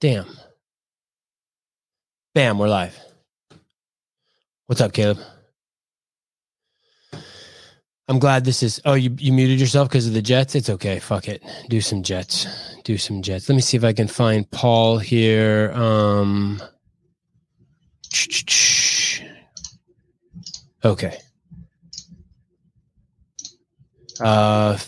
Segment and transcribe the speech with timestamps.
[0.00, 0.26] Damn.
[2.34, 2.98] Bam, we're live.
[4.64, 5.18] What's up, Caleb?
[8.08, 8.80] I'm glad this is.
[8.86, 10.54] Oh, you, you muted yourself because of the Jets?
[10.54, 11.00] It's okay.
[11.00, 11.42] Fuck it.
[11.68, 12.46] Do some Jets.
[12.82, 13.48] Do some Jets.
[13.48, 15.70] Let me see if I can find Paul here.
[15.74, 16.62] Um,
[20.82, 21.18] okay.
[24.18, 24.78] Uh,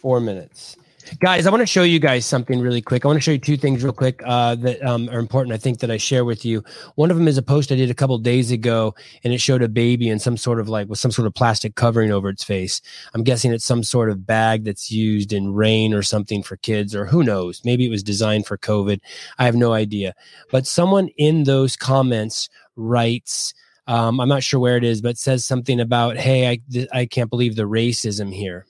[0.00, 0.76] four minutes
[1.22, 3.04] guys i want to show you guys something really quick.
[3.04, 5.56] I want to show you two things real quick uh, that um, are important i
[5.56, 6.64] think that i share with you.
[6.96, 9.62] One of them is a post i did a couple days ago and it showed
[9.62, 12.42] a baby in some sort of like with some sort of plastic covering over its
[12.42, 12.82] face.
[13.14, 16.92] I'm guessing it's some sort of bag that's used in rain or something for kids
[16.92, 17.62] or who knows?
[17.64, 18.98] Maybe it was designed for covid.
[19.38, 20.14] I have no idea.
[20.50, 23.54] But someone in those comments writes
[23.86, 27.06] um, i'm not sure where it is but says something about hey I, th- I
[27.06, 28.66] can't believe the racism here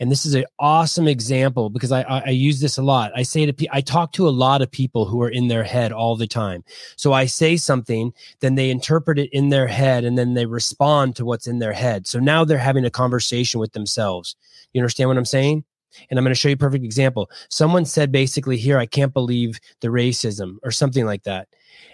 [0.00, 3.12] and this is an awesome example because I, I, I use this a lot.
[3.14, 5.64] I say to people, I talk to a lot of people who are in their
[5.64, 6.64] head all the time.
[6.96, 11.16] So I say something, then they interpret it in their head, and then they respond
[11.16, 12.06] to what's in their head.
[12.06, 14.36] So now they're having a conversation with themselves.
[14.72, 15.64] You understand what I'm saying?
[16.10, 17.30] And I'm going to show you a perfect example.
[17.50, 21.48] Someone said basically here, I can't believe the racism or something like that.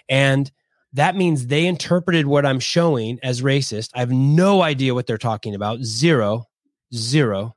[0.07, 0.49] And
[0.93, 3.91] that means they interpreted what I'm showing as racist.
[3.93, 5.83] I have no idea what they're talking about.
[5.83, 6.45] Zero,
[6.93, 7.55] zero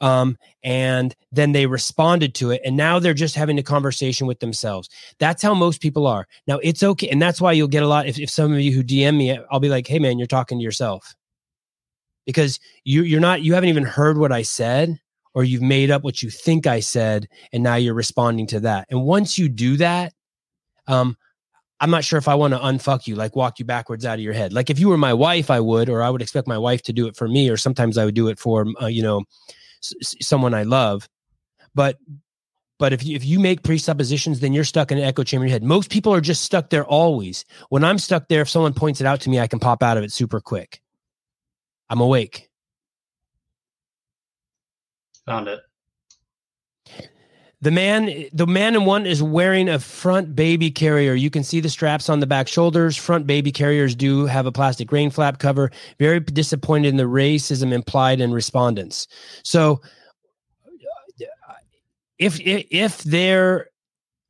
[0.00, 4.40] um, and then they responded to it and now they're just having a conversation with
[4.40, 4.88] themselves.
[5.18, 6.26] That's how most people are.
[6.46, 8.72] Now it's okay and that's why you'll get a lot if, if some of you
[8.72, 11.14] who dm me i'll be like hey man you're talking to yourself.
[12.26, 14.98] Because you you're not you haven't even heard what i said
[15.34, 18.86] or you've made up what you think i said and now you're responding to that.
[18.90, 20.12] And once you do that
[20.86, 21.16] um
[21.82, 24.20] I'm not sure if I want to unfuck you, like walk you backwards out of
[24.20, 24.52] your head.
[24.52, 26.92] Like if you were my wife, I would, or I would expect my wife to
[26.92, 29.24] do it for me, or sometimes I would do it for, uh, you know,
[29.80, 31.08] someone I love.
[31.74, 31.98] But
[32.78, 35.50] but if you, if you make presuppositions, then you're stuck in an echo chamber in
[35.50, 35.62] your head.
[35.62, 37.44] Most people are just stuck there always.
[37.68, 39.98] When I'm stuck there, if someone points it out to me, I can pop out
[39.98, 40.80] of it super quick.
[41.90, 42.48] I'm awake.
[45.26, 45.60] Found it.
[47.62, 51.12] The man, the man in one is wearing a front baby carrier.
[51.12, 52.96] You can see the straps on the back shoulders.
[52.96, 55.70] Front baby carriers do have a plastic rain flap cover.
[55.98, 59.08] Very disappointed in the racism implied in respondents.
[59.42, 59.82] So,
[62.18, 63.68] if if they're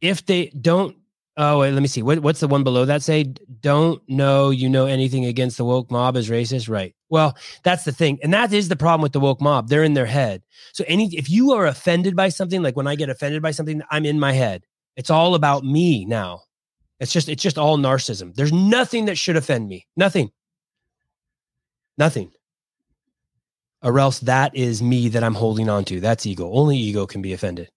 [0.00, 0.97] if they don't
[1.42, 2.02] Oh, wait, let me see.
[2.02, 3.22] What, what's the one below that say?
[3.62, 6.94] Don't know you know anything against the woke mob is racist, right?
[7.08, 9.70] Well, that's the thing, and that is the problem with the woke mob.
[9.70, 10.42] They're in their head.
[10.74, 13.80] So, any if you are offended by something, like when I get offended by something,
[13.90, 14.66] I'm in my head.
[14.96, 16.42] It's all about me now.
[16.98, 18.34] It's just it's just all narcissism.
[18.34, 19.86] There's nothing that should offend me.
[19.96, 20.32] Nothing.
[21.96, 22.32] Nothing.
[23.82, 26.00] Or else that is me that I'm holding on to.
[26.00, 26.52] That's ego.
[26.52, 27.70] Only ego can be offended,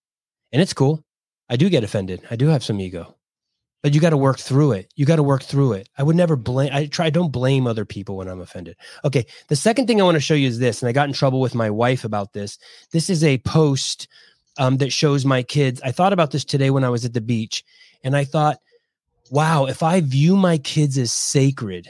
[0.52, 1.02] and it's cool.
[1.50, 2.23] I do get offended.
[2.29, 3.16] I do have some ego
[3.84, 4.92] but you got to work through it.
[4.96, 5.90] You got to work through it.
[5.98, 6.70] I would never blame.
[6.74, 7.10] I try.
[7.10, 8.78] Don't blame other people when I'm offended.
[9.04, 9.26] Okay.
[9.50, 11.42] The second thing I want to show you is this, and I got in trouble
[11.42, 12.58] with my wife about this.
[12.92, 14.08] This is a post
[14.58, 15.82] um, that shows my kids.
[15.84, 17.66] I thought about this today when I was at the beach,
[18.06, 18.60] and I thought,
[19.30, 21.90] wow, if I view my kids as sacred.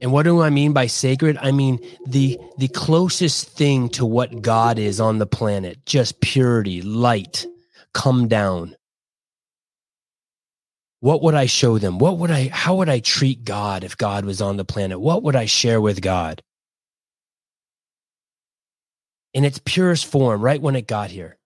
[0.00, 1.38] And what do I mean by sacred?
[1.40, 6.82] I mean the the closest thing to what God is on the planet, just purity,
[6.82, 7.46] light,
[7.94, 8.76] come down
[11.00, 11.98] what would I show them?
[11.98, 15.00] What would I, how would I treat God if God was on the planet?
[15.00, 16.42] What would I share with God?
[19.32, 21.38] In its purest form, right when it got here.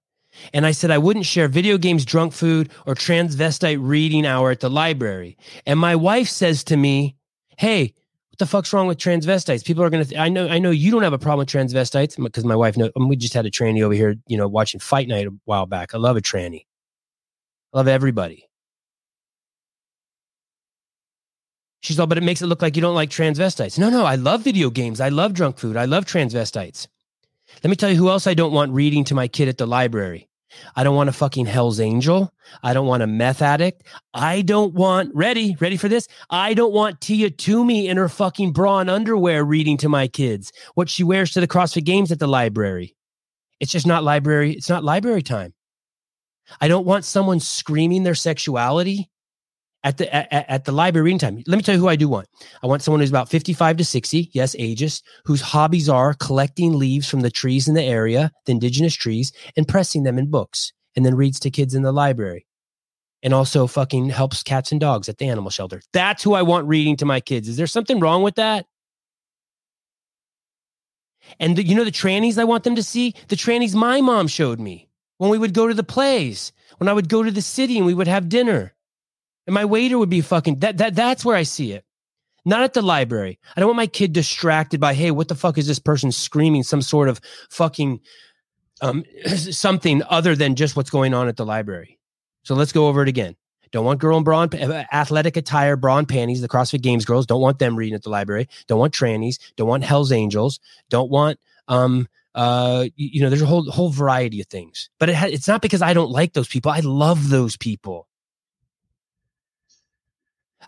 [0.55, 4.61] And I said I wouldn't share video games, drunk food, or transvestite reading hour at
[4.61, 5.37] the library.
[5.67, 7.17] And my wife says to me,
[7.59, 7.93] Hey,
[8.31, 9.63] what the fuck's wrong with transvestites?
[9.63, 11.51] People are going to, th- I know, I know you don't have a problem with
[11.51, 14.81] transvestites because my wife knows, we just had a tranny over here, you know, watching
[14.81, 15.95] fight night a while back.
[15.95, 16.65] I love a tranny.
[17.75, 18.49] I love everybody.
[21.82, 23.76] She's all, but it makes it look like you don't like transvestites.
[23.76, 25.00] No, no, I love video games.
[25.00, 25.76] I love drunk food.
[25.76, 26.87] I love transvestites.
[27.62, 29.66] Let me tell you who else I don't want reading to my kid at the
[29.66, 30.28] library.
[30.76, 32.33] I don't want a fucking Hell's Angel.
[32.62, 33.83] I don't want a meth addict.
[34.15, 36.07] I don't want, ready, ready for this?
[36.30, 40.53] I don't want Tia Toomey in her fucking bra and underwear reading to my kids
[40.74, 42.95] what she wears to the CrossFit Games at the library.
[43.60, 44.53] It's just not library.
[44.53, 45.54] It's not library time.
[46.60, 49.10] I don't want someone screaming their sexuality
[49.84, 51.43] at the at, at, the library reading time.
[51.47, 52.29] Let me tell you who I do want.
[52.63, 57.09] I want someone who's about 55 to 60, yes, ages, whose hobbies are collecting leaves
[57.09, 61.05] from the trees in the area, the indigenous trees, and pressing them in books, and
[61.05, 62.47] then reads to kids in the library.
[63.25, 65.81] And also fucking helps cats and dogs at the animal shelter.
[65.93, 67.49] That's who I want reading to my kids.
[67.49, 68.67] Is there something wrong with that?
[71.39, 73.15] And the, you know the trannies I want them to see?
[73.29, 74.89] The trannies my mom showed me.
[75.19, 77.87] when we would go to the plays, when I would go to the city and
[77.87, 78.75] we would have dinner.
[79.47, 81.84] And my waiter would be fucking that that that's where I see it.
[82.44, 83.39] Not at the library.
[83.56, 86.65] I don't want my kid distracted by, hey, what the fuck is this person screaming
[86.65, 88.00] some sort of fucking
[88.80, 91.98] um something other than just what's going on at the library.
[92.42, 93.36] So let's go over it again.
[93.71, 96.42] Don't want girl in bra and, uh, athletic attire, bra and panties.
[96.42, 98.48] The CrossFit Games girls don't want them reading at the library.
[98.66, 99.38] Don't want trannies.
[99.56, 100.60] Don't want Hell's Angels.
[100.91, 101.38] Don't want
[101.68, 104.91] um uh you, you know there's a whole whole variety of things.
[104.98, 106.71] But it ha- it's not because I don't like those people.
[106.71, 108.09] I love those people.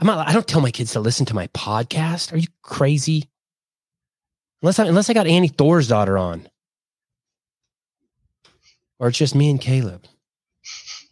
[0.00, 0.28] I'm not.
[0.28, 2.32] I don't tell my kids to listen to my podcast.
[2.32, 3.28] Are you crazy?
[4.62, 6.48] Unless I unless I got Annie Thorisdottir on,
[8.98, 10.06] or it's just me and Caleb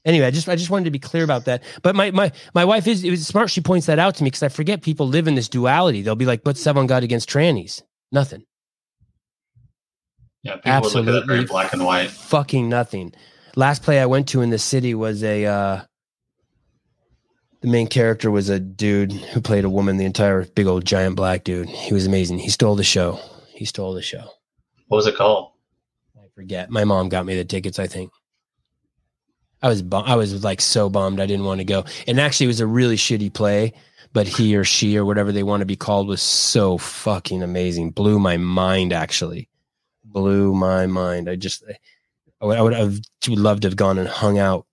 [0.04, 1.62] anyway, I just I just wanted to be clear about that.
[1.82, 3.50] But my my my wife is it was smart.
[3.50, 6.02] She points that out to me because I forget people live in this duality.
[6.02, 7.82] They'll be like, "What's someone got against trannies?
[8.10, 8.44] Nothing.
[10.42, 12.10] Yeah, absolutely very black and white.
[12.10, 13.12] Fucking nothing.
[13.54, 15.46] Last play I went to in the city was a.
[15.46, 15.80] uh
[17.62, 21.16] the main character was a dude who played a woman, the entire big old giant
[21.16, 21.68] black dude.
[21.68, 22.38] He was amazing.
[22.38, 23.20] He stole the show.
[23.54, 24.28] He stole the show.
[24.88, 25.52] What was it called?
[26.16, 26.70] I forget.
[26.70, 28.10] My mom got me the tickets, I think.
[29.62, 31.84] I was bum- I was like so bummed I didn't want to go.
[32.08, 33.72] And actually, it was a really shitty play,
[34.12, 37.92] but he or she or whatever they want to be called was so fucking amazing.
[37.92, 38.92] Blew my mind.
[38.92, 39.48] Actually,
[40.04, 41.30] blew my mind.
[41.30, 41.62] I just
[42.40, 42.98] I would, I would have
[43.28, 44.66] would love to have gone and hung out.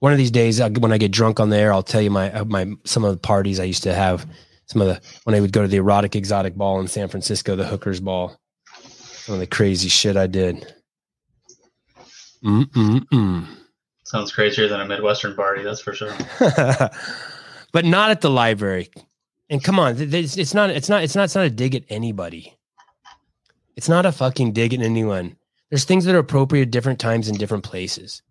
[0.00, 2.44] One of these days, when I get drunk on there, I'll tell you my uh,
[2.44, 4.26] my some of the parties I used to have.
[4.66, 7.56] Some of the when I would go to the erotic exotic ball in San Francisco,
[7.56, 8.38] the hookers ball.
[8.82, 10.74] Some of the crazy shit I did.
[12.44, 13.46] Mm-mm-mm.
[14.04, 16.14] Sounds crazier than a Midwestern party, that's for sure.
[17.72, 18.88] but not at the library.
[19.50, 20.70] And come on, it's, it's not.
[20.70, 21.02] It's not.
[21.02, 21.24] It's not.
[21.24, 22.56] It's not a dig at anybody.
[23.76, 25.36] It's not a fucking dig at anyone.
[25.70, 28.22] There's things that are appropriate at different times in different places.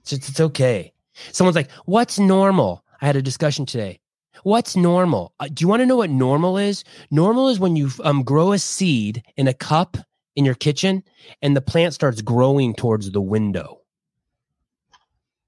[0.00, 0.92] It's, just, it's okay.
[1.32, 4.00] Someone's like, "What's normal?" I had a discussion today.
[4.42, 5.34] What's normal?
[5.40, 6.84] Uh, do you want to know what normal is?
[7.10, 9.96] Normal is when you um, grow a seed in a cup
[10.36, 11.02] in your kitchen
[11.42, 13.80] and the plant starts growing towards the window.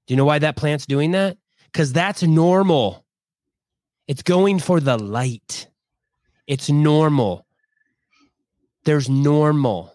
[0.05, 1.37] Do you know why that plant's doing that?
[1.71, 3.05] Because that's normal.
[4.07, 5.67] It's going for the light.
[6.45, 7.45] It's normal.
[8.83, 9.92] There's normal.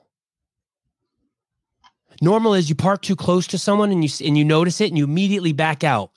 [2.20, 4.98] Normal is you park too close to someone and you and you notice it and
[4.98, 6.10] you immediately back out.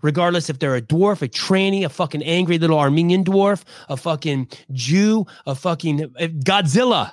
[0.00, 4.48] Regardless if they're a dwarf, a tranny, a fucking angry little Armenian dwarf, a fucking
[4.72, 7.12] Jew, a fucking uh, Godzilla.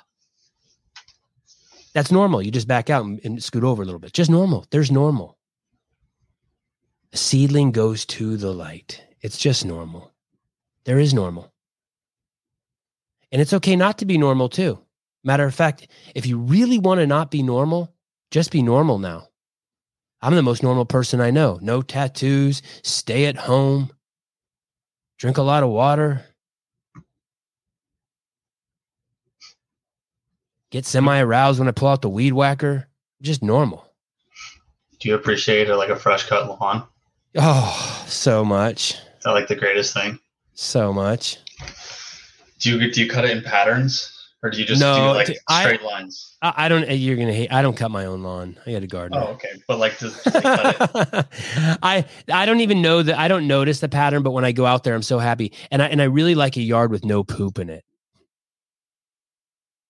[1.92, 2.42] That's normal.
[2.42, 4.12] You just back out and, and scoot over a little bit.
[4.12, 4.66] Just normal.
[4.70, 5.38] There's normal.
[7.12, 9.02] A seedling goes to the light.
[9.20, 10.12] It's just normal.
[10.84, 11.52] There is normal.
[13.30, 14.80] And it's okay not to be normal too.
[15.22, 17.92] Matter of fact, if you really want to not be normal,
[18.30, 19.28] just be normal now.
[20.22, 21.58] I'm the most normal person I know.
[21.62, 23.90] No tattoos, stay at home,
[25.18, 26.24] drink a lot of water,
[30.70, 32.88] get semi aroused when I pull out the weed whacker.
[33.22, 33.86] Just normal.
[34.98, 36.84] Do you appreciate a, like a fresh cut lawn?
[37.36, 38.92] Oh, so much.
[38.92, 40.18] Is that like the greatest thing?
[40.54, 41.38] So much.
[42.58, 44.19] Do you do you cut it in patterns?
[44.42, 46.36] Or do you just no, do like straight I, lines?
[46.40, 46.88] I, I, don't.
[46.90, 47.52] You're gonna hate.
[47.52, 48.56] I don't cut my own lawn.
[48.66, 49.18] I got a garden.
[49.18, 49.50] Oh, okay.
[49.68, 53.18] But like, does, I I don't even know that.
[53.18, 54.22] I don't notice the pattern.
[54.22, 56.56] But when I go out there, I'm so happy, and I and I really like
[56.56, 57.84] a yard with no poop in it.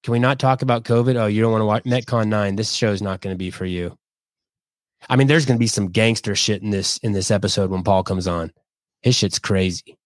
[0.03, 1.15] Can we not talk about COVID?
[1.15, 2.57] Oh, you don't want to watch MetCon nine.
[2.57, 3.97] This show is not going to be for you.
[5.09, 7.85] I mean, there's going to be some gangster shit in this in this episode when
[7.85, 8.51] Paul comes on.
[9.03, 9.97] His shit's crazy.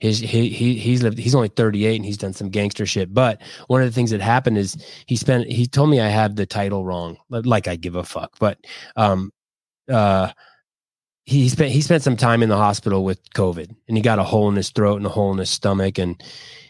[0.00, 3.12] His he, he he's lived he's only 38 and he's done some gangster shit.
[3.12, 6.36] But one of the things that happened is he spent he told me I have
[6.36, 7.18] the title wrong.
[7.28, 8.32] Like I give a fuck.
[8.38, 8.58] But
[8.96, 9.30] um
[9.90, 10.32] uh
[11.26, 14.24] he spent he spent some time in the hospital with COVID and he got a
[14.24, 16.20] hole in his throat and a hole in his stomach and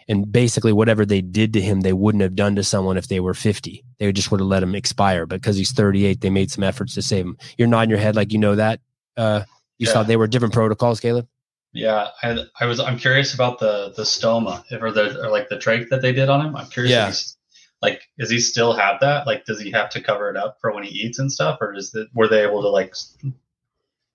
[0.09, 3.21] and basically whatever they did to him they wouldn't have done to someone if they
[3.21, 6.51] were 50 they just would have let him expire but because he's 38 they made
[6.51, 8.81] some efforts to save him you're nodding your head like you know that
[9.17, 9.45] uh
[9.79, 9.93] you yeah.
[9.93, 11.27] saw they were different protocols caleb
[11.73, 15.57] yeah I, I was i'm curious about the the stoma or the or like the
[15.57, 16.57] trach that they did on him.
[16.57, 17.37] I'm curious
[17.83, 17.89] yeah.
[17.89, 19.27] like does he still have that?
[19.27, 21.75] Like does he have to cover it up for when he eats and stuff or
[21.75, 22.95] is it were they able to like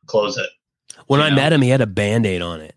[0.06, 0.50] close it?
[1.08, 1.36] When i know?
[1.36, 2.76] met him he had a band-aid on it.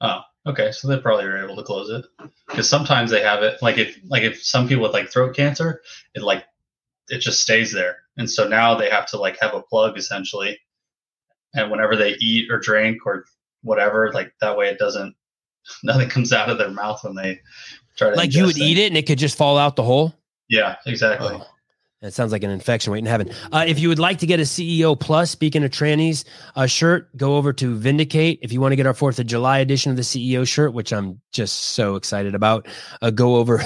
[0.00, 2.06] Oh Okay, so they probably were able to close it.
[2.46, 5.82] Because sometimes they have it like if like if some people with like throat cancer,
[6.14, 6.44] it like
[7.08, 10.58] it just stays there, and so now they have to like have a plug essentially,
[11.54, 13.26] and whenever they eat or drink or
[13.62, 15.14] whatever, like that way it doesn't
[15.82, 17.40] nothing comes out of their mouth when they
[17.96, 20.14] try to like you would eat it and it could just fall out the hole.
[20.48, 21.30] Yeah, exactly.
[21.32, 21.46] Oh.
[22.00, 23.30] It sounds like an infection waiting to happen.
[23.50, 26.24] Uh, if you would like to get a CEO Plus, speaking of trannies,
[26.54, 28.38] uh, shirt, go over to Vindicate.
[28.40, 30.92] If you want to get our 4th of July edition of the CEO shirt, which
[30.92, 32.68] I'm just so excited about,
[33.02, 33.64] uh, go over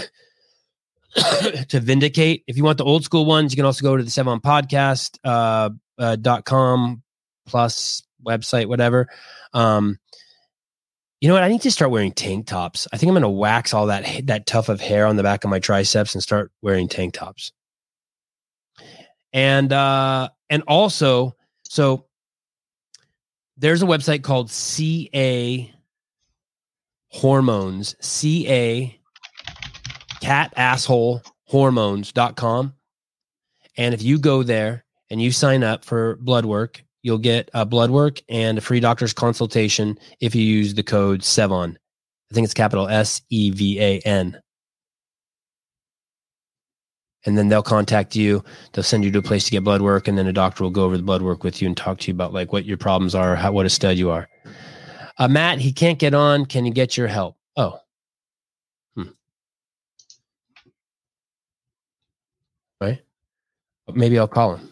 [1.69, 2.43] to Vindicate.
[2.47, 5.19] If you want the old school ones, you can also go to the Sevan Podcast
[5.25, 5.69] uh,
[5.99, 7.03] uh, dot com
[7.45, 9.09] plus website, whatever.
[9.53, 9.99] Um,
[11.21, 11.45] you know what?
[11.45, 12.89] I need to start wearing tank tops.
[12.93, 15.45] I think I'm going to wax all that that tuft of hair on the back
[15.45, 17.53] of my triceps and start wearing tank tops
[19.33, 22.07] and uh and also so
[23.57, 25.73] there's a website called ca
[27.09, 28.99] hormones ca
[30.21, 32.75] cat asshole hormones.com
[33.77, 37.67] and if you go there and you sign up for blood work you'll get a
[37.67, 41.77] blood work and a free doctor's consultation if you use the code sevan.
[42.31, 44.41] I think it's capital s-e-v-a-n
[47.25, 48.43] and then they'll contact you.
[48.73, 50.71] They'll send you to a place to get blood work and then a doctor will
[50.71, 52.77] go over the blood work with you and talk to you about like what your
[52.77, 54.29] problems are how, what a stud you are.
[55.19, 56.47] Uh, matt he can't get on.
[56.47, 57.37] Can you get your help?
[57.57, 57.79] Oh.
[58.97, 59.11] Hmm.
[62.81, 63.01] right?
[63.93, 64.71] Maybe i'll call him.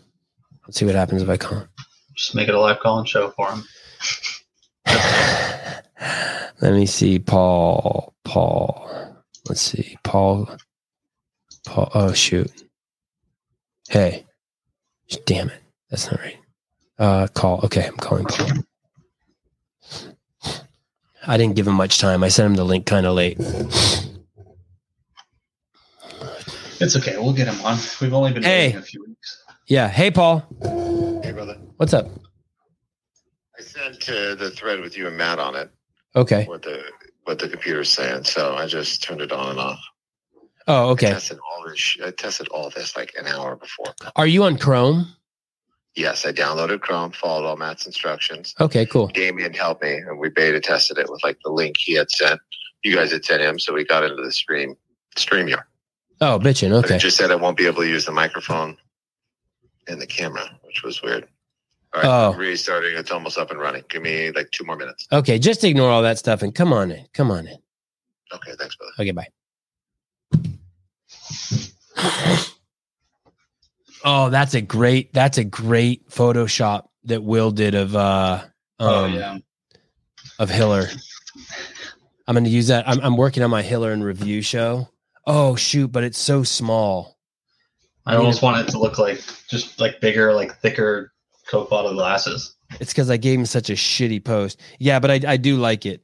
[0.67, 1.70] Let's see what happens if i call him
[2.21, 3.65] Just make it a live call and show for him.
[6.61, 8.91] let me see paul paul
[9.49, 10.49] let's see paul
[11.65, 11.91] Paul.
[11.95, 12.51] Oh shoot.
[13.89, 14.27] Hey.
[15.27, 15.61] Damn it.
[15.89, 16.39] That's not right.
[16.99, 17.61] Uh call.
[17.65, 18.49] Okay, I'm calling Paul.
[21.27, 22.25] I didn't give him much time.
[22.25, 23.37] I sent him the link kind of late.
[26.81, 27.17] It's okay.
[27.19, 27.79] We'll get him on.
[28.01, 28.73] We've only been Hey.
[28.73, 29.45] a few weeks.
[29.67, 29.89] Yeah.
[29.89, 30.47] Hey Paul.
[31.81, 32.11] What's up?
[33.59, 35.71] I sent uh, the thread with you and Matt on it.
[36.15, 36.45] Okay.
[36.45, 36.83] What the
[37.25, 38.25] what the computer's saying.
[38.25, 39.81] So I just turned it on and off.
[40.69, 41.07] Oh, okay.
[41.07, 41.97] I tested all this.
[42.05, 43.95] I tested all this like an hour before.
[44.17, 45.07] Are you on Chrome?
[45.95, 48.55] Yes, I downloaded Chrome, followed all Matt's instructions.
[48.61, 49.07] Okay, cool.
[49.07, 52.43] Damien helped me, and we beta tested it with like the link he had sent.
[52.85, 54.77] You guys had sent him, so we got into the stream
[55.17, 55.63] StreamYard.
[56.21, 56.73] Oh, bitchin'.
[56.73, 56.97] But Okay.
[56.97, 58.77] it just said I won't be able to use the microphone
[59.89, 61.27] and the camera, which was weird.
[61.93, 62.35] All right, Oh.
[62.35, 62.97] restarting.
[62.97, 63.83] It's almost up and running.
[63.89, 65.07] Give me like two more minutes.
[65.11, 67.05] Okay, just ignore all that stuff and come on in.
[67.13, 67.59] Come on in.
[68.33, 68.93] Okay, thanks, brother.
[69.01, 69.27] Okay, bye.
[74.05, 78.43] Oh, that's a great that's a great Photoshop that Will did of uh
[78.79, 79.39] oh um yeah.
[80.39, 80.87] of Hiller.
[82.27, 82.89] I'm gonna use that.
[82.89, 84.89] I'm I'm working on my Hiller and review show.
[85.27, 87.19] Oh shoot, but it's so small.
[88.07, 91.13] I almost want it to look like just like bigger, like thicker
[91.51, 92.55] Coke bottle glasses.
[92.79, 94.61] It's because I gave him such a shitty post.
[94.79, 96.01] Yeah, but I I do like it.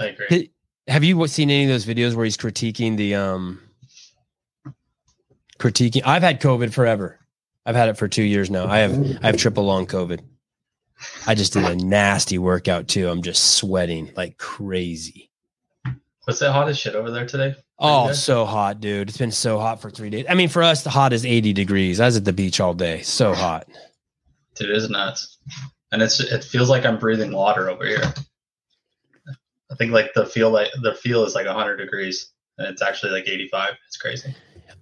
[0.00, 0.50] I agree.
[0.88, 3.60] Have you seen any of those videos where he's critiquing the um
[5.58, 6.02] critiquing?
[6.06, 7.18] I've had COVID forever.
[7.66, 8.66] I've had it for two years now.
[8.66, 10.20] I have I have triple long COVID.
[11.26, 13.08] I just did a nasty workout too.
[13.08, 15.30] I'm just sweating like crazy.
[16.24, 17.54] What's that hottest shit over there today?
[17.78, 19.08] Oh, so hot, dude.
[19.08, 20.26] It's been so hot for three days.
[20.28, 22.00] I mean, for us, the hot is 80 degrees.
[22.00, 23.02] I was at the beach all day.
[23.02, 23.68] So hot.
[24.60, 25.38] It is nuts.
[25.92, 28.02] And it's it feels like I'm breathing water over here.
[29.70, 33.12] I think like the feel like the feel is like 100 degrees and it's actually
[33.12, 33.74] like 85.
[33.86, 34.34] It's crazy.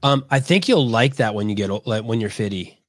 [0.02, 2.83] Um, I think you'll like that when you get like when you're fitty.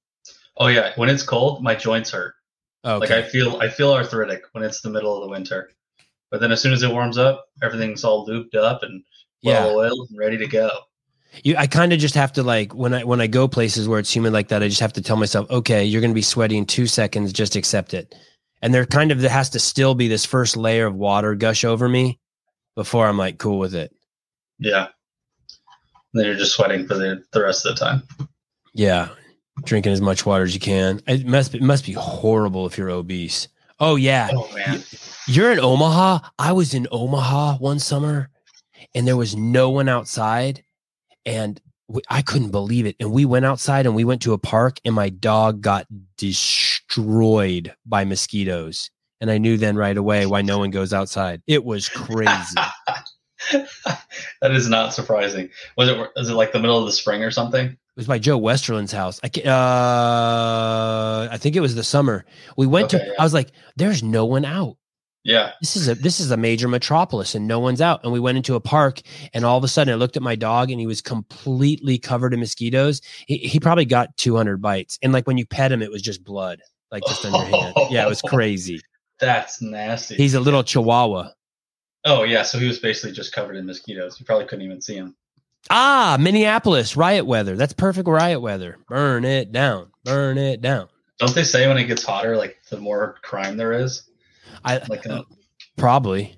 [0.58, 2.36] Oh yeah, when it's cold, my joints hurt.
[2.84, 3.00] Okay.
[3.00, 5.72] Like I feel I feel arthritic when it's the middle of the winter.
[6.30, 9.04] But then as soon as it warms up, everything's all lubed up and
[9.42, 9.66] yeah.
[9.66, 10.70] well oiled and ready to go.
[11.44, 14.00] You, I kind of just have to like when I when I go places where
[14.00, 16.22] it's humid like that, I just have to tell myself, okay, you're going to be
[16.22, 17.32] sweaty in two seconds.
[17.34, 18.16] Just accept it.
[18.62, 21.64] And there kind of there has to still be this first layer of water gush
[21.64, 22.20] over me
[22.76, 23.92] before I'm like cool with it.
[24.60, 24.88] Yeah.
[26.14, 28.04] And then you're just sweating for the, the rest of the time.
[28.74, 29.10] Yeah,
[29.66, 31.02] drinking as much water as you can.
[31.08, 33.48] It must be, it must be horrible if you're obese.
[33.80, 34.82] Oh yeah, Oh man.
[35.28, 36.20] You're in Omaha.
[36.40, 38.30] I was in Omaha one summer
[38.96, 40.64] and there was no one outside.
[41.28, 42.96] And we, I couldn't believe it.
[43.00, 45.86] And we went outside and we went to a park and my dog got
[46.18, 48.90] destroyed by mosquitoes.
[49.22, 51.42] And I knew then right away why no one goes outside.
[51.48, 52.56] It was crazy.
[53.52, 55.50] that is not surprising.
[55.78, 57.66] Was it was it like the middle of the spring or something?
[57.68, 59.20] It was by Joe Westerland's house.
[59.24, 62.26] I, uh, I think it was the summer.
[62.56, 63.16] We went Okay, to, yeah.
[63.20, 64.78] I was like, there's no one out.
[65.28, 65.52] Yeah.
[65.62, 68.38] this is a this is a major metropolis and no one's out and we went
[68.38, 69.02] into a park
[69.34, 72.34] and all of a sudden i looked at my dog and he was completely covered
[72.34, 75.92] in mosquitoes he, he probably got 200 bites and like when you pet him it
[75.92, 78.80] was just blood like just on your hand yeah it was crazy
[79.20, 80.16] That's nasty.
[80.16, 81.32] he's a little chihuahua
[82.08, 84.20] oh yeah, so he was basically just covered in mosquitoes.
[84.20, 85.16] You probably couldn't even see him.
[85.70, 87.56] Ah, Minneapolis riot weather.
[87.56, 88.78] That's perfect riot weather.
[88.88, 89.92] Burn it down.
[90.06, 90.88] Burn it down.
[91.20, 94.04] Don't they say when it gets hotter, like the more crime there is?
[94.64, 95.24] I Like, uh,
[95.78, 96.38] probably.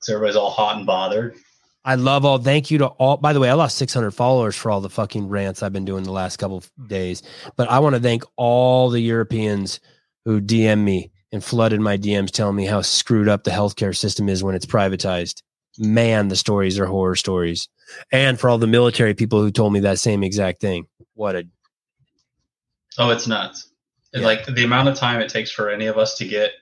[0.00, 1.36] so everybody's all hot and bothered.
[1.84, 2.38] I love all.
[2.38, 3.16] Thank you to all.
[3.16, 6.04] By the way, I lost 600 followers for all the fucking rants I've been doing
[6.04, 7.22] the last couple of days.
[7.56, 9.80] But I want to thank all the Europeans
[10.26, 14.28] who DM me and flooded my DMs telling me how screwed up the healthcare system
[14.28, 15.42] is when it's privatized.
[15.78, 17.68] Man, the stories are horror stories.
[18.12, 20.86] And for all the military people who told me that same exact thing.
[21.14, 21.44] What a
[22.98, 23.69] Oh, it's nuts.
[24.12, 24.22] Yeah.
[24.22, 26.52] Like the amount of time it takes for any of us to get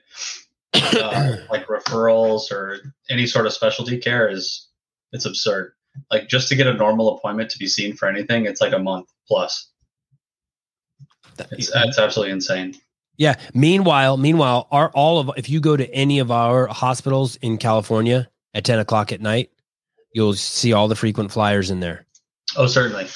[0.73, 4.67] uh, like referrals or any sort of specialty care is
[5.11, 5.73] it's absurd.
[6.11, 8.79] Like just to get a normal appointment to be seen for anything, it's like a
[8.79, 9.69] month plus.
[11.51, 12.75] It's it's absolutely insane.
[13.17, 13.35] Yeah.
[13.53, 18.29] Meanwhile, meanwhile, our all of if you go to any of our hospitals in California
[18.53, 19.49] at 10 o'clock at night,
[20.13, 22.05] you'll see all the frequent flyers in there.
[22.55, 23.07] Oh, certainly.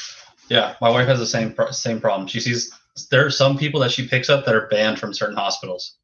[0.50, 2.28] Yeah, my wife has the same same problem.
[2.28, 2.72] She sees
[3.10, 5.98] there are some people that she picks up that are banned from certain hospitals.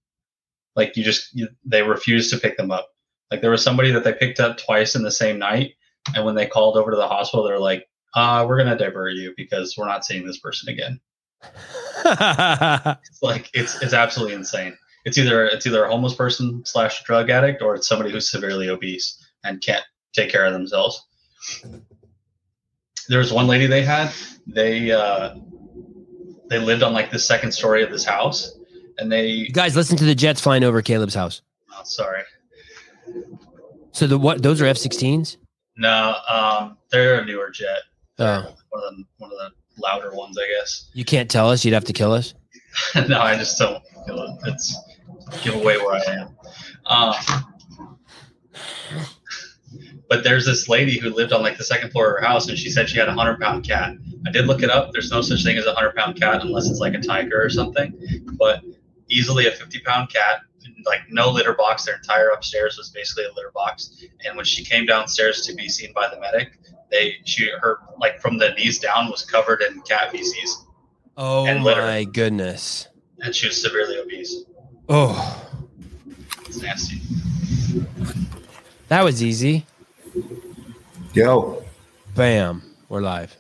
[0.75, 2.89] Like you just you, they refuse to pick them up.
[3.31, 5.73] Like there was somebody that they picked up twice in the same night,
[6.15, 9.33] and when they called over to the hospital, they're like, "Uh, we're gonna divert you
[9.37, 10.99] because we're not seeing this person again."
[13.09, 14.77] It's like it's it's absolutely insane.
[15.05, 18.69] It's either it's either a homeless person slash drug addict or it's somebody who's severely
[18.69, 21.05] obese and can't take care of themselves.
[23.09, 24.11] There was one lady they had.
[24.47, 25.35] They uh,
[26.49, 28.57] they lived on like the second story of this house,
[28.97, 31.41] and they you guys listen to the jets flying over Caleb's house.
[31.73, 32.23] oh, sorry
[33.91, 35.37] So the what those are F-16s?
[35.77, 37.79] no um, they're a newer jet.
[38.19, 39.51] Oh, One of the one of the
[39.81, 40.89] louder ones, I guess.
[40.93, 41.63] you can't tell us.
[41.63, 42.33] You'd have to kill us.
[43.07, 43.81] no, I just don't.
[44.45, 44.75] It's
[45.43, 46.35] give away where I am.
[46.85, 47.13] Um,
[50.09, 52.57] but there's this lady who lived on like the second floor of her house, and
[52.57, 53.95] she said she had a hundred pound cat.
[54.27, 54.91] I did look it up.
[54.91, 57.49] There's no such thing as a hundred pound cat unless it's like a tiger or
[57.49, 57.93] something.
[58.33, 58.63] But
[59.07, 60.41] easily a 50 pound cat,
[60.85, 61.85] like no litter box.
[61.85, 64.03] Their entire upstairs was basically a litter box.
[64.25, 66.57] And when she came downstairs to be seen by the medic,
[66.91, 70.65] they she her like from the knees down was covered in cat feces,
[71.17, 71.81] Oh And litter.
[71.81, 72.87] my goodness.
[73.21, 74.43] and she was severely obese.
[74.87, 75.45] Oh,
[76.47, 76.99] It's nasty.
[78.87, 79.65] that was easy.
[81.13, 81.63] Yo.
[82.15, 82.63] Bam.
[82.87, 83.35] We're live.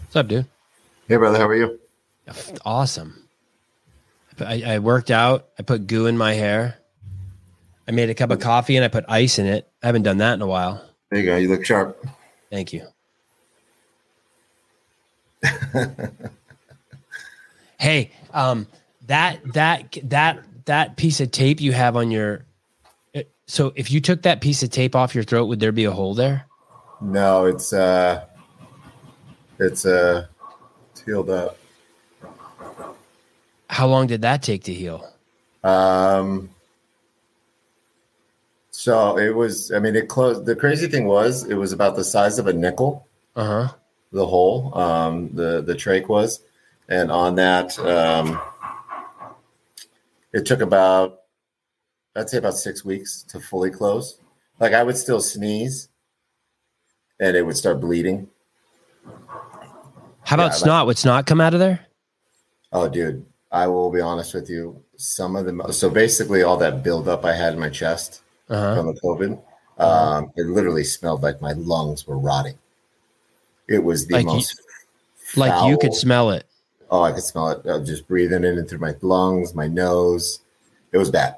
[0.00, 0.46] What's up, dude?
[1.06, 1.38] Hey, brother.
[1.38, 1.78] How are you?
[2.64, 3.28] Awesome.
[4.40, 5.48] I, I worked out.
[5.58, 6.78] I put goo in my hair.
[7.86, 9.66] I made a cup of coffee and I put ice in it.
[9.82, 10.84] I haven't done that in a while.
[11.10, 11.36] There you go.
[11.36, 12.06] You look sharp.
[12.50, 12.86] Thank you.
[17.78, 18.66] hey, um,
[19.06, 22.44] that that that that piece of tape you have on your.
[23.48, 25.90] So if you took that piece of tape off your throat, would there be a
[25.90, 26.46] hole there?
[27.00, 28.26] No, it's uh,
[29.58, 30.26] it's uh,
[30.92, 31.56] it's healed up.
[33.70, 35.10] How long did that take to heal?
[35.64, 36.50] Um,
[38.70, 39.72] so it was.
[39.72, 40.44] I mean, it closed.
[40.44, 43.08] The crazy thing was, it was about the size of a nickel.
[43.34, 43.74] Uh huh.
[44.12, 46.40] The hole, um, the the trach was,
[46.88, 48.40] and on that, um,
[50.32, 51.17] it took about,
[52.18, 54.18] I'd say about six weeks to fully close.
[54.58, 55.88] Like I would still sneeze,
[57.20, 58.28] and it would start bleeding.
[60.22, 60.86] How about Yeah, like- snot?
[60.86, 61.86] Would snot come out of there?
[62.72, 64.82] Oh, dude, I will be honest with you.
[64.96, 68.74] Some of the So basically, all that buildup I had in my chest Uh huh.
[68.76, 69.40] from the COVID,
[69.78, 72.58] um, it literally smelled like my lungs were rotting.
[73.68, 74.60] It was the Like you- most
[75.36, 76.44] Like you could smell it.
[76.90, 77.60] Oh, I could smell it.
[77.66, 80.40] I was just breathing it in through my lungs, my nose.
[80.90, 81.36] It was bad.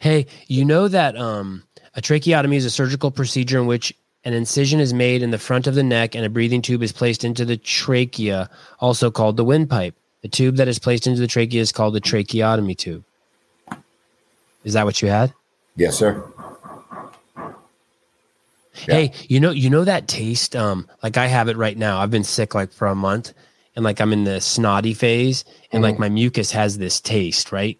[0.00, 1.62] Hey, you know that um,
[1.94, 3.92] a tracheotomy is a surgical procedure in which
[4.24, 6.92] an incision is made in the front of the neck and a breathing tube is
[6.92, 9.94] placed into the trachea, also called the windpipe.
[10.22, 13.04] The tube that is placed into the trachea is called the tracheotomy tube.
[14.64, 15.32] Is that what you had?
[15.76, 16.22] Yes, sir.
[18.86, 18.94] Yeah.
[18.94, 20.54] Hey, you know, you know that taste.
[20.54, 21.98] Um, like I have it right now.
[22.00, 23.32] I've been sick like for a month,
[23.74, 26.00] and like I'm in the snotty phase, and like Mhm.
[26.00, 27.78] my mucus has this taste, right?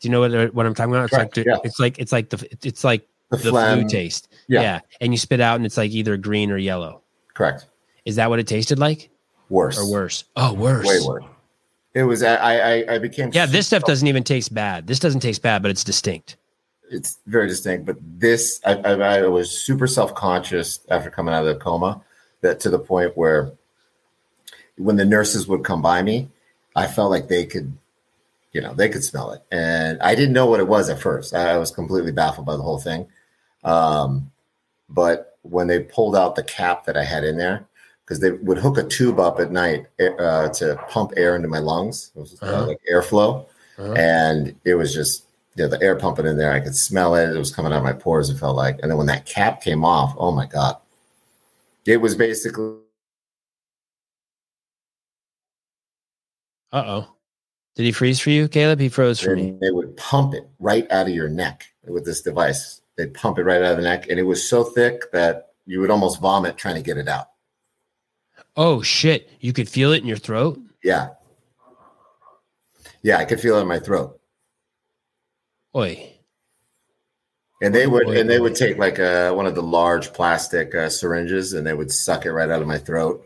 [0.00, 1.04] Do you know what what I'm talking about?
[1.06, 1.56] It's Right, like yeah.
[1.64, 4.28] it's like it's like the it's like The, the flu taste.
[4.48, 4.62] Yeah.
[4.62, 4.80] Yeah.
[5.00, 7.02] and you spit out, and it's like either green or yellow.
[7.34, 7.66] Correct.
[8.04, 9.10] Is that what it tasted like,
[9.50, 9.78] Worse.
[9.78, 10.24] or worse?
[10.36, 10.86] Oh, worse.
[10.86, 11.24] Way worse.
[11.94, 12.22] It was.
[12.22, 12.34] I.
[12.36, 12.94] I.
[12.94, 13.30] I became.
[13.32, 14.86] Yeah, this stuff doesn't even taste bad.
[14.86, 16.36] This doesn't taste bad, but it's distinct.
[16.90, 17.84] it's very distinct.
[17.86, 22.00] But this, I, I, I was super self conscious after coming out of the coma,
[22.42, 23.52] that to the point where
[24.76, 26.28] when the nurses would come by me,
[26.76, 27.76] I felt like they could,
[28.58, 31.32] you know, they could smell it, and I didn't know what it was at first.
[31.32, 33.06] I was completely baffled by the whole thing.
[33.62, 34.32] Um,
[34.88, 37.66] but when they pulled out the cap that I had in there,
[38.04, 39.86] because they would hook a tube up at night
[40.18, 42.66] uh, to pump air into my lungs, it was, uh, Uh-huh.
[42.66, 43.46] like airflow,
[43.78, 43.94] Uh-huh.
[43.94, 46.52] and it was just you know, the air pumping in there.
[46.52, 48.28] I could smell it; it was coming out of my pores.
[48.30, 50.76] It felt like, and then when that cap came off, oh my god,
[51.86, 52.74] it was basically
[56.72, 57.17] Uh oh.
[57.78, 58.80] Did he freeze for you, Caleb?
[58.80, 59.56] He froze for me.
[59.60, 62.80] they would pump it right out of your neck with this device.
[62.96, 65.78] They'd pump it right out of the neck, and it was so thick that you
[65.78, 67.28] would almost vomit trying to get it out.
[68.56, 69.30] Oh shit!
[69.38, 70.58] You could feel it in your throat.
[70.82, 71.10] Yeah,
[73.02, 74.18] yeah, I could feel it in my throat.
[75.76, 76.14] Oi.
[77.62, 80.74] And they would, Boy, and they would take like a, one of the large plastic
[80.74, 83.24] uh, syringes, and they would suck it right out of my throat.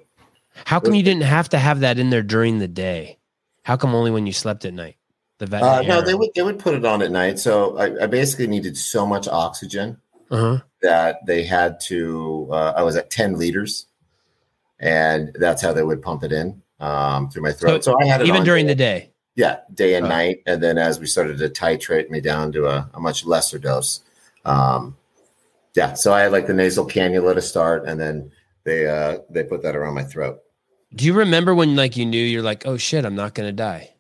[0.66, 3.16] How come you didn't have to have that in there during the day?
[3.62, 4.96] How come only when you slept at night?
[5.38, 5.62] The vet.
[5.62, 7.38] Uh, no, they would they would put it on at night.
[7.38, 9.98] So I, I basically needed so much oxygen
[10.30, 10.58] Uh huh.
[10.82, 12.48] that they had to.
[12.50, 13.86] Uh, I was at ten liters,
[14.78, 17.84] and that's how they would pump it in um, through my throat.
[17.84, 19.10] So, I had it Even during day- the day.
[19.34, 20.10] yeah day and Oh.
[20.10, 23.58] night, and then as we started to titrate me down to a, a much lesser
[23.58, 24.00] dose,
[24.44, 24.96] um,
[25.74, 25.94] yeah.
[25.94, 28.30] So I had like the nasal cannula to start, and then
[28.64, 30.40] they uh, they put that around my throat.
[30.94, 33.94] Do you remember when like you knew you're like, oh shit, I'm not gonna die?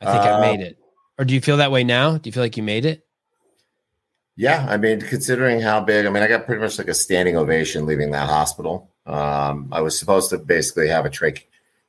[0.00, 0.78] I think I Uh, made it.
[1.18, 2.18] Or do you feel that way now?
[2.18, 3.04] Do you feel like you made it?
[4.36, 7.36] Yeah, I mean, considering how big, I mean, I got pretty much like a standing
[7.36, 8.90] ovation leaving that hospital.
[9.04, 11.42] Um, I was supposed to basically have a trach,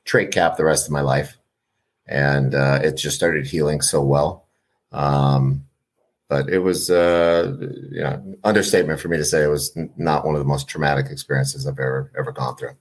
[0.04, 1.38] trach cap the rest of my life,
[2.06, 4.48] and uh, it just started healing so well.
[4.90, 5.64] Um,
[6.28, 7.56] but it was, uh,
[7.92, 11.06] you know, understatement for me to say it was not one of the most traumatic
[11.06, 12.74] experiences I've ever ever gone through.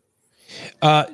[0.82, 1.06] Uh,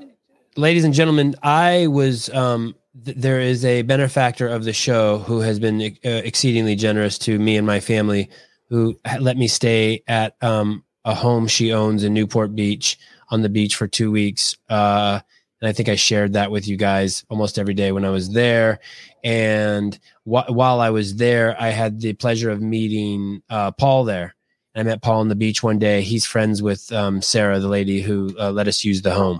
[0.56, 2.30] ladies and gentlemen, I was.
[2.30, 7.18] Um, th- there is a benefactor of the show who has been uh, exceedingly generous
[7.20, 8.30] to me and my family,
[8.70, 12.98] who let me stay at um, a home she owns in Newport Beach
[13.30, 14.56] on the beach for two weeks.
[14.70, 15.20] Uh,
[15.62, 18.30] and I think I shared that with you guys almost every day when I was
[18.30, 18.80] there.
[19.24, 24.36] And wh- while I was there, I had the pleasure of meeting uh, Paul there.
[24.76, 26.02] I met Paul on the beach one day.
[26.02, 29.40] He's friends with um, Sarah, the lady who uh, let us use the home.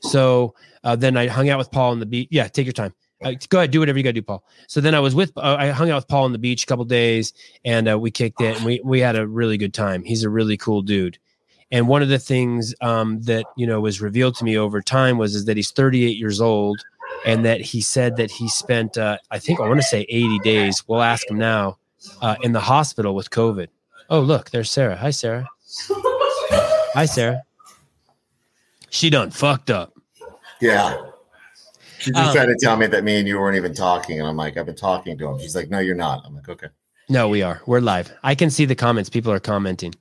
[0.00, 2.28] So uh, then I hung out with Paul on the beach.
[2.30, 2.94] Yeah, take your time.
[3.24, 4.44] Uh, go ahead, do whatever you got to do, Paul.
[4.68, 6.66] So then I was with, uh, I hung out with Paul on the beach a
[6.66, 7.32] couple days,
[7.64, 10.04] and uh, we kicked it, and we we had a really good time.
[10.04, 11.18] He's a really cool dude.
[11.70, 15.16] And one of the things um, that you know was revealed to me over time
[15.16, 16.78] was is that he's 38 years old,
[17.24, 20.38] and that he said that he spent, uh, I think I want to say 80
[20.40, 20.84] days.
[20.86, 21.78] We'll ask him now,
[22.42, 23.68] in the hospital with COVID.
[24.08, 24.96] Oh, look, there's Sarah.
[24.96, 25.48] Hi, Sarah.
[26.94, 27.42] Hi, Sarah.
[28.90, 29.92] She done fucked up.
[30.60, 30.96] Yeah.
[31.98, 34.28] She just Um, tried to tell me that me and you weren't even talking, and
[34.28, 35.38] I'm like, I've been talking to him.
[35.38, 36.22] She's like, No, you're not.
[36.24, 36.68] I'm like, Okay.
[37.08, 37.60] No, we are.
[37.66, 38.12] We're live.
[38.22, 39.08] I can see the comments.
[39.10, 39.94] People are commenting.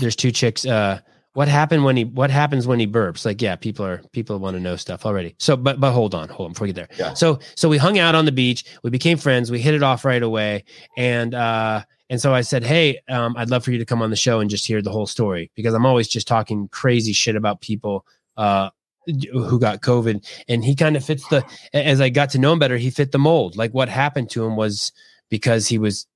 [0.00, 0.66] There's two chicks.
[0.66, 1.00] Uh,
[1.32, 2.04] what happened when he?
[2.04, 3.24] What happens when he burps?
[3.24, 5.34] Like, yeah, people are people want to know stuff already.
[5.38, 6.96] So, but but hold on, hold on before we get there.
[7.06, 7.14] Yeah.
[7.14, 8.64] So so we hung out on the beach.
[8.82, 9.50] We became friends.
[9.50, 10.64] We hit it off right away.
[10.96, 14.10] And uh, and so I said, hey, um, I'd love for you to come on
[14.10, 17.36] the show and just hear the whole story because I'm always just talking crazy shit
[17.36, 18.06] about people.
[18.36, 18.70] Uh,
[19.06, 21.44] who got COVID, and he kind of fits the.
[21.74, 23.54] As I got to know him better, he fit the mold.
[23.54, 24.92] Like what happened to him was
[25.28, 26.06] because he was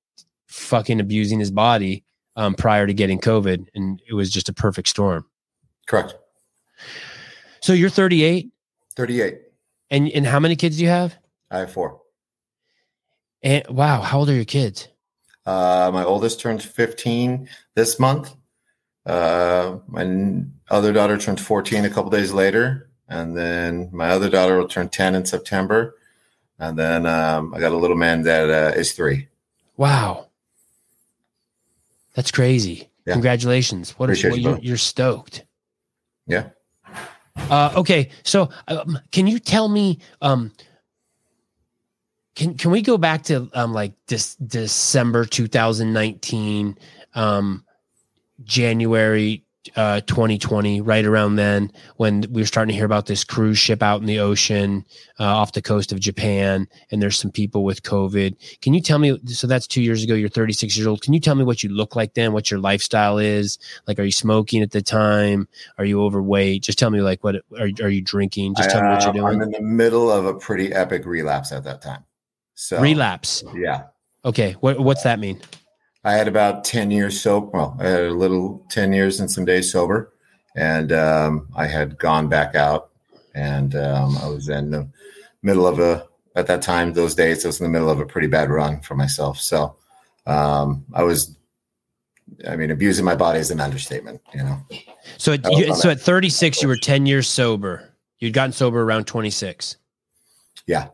[0.47, 2.03] fucking abusing his body
[2.35, 5.25] um, prior to getting COVID, and it was just a perfect storm.
[5.87, 6.15] Correct.
[7.61, 8.49] So you're 38,
[8.95, 9.39] 38.
[9.91, 11.15] and and how many kids do you have?
[11.51, 12.01] I have four.
[13.43, 14.87] And wow, how old are your kids?
[15.45, 18.35] Uh, my oldest turned 15 this month.
[19.05, 22.89] Uh, my other daughter turned 14 a couple days later.
[23.07, 25.95] And then my other daughter will turn 10 in September.
[26.59, 29.27] And then um, I got a little man that uh, is three.
[29.77, 30.27] Wow,
[32.13, 32.89] that's crazy.
[33.05, 33.13] Yeah.
[33.13, 33.91] Congratulations!
[33.91, 35.45] What, Appreciate what you, you're, you're stoked.
[36.27, 36.49] Yeah.
[37.49, 39.99] Uh, okay, so um, can you tell me?
[40.21, 40.51] Um,
[42.39, 46.77] can can we go back to um, like this December 2019,
[47.13, 47.65] um,
[48.45, 49.43] January
[49.75, 53.83] uh, 2020, right around then when we were starting to hear about this cruise ship
[53.83, 54.85] out in the ocean
[55.19, 58.37] uh, off the coast of Japan, and there's some people with COVID.
[58.61, 59.19] Can you tell me?
[59.25, 60.13] So that's two years ago.
[60.13, 61.01] You're 36 years old.
[61.01, 62.31] Can you tell me what you look like then?
[62.31, 63.59] What your lifestyle is?
[63.85, 65.49] Like, are you smoking at the time?
[65.77, 66.63] Are you overweight?
[66.63, 68.55] Just tell me, like, what are, are you drinking?
[68.55, 69.25] Just tell me what you're doing.
[69.25, 72.05] I'm in the middle of a pretty epic relapse at that time.
[72.59, 73.41] So Relapse.
[73.55, 73.83] Yeah.
[74.25, 74.51] Okay.
[74.59, 75.39] What, what's that mean?
[76.03, 77.47] I had about 10 years sober.
[77.53, 80.11] Well, I had a little 10 years and some days sober.
[80.57, 82.89] And um, I had gone back out
[83.33, 84.89] and um, I was in the
[85.41, 88.05] middle of a, at that time, those days, I was in the middle of a
[88.05, 89.39] pretty bad run for myself.
[89.39, 89.77] So
[90.27, 91.37] um, I was
[92.45, 94.19] I mean, abusing my body is an understatement.
[94.33, 94.57] You know.
[95.17, 97.89] So, at, you, so at 36, you were 10 years sober.
[98.19, 99.77] You'd gotten sober around 26.
[100.67, 100.89] Yeah.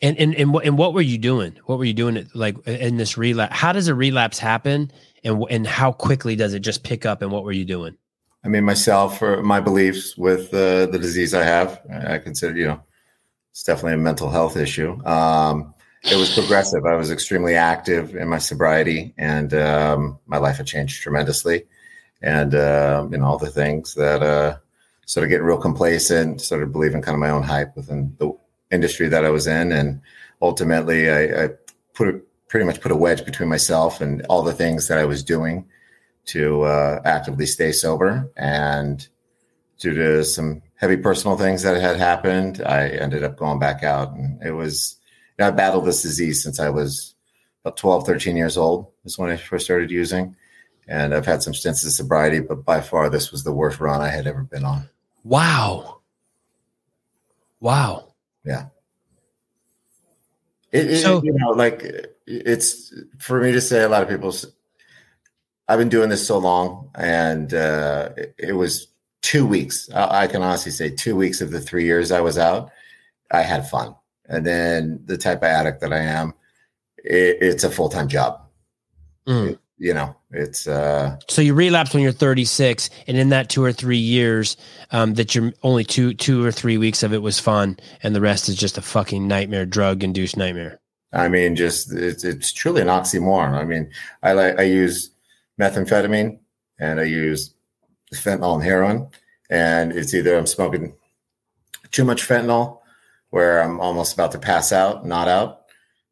[0.00, 1.58] And and and what and what were you doing?
[1.66, 2.28] What were you doing?
[2.34, 3.56] Like in this relapse?
[3.56, 4.90] How does a relapse happen?
[5.24, 7.22] And and how quickly does it just pick up?
[7.22, 7.96] And what were you doing?
[8.44, 12.66] I mean, myself or my beliefs with uh, the disease I have, I consider you
[12.66, 12.82] know,
[13.50, 15.04] it's definitely a mental health issue.
[15.04, 16.86] Um, it was progressive.
[16.86, 21.64] I was extremely active in my sobriety, and um, my life had changed tremendously.
[22.22, 24.58] And uh, you know, all the things that uh,
[25.06, 28.32] sort of getting real complacent, sort of believing kind of my own hype within the
[28.70, 30.00] industry that I was in, and
[30.40, 31.48] ultimately, I, I
[31.94, 35.04] put a, pretty much put a wedge between myself and all the things that I
[35.04, 35.66] was doing
[36.26, 38.30] to uh, actively stay sober.
[38.36, 39.06] And
[39.78, 44.12] due to some heavy personal things that had happened, I ended up going back out,
[44.12, 44.96] and it was.
[45.38, 47.14] You know, I battled this disease since I was
[47.62, 48.88] about 12, 13 years old.
[49.04, 50.34] Is when I first started using,
[50.88, 54.00] and I've had some stints of sobriety, but by far this was the worst run
[54.00, 54.88] I had ever been on.
[55.22, 56.00] Wow.
[57.60, 58.07] Wow.
[58.48, 58.66] Yeah.
[60.72, 61.82] It, it, so, you know, like
[62.26, 63.82] it's for me to say.
[63.82, 64.34] A lot of people.
[65.66, 68.88] I've been doing this so long, and uh, it, it, was
[69.22, 69.88] two weeks.
[69.94, 72.70] I, I, can honestly say two weeks of the three years I was out,
[73.30, 73.94] I had fun.
[74.26, 76.34] And then the type of addict that I am,
[76.98, 78.42] it's a full time job.
[79.26, 83.64] Mm you know it's uh so you relapse when you're 36 and in that two
[83.64, 84.58] or three years
[84.90, 88.20] um that you're only two two or three weeks of it was fun and the
[88.20, 90.80] rest is just a fucking nightmare drug induced nightmare.
[91.12, 93.54] I mean just it's, it's truly an oxymoron.
[93.54, 93.90] I mean
[94.22, 95.10] i like i use
[95.58, 96.38] methamphetamine
[96.78, 97.54] and i use
[98.14, 99.08] fentanyl and heroin
[99.50, 100.94] and it's either i'm smoking
[101.90, 102.80] too much fentanyl
[103.30, 105.57] where i'm almost about to pass out not out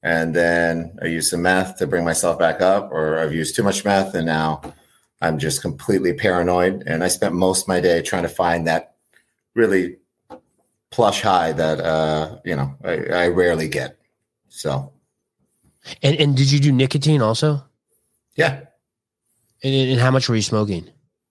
[0.06, 3.64] and then I use some meth to bring myself back up, or I've used too
[3.64, 4.62] much meth and now
[5.20, 6.84] I'm just completely paranoid.
[6.86, 8.94] And I spent most of my day trying to find that
[9.54, 9.96] really
[10.92, 13.98] plush high that uh, you know I, I rarely get.
[14.48, 14.92] So,
[16.04, 17.64] and and did you do nicotine also?
[18.36, 18.60] Yeah.
[19.64, 20.88] And, and how much were you smoking?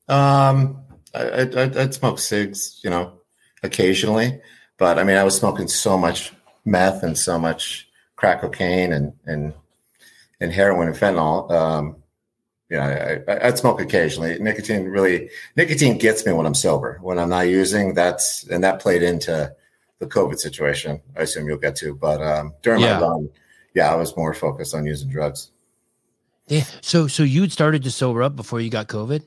[0.09, 0.83] Um,
[1.13, 3.21] I, I I'd smoke cigs, you know,
[3.63, 4.41] occasionally,
[4.77, 6.33] but I mean, I was smoking so much
[6.65, 7.84] meth and so much
[8.15, 9.53] crack cocaine and and
[10.39, 11.49] and heroin and fentanyl.
[11.51, 11.97] Um,
[12.69, 14.39] you know, I, would smoke occasionally.
[14.39, 16.99] Nicotine really, nicotine gets me when I'm sober.
[17.01, 19.53] When I'm not using, that's and that played into
[19.99, 21.01] the COVID situation.
[21.15, 22.99] I assume you'll get to, but um, during yeah.
[22.99, 23.29] my run,
[23.75, 25.51] yeah, I was more focused on using drugs.
[26.47, 26.63] Yeah.
[26.81, 29.25] So, so you'd started to sober up before you got COVID.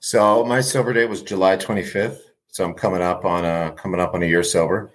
[0.00, 2.18] So my sober date was July 25th.
[2.48, 4.92] So I'm coming up on a coming up on a year sober.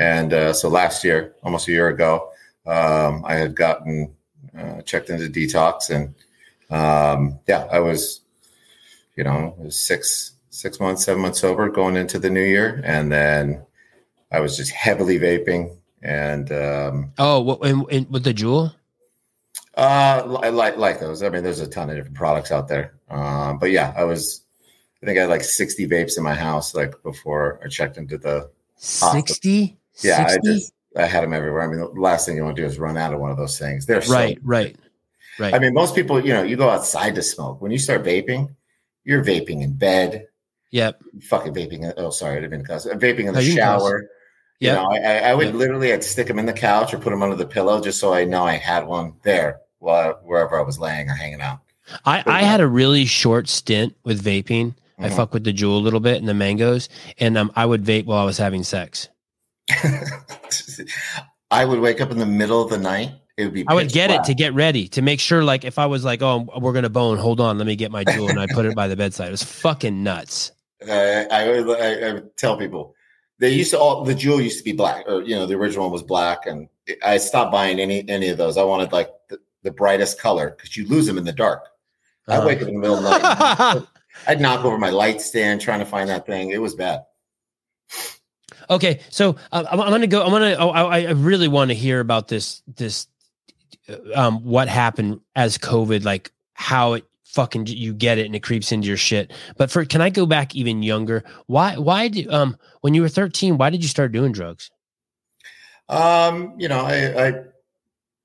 [0.00, 2.30] And uh, so last year, almost a year ago,
[2.66, 4.14] um, I had gotten
[4.58, 6.14] uh, checked into detox, and
[6.70, 8.22] um, yeah, I was,
[9.14, 13.62] you know, six six months, seven months sober going into the new year, and then
[14.32, 15.76] I was just heavily vaping.
[16.02, 18.74] And um, oh, what and, and with the Juul?
[19.74, 21.22] Uh, like like those.
[21.22, 22.94] I mean, there's a ton of different products out there.
[23.10, 24.44] Um, but yeah, I was.
[25.02, 28.18] I think I had like 60 vapes in my house, like before I checked into
[28.18, 30.48] the 60 yeah, 60?
[30.48, 31.62] I just I had them everywhere.
[31.62, 33.36] I mean, the last thing you want to do is run out of one of
[33.36, 33.86] those things.
[33.86, 34.76] They're right, so right,
[35.38, 35.54] right.
[35.54, 37.60] I mean, most people, you know, you go outside to smoke.
[37.60, 38.54] When you start vaping,
[39.04, 40.26] you're vaping in bed.
[40.72, 41.02] Yep.
[41.22, 41.92] Fucking vaping.
[41.96, 42.86] Oh, sorry, I didn't mean to cuss.
[42.86, 44.08] Vaping in the shower.
[44.60, 44.72] Yeah.
[44.72, 45.54] You know, I, I would yep.
[45.54, 48.12] literally I'd stick them in the couch or put them under the pillow just so
[48.12, 51.60] I know I had one there while wherever I was laying or hanging out.
[52.04, 54.74] I, I had a really short stint with vaping.
[54.74, 55.04] Mm-hmm.
[55.04, 57.82] I fuck with the Juul a little bit and the mangoes, and um, I would
[57.82, 59.08] vape while I was having sex.
[61.50, 63.12] I would wake up in the middle of the night.
[63.36, 63.64] It would be.
[63.66, 64.20] I would get black.
[64.20, 66.90] it to get ready to make sure, like, if I was like, "Oh, we're gonna
[66.90, 69.28] bone," hold on, let me get my Juul, and I put it by the bedside.
[69.28, 70.52] It was fucking nuts.
[70.86, 70.92] Uh,
[71.30, 72.94] I, I, I would tell people
[73.40, 75.86] they used to all the Juul used to be black, or you know, the original
[75.86, 76.68] one was black, and
[77.02, 78.56] I stopped buying any any of those.
[78.56, 81.66] I wanted like the, the brightest color because you lose them in the dark.
[82.28, 82.42] Uh-huh.
[82.42, 83.86] I wake up in the middle of the night.
[84.26, 86.50] I'd knock over my light stand trying to find that thing.
[86.50, 87.00] It was bad.
[88.70, 90.24] Okay, so uh, I'm, I'm going to go.
[90.24, 90.56] I'm to.
[90.56, 92.62] Oh, I, I really want to hear about this.
[92.68, 93.08] This,
[94.14, 98.70] um, what happened as COVID, like how it fucking you get it and it creeps
[98.70, 99.32] into your shit.
[99.56, 101.24] But for can I go back even younger?
[101.46, 101.76] Why?
[101.76, 103.58] Why did um when you were 13?
[103.58, 104.70] Why did you start doing drugs?
[105.88, 107.34] Um, you know, I I,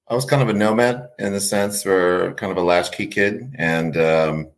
[0.09, 3.55] I was kind of a nomad in the sense, or kind of a latchkey kid,
[3.57, 4.51] and um,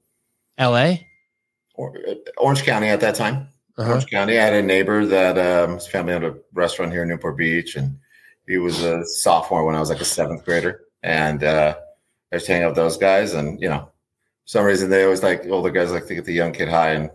[0.58, 1.08] L.A.
[1.76, 3.48] Or, uh, Orange County at that time
[3.78, 3.92] uh-huh.
[3.92, 4.40] Orange County.
[4.40, 7.76] I had a neighbor that um, his family owned a restaurant here in Newport Beach,
[7.76, 7.98] and
[8.48, 11.76] he was a sophomore when I was like a seventh grader, and uh,
[12.32, 13.90] I was hanging out with those guys, and you know,
[14.46, 17.10] some reason they always like older guys like to get the young kid high, and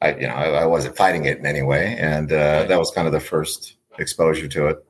[0.00, 2.90] I, you know, I, I wasn't fighting it in any way, and uh, that was
[2.90, 4.84] kind of the first exposure to it.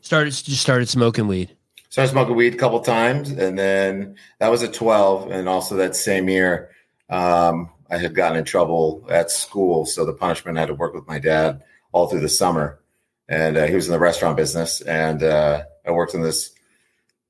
[0.00, 1.54] Started just started smoking weed.
[1.90, 5.94] Started smoking weed a couple times, and then that was at twelve, and also that
[5.94, 6.70] same year,
[7.10, 10.94] um, I had gotten in trouble at school, so the punishment I had to work
[10.94, 12.80] with my dad all through the summer,
[13.28, 16.52] and uh, he was in the restaurant business, and uh, I worked in this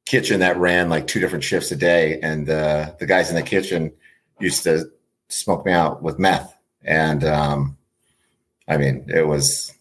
[0.06, 3.42] kitchen that ran like two different shifts a day, and uh, the guys in the
[3.42, 3.92] kitchen
[4.40, 4.90] used to
[5.28, 7.76] smoke me out with meth, and um,
[8.68, 9.72] I mean it was.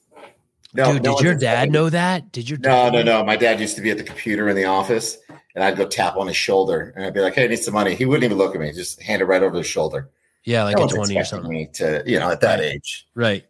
[0.74, 2.34] No, Dude, no did your dad know that?
[2.34, 3.24] Did your dad no, no, no?
[3.24, 5.18] My dad used to be at the computer in the office,
[5.56, 7.74] and I'd go tap on his shoulder, and I'd be like, "Hey, I need some
[7.74, 10.10] money." He wouldn't even look at me; just hand it right over his shoulder.
[10.46, 11.52] Yeah, like no a twenty or something.
[11.52, 13.46] Me to you know at that age, right?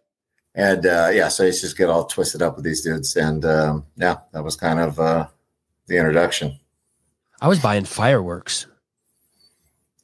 [0.55, 3.17] And uh, yeah, so I used to just get all twisted up with these dudes,
[3.17, 5.27] and um, yeah, that was kind of uh,
[5.87, 6.57] the introduction.
[7.41, 8.65] I was buying fireworks.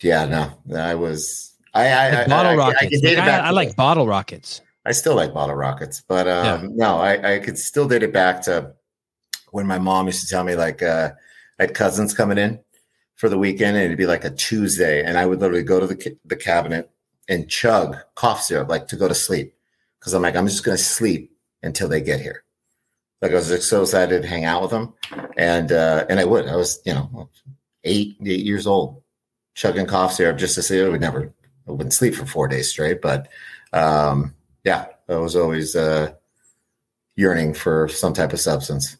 [0.02, 1.54] Yeah, no, I was.
[1.74, 3.06] I, I like bottle I, rockets.
[3.06, 4.62] I, I, I like bottle rockets.
[4.86, 6.70] I still like bottle rockets, but um, yeah.
[6.74, 8.74] no, I, I could still date it back to
[9.52, 11.12] when my mom used to tell me like uh,
[11.60, 12.60] I had cousins coming in
[13.22, 15.86] for the weekend, and it'd be like a Tuesday, and I would literally go to
[15.86, 16.90] the the cabinet
[17.30, 19.54] and chug cough syrup like to go to sleep
[20.00, 21.32] because I'm like I'm just going to sleep
[21.62, 22.44] until they get here.
[23.22, 24.96] Like I was so excited to hang out with them,
[25.38, 26.48] and uh, and I would.
[26.48, 27.30] I was you know
[27.84, 29.04] eight eight years old,
[29.54, 30.84] chugging cough syrup just to see.
[30.84, 31.32] I would never.
[31.68, 33.28] I wouldn't sleep for four days straight, but
[33.72, 36.14] um, yeah, I was always uh,
[37.16, 38.98] yearning for some type of substance.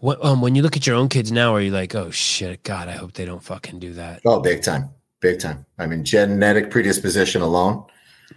[0.00, 2.62] What um when you look at your own kids now, are you like, oh shit,
[2.62, 4.22] God, I hope they don't fucking do that?
[4.24, 5.66] Oh, big time, big time.
[5.78, 7.84] I mean, genetic predisposition alone.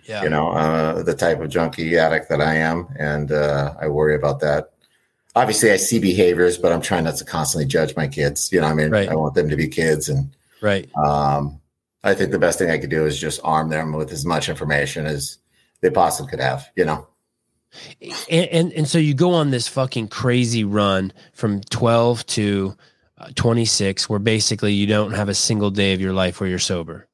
[0.06, 0.24] Yeah.
[0.24, 4.16] You know, uh, the type of junkie addict that I am, and uh, I worry
[4.16, 4.72] about that
[5.36, 8.52] obviously I see behaviors, but I'm trying not to constantly judge my kids.
[8.52, 9.10] You know, I mean, right.
[9.10, 10.90] I want them to be kids, and right.
[10.96, 11.60] Um,
[12.04, 14.50] I think the best thing I could do is just arm them with as much
[14.50, 15.38] information as
[15.82, 16.70] they possibly could have.
[16.76, 17.08] You know.
[18.30, 22.76] And, and, and so you go on this fucking crazy run from 12 to
[23.18, 26.60] uh, 26 where basically you don't have a single day of your life where you're
[26.60, 27.08] sober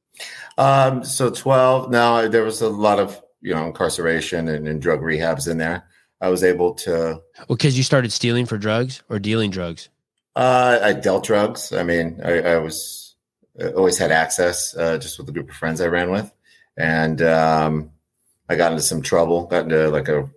[0.58, 5.02] um so 12 now there was a lot of you know incarceration and, and drug
[5.02, 5.84] rehabs in there
[6.22, 6.92] I was able to.
[6.92, 9.90] Well, because you started stealing for drugs or dealing drugs.
[10.36, 11.74] Uh, I dealt drugs.
[11.74, 13.16] I mean, I, I was
[13.60, 16.32] I always had access uh, just with the group of friends I ran with,
[16.76, 17.92] and um,
[18.50, 19.46] I got into some trouble.
[19.46, 20.30] Got into like a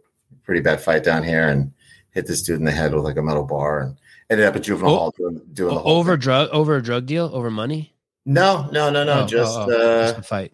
[0.50, 1.72] pretty bad fight down here, and
[2.10, 3.96] hit this dude in the head with like a metal bar, and
[4.30, 6.22] ended up at juvenile oh, hall doing, doing over thing.
[6.22, 7.94] drug over a drug deal over money.
[8.26, 9.20] No, no, no, no.
[9.20, 10.52] Oh, just oh, uh, just a fight.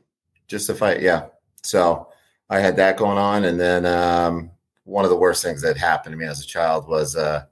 [0.48, 1.00] Just a fight.
[1.00, 1.28] Yeah.
[1.62, 2.08] So
[2.50, 4.50] I had that going on, and then um,
[4.84, 7.44] one of the worst things that happened to me as a child was uh,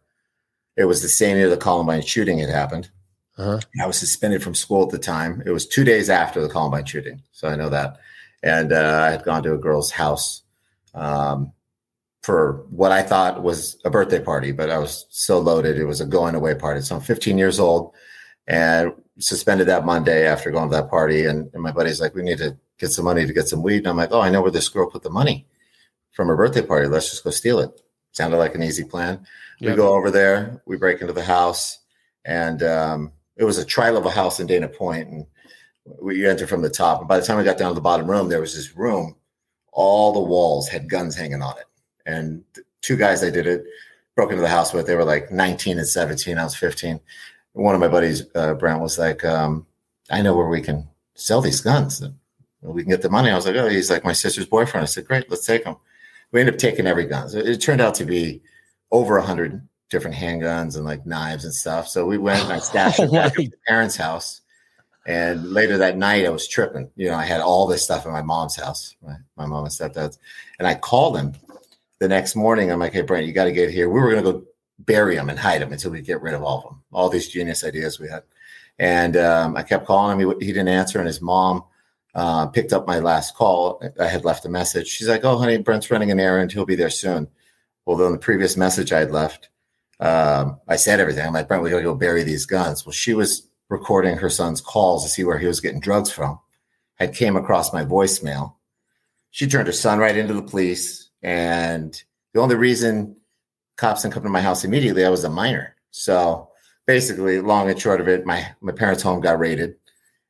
[0.77, 2.91] it was the same year the Columbine shooting had happened.
[3.39, 3.59] Uh-huh.
[3.81, 5.43] I was suspended from school at the time.
[5.47, 8.01] It was two days after the Columbine shooting, so I know that.
[8.43, 10.43] And uh, I had gone to a girl's house
[10.95, 11.51] um,
[12.25, 15.77] for what I thought was a birthday party, but I was so loaded.
[15.77, 16.81] It was a going away party.
[16.81, 17.93] So I'm 15 years old
[18.47, 21.27] and suspended that Monday after going to that party.
[21.27, 23.79] And, and my buddy's like, we need to get some money to get some weed.
[23.79, 25.47] And I'm like, oh, I know where this girl put the money
[26.13, 26.89] from her birthday party.
[26.89, 27.71] Let's just go steal it.
[28.13, 29.27] Sounded like an easy plan.
[29.61, 31.79] We go over there, we break into the house,
[32.25, 35.27] and um, it was a tri-level house in Dana Point, and
[36.01, 37.01] we enter from the top.
[37.01, 39.17] And by the time we got down to the bottom room, there was this room.
[39.73, 41.65] All the walls had guns hanging on it,
[42.07, 42.45] and
[42.81, 43.65] two guys I did it
[44.15, 44.87] broke into the house with.
[44.87, 46.39] They were like 19 and 17.
[46.39, 47.01] I was 15.
[47.55, 49.67] One of my buddies, uh, Brent, was like, um,
[50.11, 52.03] "I know where we can sell these guns.
[52.63, 54.87] We can get the money." I was like, "Oh, he's like my sister's boyfriend." I
[54.87, 55.77] said, "Great, let's take them."
[56.35, 57.29] we ended up taking every gun.
[57.29, 58.43] So it turned out to be
[58.91, 61.87] over hundred different handguns and like knives and stuff.
[61.87, 64.41] So we went and I stashed it back at my parents' house.
[65.07, 66.91] And later that night, I was tripping.
[66.97, 69.73] You know, I had all this stuff in my mom's house, my, my mom and
[69.73, 70.19] stepdad's.
[70.59, 71.35] And I called him
[71.99, 72.71] the next morning.
[72.71, 73.89] I'm like, hey, Brent, you got to get here.
[73.89, 74.45] We were going to go
[74.81, 77.29] bury them and hide them until we get rid of all of them, all these
[77.29, 78.23] genius ideas we had.
[78.79, 80.39] And um, I kept calling him.
[80.39, 80.99] He, he didn't answer.
[80.99, 81.65] And his mom
[82.15, 83.83] uh, picked up my last call.
[84.01, 84.89] I had left a message.
[84.89, 86.53] She's like, "Oh, honey, Brent's running an errand.
[86.53, 87.29] He'll be there soon."
[87.87, 89.51] Well, then the previous message I had left,
[90.01, 91.27] um, I said everything.
[91.27, 94.31] I'm like, "Brent, we got to go bury these guns." Well, she was recording her
[94.31, 96.39] son's calls to see where he was getting drugs from.
[96.97, 98.55] Had came across my voicemail.
[99.31, 102.01] She turned her son right into the police, and
[102.35, 103.17] the only reason
[103.77, 105.75] cops didn't come to my house immediately, I was a minor.
[105.91, 106.51] So
[106.87, 109.77] basically, long and short of it, my my parents' home got raided,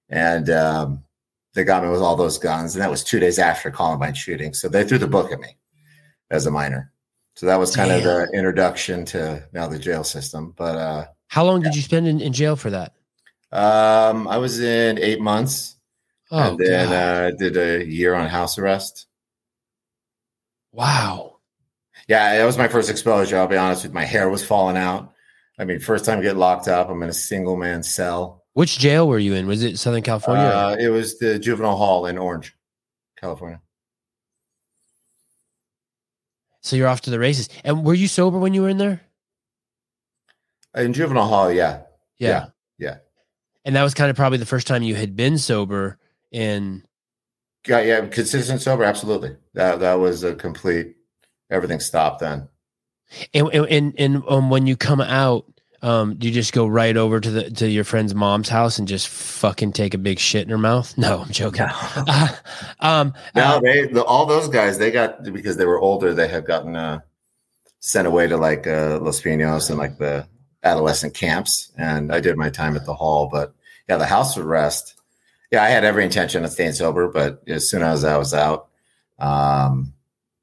[0.09, 1.05] and um,
[1.55, 4.55] they got me with all those guns, and that was two days after Columbine shooting.
[4.55, 5.57] So they threw the book at me
[6.31, 6.93] as a minor.
[7.35, 7.99] So that was kind Damn.
[7.99, 10.55] of the introduction to now the jail system.
[10.57, 11.71] But uh, how long yeah.
[11.71, 12.93] did you spend in, in jail for that?
[13.51, 15.77] Um, I was in eight months.
[16.31, 16.95] Oh, and then God.
[16.95, 19.07] uh, did a year on house arrest.
[20.75, 21.37] Wow.
[22.09, 23.39] Yeah, that was my first exposure.
[23.39, 23.95] I'll be honest with you.
[23.95, 25.13] My hair was falling out.
[25.59, 28.45] I mean, first time I get locked up, I'm in a single man cell.
[28.53, 29.47] Which jail were you in?
[29.47, 30.45] Was it Southern California?
[30.45, 32.55] Uh, it was the juvenile hall in Orange,
[33.19, 33.61] California.
[36.65, 37.49] so you're off to the races.
[37.63, 39.03] And were you sober when you were in there?
[40.75, 41.83] In juvenile hall, yeah.
[42.19, 42.29] Yeah.
[42.29, 42.47] Yeah,
[42.79, 42.97] yeah.
[43.67, 45.99] And that was kind of probably the first time you had been sober
[46.33, 46.83] in
[47.67, 49.37] Yeah, yeah, consistent sober, absolutely.
[49.55, 50.97] That that was a complete
[51.51, 52.49] everything stopped then.
[53.33, 55.47] and and and, and um, when you come out,
[55.83, 59.09] um, you just go right over to the to your friend's mom's house and just
[59.09, 60.97] fucking take a big shit in her mouth?
[60.99, 61.67] No, I'm joking.
[61.69, 62.29] Uh,
[62.81, 66.29] um, Now uh, they the, all those guys they got because they were older, they
[66.29, 67.01] had gotten uh,
[67.81, 70.27] sent away to like uh, Los Pinos and like the
[70.63, 73.29] adolescent camps, and I did my time at the hall.
[73.31, 73.55] But
[73.89, 74.95] yeah, the house arrest.
[75.55, 78.71] Yeah, I had every intention of staying sober, but as soon as I was out,
[79.21, 79.95] um,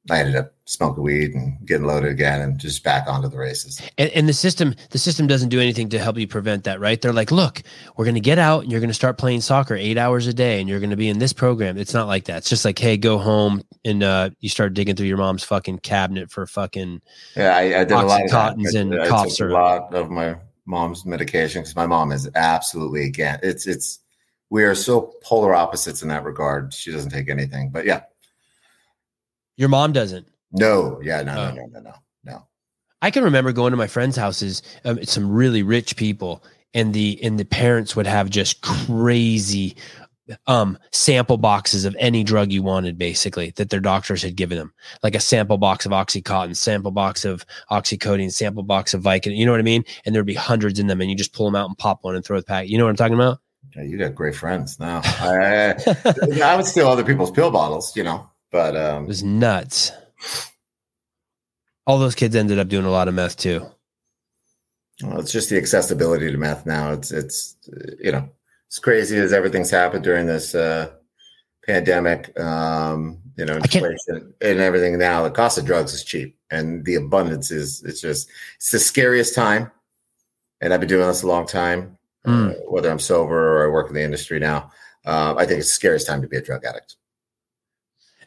[0.09, 3.81] I ended up smoking weed and getting loaded again, and just back onto the races.
[3.97, 7.01] and, and the system the system doesn't do anything to help you prevent that right
[7.01, 7.61] they're like look
[7.97, 10.33] we're going to get out and you're going to start playing soccer eight hours a
[10.33, 12.63] day and you're going to be in this program it's not like that it's just
[12.63, 16.47] like hey go home and uh, you start digging through your mom's fucking cabinet for
[16.47, 17.01] fucking
[17.35, 18.31] Yeah, I, I did a lot of.
[18.31, 19.51] Oxycontins and I, cough syrup.
[19.51, 23.43] a lot of my mom's medication because my mom is absolutely against.
[23.43, 23.99] It's it's
[24.51, 26.73] we are so polar opposites in that regard.
[26.73, 28.01] She doesn't take anything, but yeah,
[29.57, 30.27] your mom doesn't?
[30.51, 31.35] No, yeah, no, Oh.
[31.35, 31.93] no, no, no, no,
[32.25, 32.47] no.
[33.01, 36.43] I can remember going to my friends' houses, um, some really rich people,
[36.73, 39.75] and the and the parents would have just crazy
[40.47, 44.73] um sample boxes of any drug you wanted basically that their doctors had given them.
[45.01, 49.45] Like a sample box of oxycontin sample box of oxycodone sample box of vicodin you
[49.45, 49.83] know what i mean?
[50.05, 52.15] And there'd be hundreds in them and you just pull them out and pop one
[52.15, 52.69] and throw the pack.
[52.69, 53.39] You know what i'm talking about
[53.75, 55.01] Yeah, you got great friends now.
[55.05, 55.75] I,
[56.43, 59.91] I would steal other people's pill bottles, you know, but um, it was nuts
[61.87, 63.65] all those kids ended up doing a lot of meth too
[65.03, 66.91] well, it's just the accessibility to meth now.
[66.91, 67.57] It's it's
[67.99, 68.29] you know,
[68.71, 70.91] as crazy as everything's happened during this uh,
[71.65, 72.37] pandemic.
[72.39, 74.97] Um, you know, inflation and everything.
[74.97, 77.83] Now, the cost of drugs is cheap, and the abundance is.
[77.83, 79.71] It's just it's the scariest time.
[80.59, 81.97] And I've been doing this a long time.
[82.25, 82.51] Mm.
[82.51, 84.71] Uh, whether I'm sober or I work in the industry now,
[85.05, 86.95] uh, I think it's the scariest time to be a drug addict.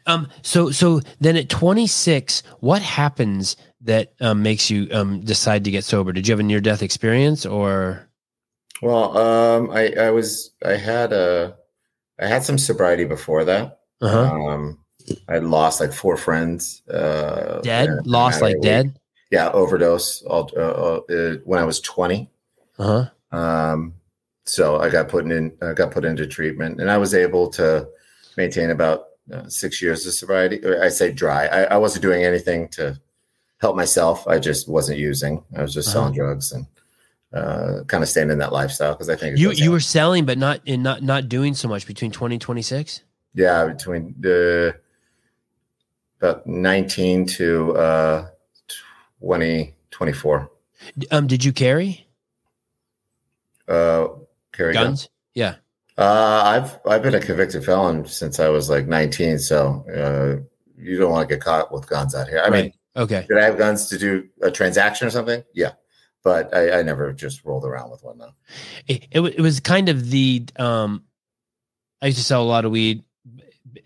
[0.06, 0.28] Um.
[0.42, 5.84] So so then at 26, what happens that um, makes you um decide to get
[5.84, 6.12] sober?
[6.12, 8.08] Did you have a near death experience or?
[8.82, 11.56] Well, um, I, I was I had a
[12.20, 13.78] I had some sobriety before that.
[14.02, 14.34] Uh huh.
[14.34, 14.84] Um,
[15.28, 16.82] I lost like four friends.
[16.88, 17.88] Uh, Dead?
[18.06, 18.98] Lost like dead?
[19.30, 20.22] Yeah, overdose.
[20.22, 22.30] All, uh, uh, when I was twenty.
[22.78, 23.10] Uh huh.
[23.32, 23.94] Um,
[24.44, 25.56] so I got put in.
[25.62, 27.88] I got put into treatment, and I was able to
[28.36, 30.64] maintain about uh, six years of sobriety.
[30.64, 31.46] Or I say dry.
[31.46, 33.00] I, I wasn't doing anything to
[33.60, 34.26] help myself.
[34.28, 35.42] I just wasn't using.
[35.56, 35.94] I was just Uh-huh.
[36.04, 36.66] selling drugs and
[37.32, 39.72] uh, kind of staying in that lifestyle because I think You you help.
[39.72, 43.00] were selling, but not in not not doing so much between 20 and 26.
[43.34, 44.76] yeah between the
[46.20, 48.26] about 19 to uh
[49.20, 50.50] 20 24
[51.10, 51.26] Um.
[51.26, 52.03] Did you carry
[53.68, 54.06] uh
[54.52, 54.84] carry guns.
[55.04, 55.08] guns?
[55.34, 55.54] Yeah.
[55.98, 60.42] uh i've i've been a convicted felon since i was like 19 so uh
[60.76, 63.24] you don't want to get caught with guns out here i mean Okay.
[63.28, 65.72] did i have guns to do a transaction or something yeah
[66.22, 68.34] but i, I never just rolled around with one though
[68.86, 71.04] It, it it was kind of the um.
[72.02, 73.02] I used to sell a lot of weed,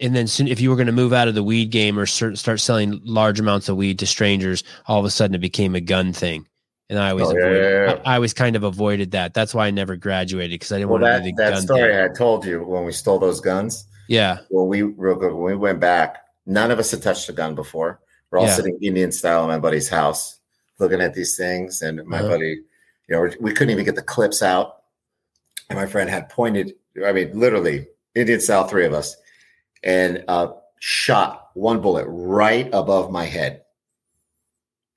[0.00, 2.04] and then soon, if you were going to move out of the weed game or
[2.04, 5.80] start selling large amounts of weed to strangers, all of a sudden it became a
[5.80, 6.44] gun thing.
[6.90, 8.00] And I always Oh, yeah, avoided, yeah, yeah.
[8.06, 9.34] I, I always kind of avoided that.
[9.34, 11.62] That's why I never graduated because I didn't well want to that do the that
[11.62, 12.10] story thing.
[12.10, 14.38] i told you when we stole those guns Yeah.
[14.50, 15.32] Well, we real good.
[15.34, 16.16] When we went back,
[16.46, 18.00] none of us had touched a gun before.
[18.30, 20.38] We're all sitting Indian style in my buddy's house,
[20.78, 21.82] looking at these things.
[21.82, 22.28] And my Uh-huh.
[22.28, 22.60] buddy,
[23.08, 24.82] you know, we couldn't even get the clips out.
[25.68, 26.72] And my friend had pointed,
[27.04, 29.14] I mean, literally Indian style, three of us,
[29.82, 33.62] and uh, shot one bullet right above my head.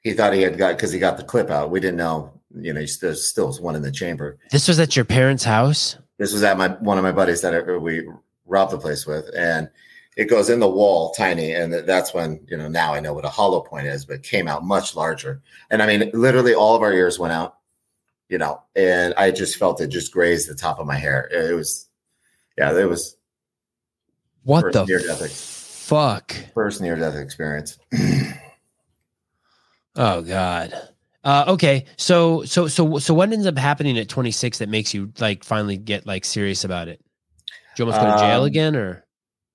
[0.02, 1.70] He thought he had got because he got the clip out.
[1.70, 4.38] We didn't know, you know, still was one in the chamber.
[4.52, 5.98] This was at your parents' house.
[6.18, 8.08] This was at my one of my buddies that I- we
[8.46, 9.70] robbed the place with, and
[10.18, 13.26] it goes in the wall, tiny, and that's when you know now I know what
[13.26, 15.42] a hollow point is, but it came out much larger.
[15.70, 17.58] And I mean, literally all of our ears went out,
[18.28, 21.30] you know, and I just felt it just grazed the top of my hair.
[21.32, 21.88] It was,
[22.58, 23.16] yeah, it was
[24.44, 26.36] What the near-death fuck?
[26.54, 27.78] first near death experience.
[29.96, 30.74] Oh God.
[31.24, 35.12] Uh, okay, so so so so what ends up happening at 26 that makes you
[35.20, 37.00] like finally get like serious about it?
[37.76, 39.06] Did you almost go to jail Um, again, or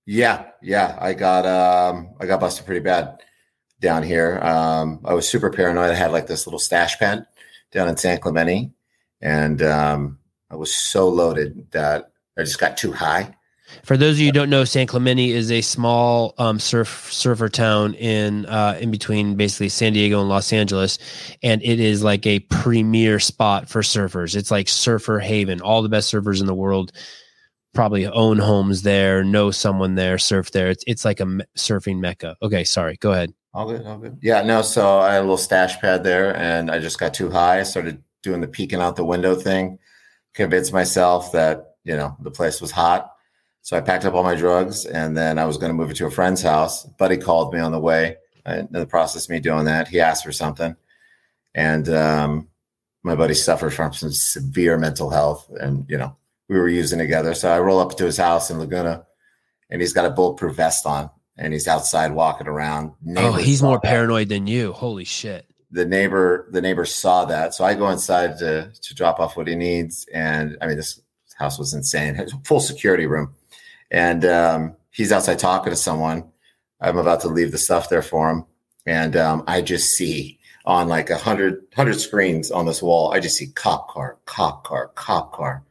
[0.07, 0.97] Yeah, yeah.
[1.01, 3.21] I got um I got busted pretty bad
[3.81, 4.39] down here.
[4.41, 5.91] Um I was super paranoid.
[5.91, 7.27] I had like this little stash pen
[7.73, 8.73] down in San Clemente
[9.21, 10.19] and um
[10.51, 13.36] I was so loaded that I just got too high.
[13.83, 17.49] For those of you who don't know, San Clemente is a small um, surf surfer
[17.49, 20.99] town in uh, in between basically San Diego and Los Angeles,
[21.43, 24.37] and it is like a premier spot for surfers.
[24.37, 25.61] It's like surfer haven.
[25.61, 26.93] All the best surfers in the world
[27.75, 30.69] probably own homes there, know someone there, surf there.
[30.71, 32.37] It's it's like a me- surfing mecca.
[32.43, 32.97] Okay, sorry.
[32.97, 33.33] Go ahead.
[33.57, 34.19] All good, all good.
[34.21, 37.31] Yeah, no, so I had a little stash pad there and I just got too
[37.31, 37.61] high.
[37.61, 39.79] I started doing the peeking out the window thing,
[40.35, 43.16] convinced myself that, you know, the place was hot.
[43.67, 45.97] So I packed up all my drugs and then I was going to move it
[45.97, 46.85] to a friend's house.
[46.85, 48.17] Buddy called me on the way.
[48.47, 50.77] In the process of me doing that, he asked for something.
[51.53, 52.47] And um,
[53.03, 55.51] my buddy suffered from some severe mental health.
[55.59, 56.17] And, you know,
[56.49, 57.35] we were using together.
[57.35, 59.05] So I roll up to his house in Laguna
[59.69, 62.93] and he's got a bulletproof vest on and he's outside walking around.
[63.17, 64.75] Oh, he's more that paranoid than you.
[64.75, 65.45] Holy shit.
[65.73, 69.49] the neighbor the neighbor saw that so i go inside to to drop off what
[69.49, 71.01] he needs and i mean this
[71.37, 73.35] house was insane it has a full security room
[73.91, 76.25] and um, he's outside talking to someone
[76.81, 78.45] i'm about to leave the stuff there for him
[78.87, 83.21] and um, i just see on like a hundred hundred screens on this wall i
[83.21, 85.63] just see cop car cop car cop car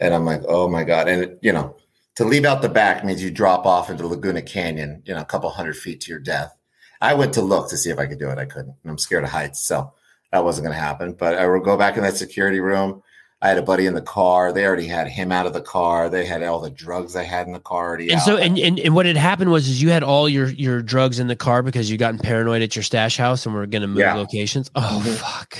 [0.00, 1.74] and i'm like oh my god and you know
[2.16, 5.24] to leave out the back means you drop off into laguna canyon you know a
[5.24, 6.56] couple hundred feet to your death
[7.00, 8.38] I went to look to see if I could do it.
[8.38, 8.76] I couldn't.
[8.82, 9.64] And I'm scared of heights.
[9.64, 9.92] So
[10.32, 11.14] that wasn't going to happen.
[11.14, 13.02] But I will go back in that security room.
[13.42, 14.52] I had a buddy in the car.
[14.52, 16.10] They already had him out of the car.
[16.10, 18.10] They had all the drugs I had in the car already.
[18.10, 18.26] And out.
[18.26, 21.18] so, and, and and what had happened was, is you had all your your drugs
[21.18, 23.88] in the car because you gotten paranoid at your stash house, and we're going to
[23.88, 24.14] move Yeah.
[24.14, 24.70] locations.
[24.74, 25.14] Oh Mhm.
[25.16, 25.58] fuck!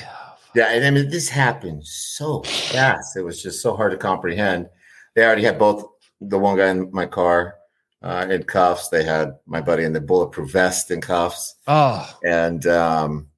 [0.54, 3.16] yeah, and I mean, this happened so fast.
[3.16, 4.68] It was just so hard to comprehend.
[5.14, 5.84] They already had both
[6.20, 7.54] the one guy in my car
[8.02, 8.88] uh, in cuffs.
[8.90, 11.54] They had my buddy in the bulletproof vest in cuffs.
[11.66, 13.28] Oh, And um,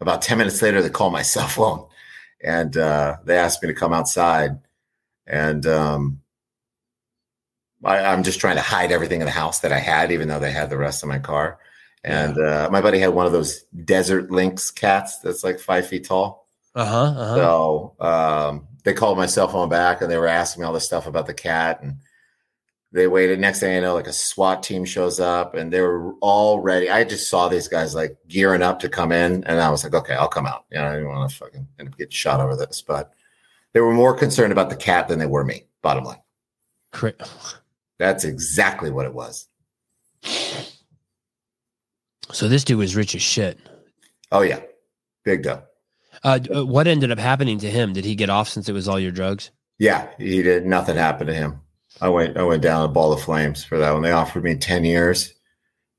[0.00, 1.86] about 10 minutes later, they call my cell phone
[2.42, 4.58] and uh, they asked me to come outside.
[5.26, 6.20] And um,
[7.84, 10.40] I, I'm just trying to hide everything in the house that I had, even though
[10.40, 11.58] they had the rest of my car.
[12.04, 16.06] And uh, my buddy had one of those desert lynx cats that's like five feet
[16.06, 16.48] tall.
[16.74, 17.20] uh huh.
[17.20, 17.34] Uh-huh.
[17.34, 20.86] So um, they called my cell phone back and they were asking me all this
[20.86, 21.80] stuff about the cat.
[21.82, 21.96] And
[22.92, 23.38] they waited.
[23.38, 26.88] Next thing I know, like a SWAT team shows up and they were all ready.
[26.88, 29.44] I just saw these guys like gearing up to come in.
[29.44, 30.64] And I was like, okay, I'll come out.
[30.70, 32.82] You know, I didn't want to fucking end up getting shot over this.
[32.82, 33.12] But
[33.74, 36.22] they were more concerned about the cat than they were me, bottom line.
[37.98, 39.48] That's exactly what it was.
[42.32, 43.58] So this dude was rich as shit.
[44.32, 44.60] Oh, yeah.
[45.24, 45.62] Big dough.
[46.24, 47.92] Uh, uh, what ended up happening to him?
[47.92, 49.50] Did he get off since it was all your drugs?
[49.78, 50.66] Yeah, he did.
[50.66, 51.60] Nothing happened to him.
[52.00, 52.36] I went.
[52.36, 54.02] I went down a ball of flames for that one.
[54.02, 55.34] They offered me ten years.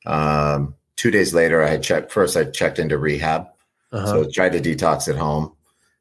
[0.05, 2.11] Um, two days later, I had checked.
[2.11, 3.47] First, I checked into rehab,
[3.91, 4.05] Uh-huh.
[4.07, 5.53] so I tried to detox at home,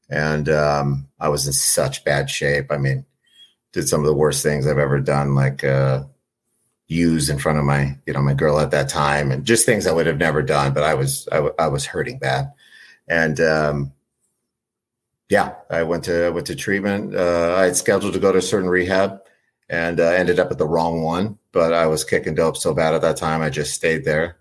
[0.08, 2.70] and um, I was in such bad shape.
[2.70, 3.04] I mean,
[3.72, 6.04] did some of the worst things I've ever done, like uh,
[6.86, 9.86] use in front of my, you know, my girl at that time, and just things
[9.86, 10.72] I would have never done.
[10.72, 12.52] But I was, I, w- I was hurting bad,
[13.08, 13.92] and um,
[15.28, 17.14] yeah, I went to I went to treatment.
[17.16, 19.20] Uh, I had scheduled to go to a certain rehab,
[19.68, 21.38] and uh, ended up at the wrong one.
[21.52, 24.38] But I was kicking dope so bad at that time, I just stayed there.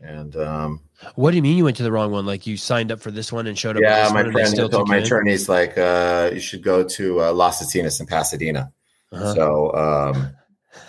[0.00, 0.80] And um,
[1.14, 2.26] what do you mean you went to the wrong one?
[2.26, 3.82] Like you signed up for this one and showed up?
[3.82, 6.84] yeah, my one and they friend still told my attorneys like uh, you should go
[6.84, 8.72] to uh, Las Encinas in Pasadena.
[9.12, 9.34] Uh-huh.
[9.34, 10.30] So um,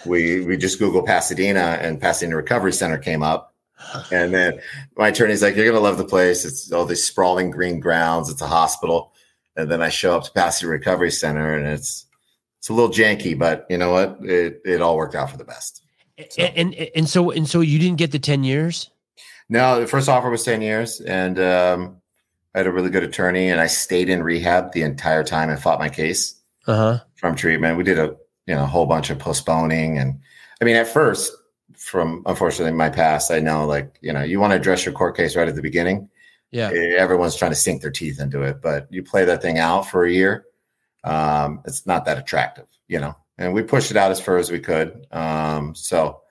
[0.05, 3.53] we we just Google Pasadena, and Pasadena Recovery Center came up.
[4.11, 4.59] And then
[4.95, 6.45] my attorney's like, "You're gonna love the place.
[6.45, 8.29] It's all these sprawling green grounds.
[8.29, 9.13] It's a hospital."
[9.57, 12.05] And then I show up to Pasadena Recovery Center, and it's
[12.61, 14.19] it's a little janky, but you know what?
[14.21, 15.81] It it all worked out for the best.
[16.29, 18.91] So- And, and and so and so you didn't get the ten years.
[19.49, 21.97] No, the first offer was ten years, and um,
[22.53, 25.59] I had a really good attorney, and I stayed in rehab the entire time and
[25.59, 26.35] fought my case.
[26.67, 26.99] Uh huh.
[27.15, 27.77] from treatment.
[27.77, 30.19] We did a you know a whole bunch of postponing, and
[30.61, 31.33] I mean at first,
[31.75, 35.17] from unfortunately my past, I know like you know you want to address your court
[35.17, 36.07] case right at the beginning.
[36.51, 36.69] Yeah.
[36.97, 40.03] Everyone's trying to sink their teeth into it, but you play that thing out for
[40.05, 40.45] a year,
[41.03, 43.15] um, it's not that attractive, you know.
[43.37, 45.07] And we pushed it out as far as we could.
[45.11, 46.21] Um, so,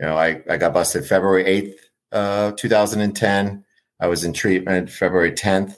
[0.00, 3.64] you know, I I got busted February eighth, uh, two thousand and ten.
[4.00, 5.76] I was in treatment February tenth,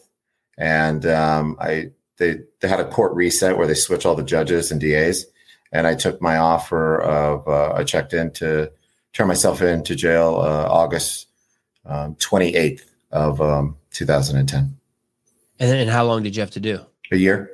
[0.58, 4.70] and um, I they they had a court reset where they switch all the judges
[4.70, 5.26] and DAs,
[5.72, 8.70] and I took my offer of uh, I checked in to
[9.12, 11.26] turn myself into jail uh, August
[11.84, 14.76] um, twenty eighth of um, two thousand and ten.
[15.58, 16.80] And and how long did you have to do?
[17.10, 17.50] A year.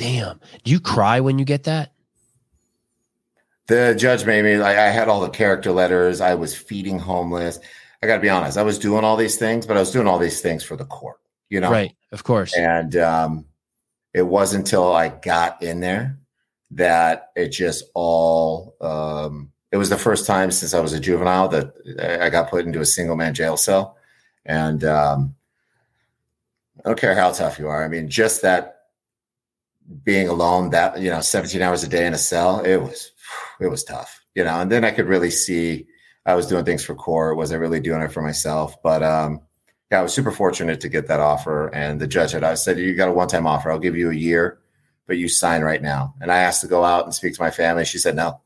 [0.00, 0.40] Damn.
[0.64, 1.92] Do you cry when you get that?
[3.66, 6.22] The judge made me like I had all the character letters.
[6.22, 7.58] I was feeding homeless.
[8.02, 8.56] I got to be honest.
[8.56, 10.86] I was doing all these things, but I was doing all these things for the
[10.86, 11.18] court.
[11.50, 11.94] You know, Right.
[12.12, 12.56] Of course.
[12.56, 13.44] and um,
[14.14, 16.18] it wasn't until I got in there
[16.70, 18.76] that it just all.
[18.80, 22.64] Um, it was the first time since I was a juvenile that I got put
[22.64, 23.98] into a single man jail cell,
[24.46, 25.34] and um,
[26.82, 27.84] I don't care how tough you are.
[27.84, 28.79] I mean, just that
[30.04, 33.12] being alone, that you know, seventeen hours a day in a cell, it was
[33.60, 34.60] it was tough, you know.
[34.60, 35.86] And then I could really see
[36.26, 38.80] I was doing things for core Was I really doing it for myself?
[38.82, 39.40] But um,
[39.90, 41.68] yeah, I was super fortunate to get that offer.
[41.68, 43.70] And the judge had I said, "You got a one-time offer.
[43.70, 44.58] I'll give you a year,
[45.06, 47.50] but you sign right now." And I asked to go out and speak to my
[47.50, 47.84] family.
[47.84, 48.40] She said no.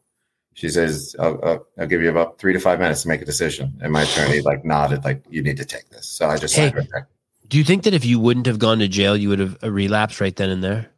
[0.54, 3.76] She says, "I'll, I'll, give you about three to five minutes to make a decision."
[3.82, 6.66] And my attorney like nodded, like, "You need to take this." So I just Hey.
[6.66, 7.08] signed right there.
[7.46, 9.70] Do you think that if you wouldn't have gone to jail, you would have uh,
[9.70, 10.90] relapsed right then and there,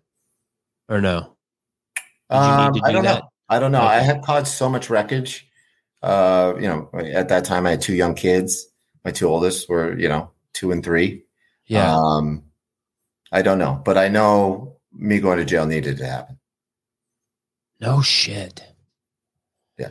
[0.89, 1.37] or no?
[2.31, 3.23] Did you need Um, to I do don't that?
[3.23, 3.29] know.
[3.49, 3.83] I don't know.
[3.83, 5.47] I had caused so much wreckage.
[6.03, 8.67] Uh, you know, at that time I had two young kids.
[9.05, 11.25] My two oldest were, you know, two and three.
[11.67, 11.95] Yeah.
[11.97, 12.43] Um,
[13.33, 16.39] I don't know, but I know me going to jail needed to happen.
[17.81, 18.65] no shit.
[19.79, 19.91] Yeah.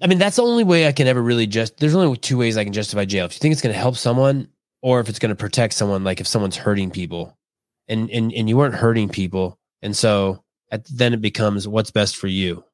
[0.00, 1.76] I mean, that's the only way I can ever really just.
[1.78, 3.24] There's only two ways I can justify jail.
[3.26, 4.48] If you think it's going to help someone,
[4.82, 7.36] or if it's going to protect someone, like if someone's hurting people,
[7.88, 12.16] and and and you weren't hurting people, and so at, then it becomes what's best
[12.16, 12.64] for you.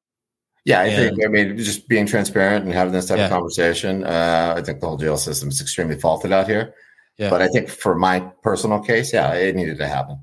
[0.64, 1.24] Yeah, I And- think.
[1.24, 3.24] I mean, just being transparent and having this type Yeah.
[3.24, 4.04] of conversation.
[4.04, 6.74] Uh, I think the whole jail system is extremely faulted out here.
[7.16, 7.30] Yeah.
[7.30, 10.18] But I think for my personal case, yeah, it needed to happen.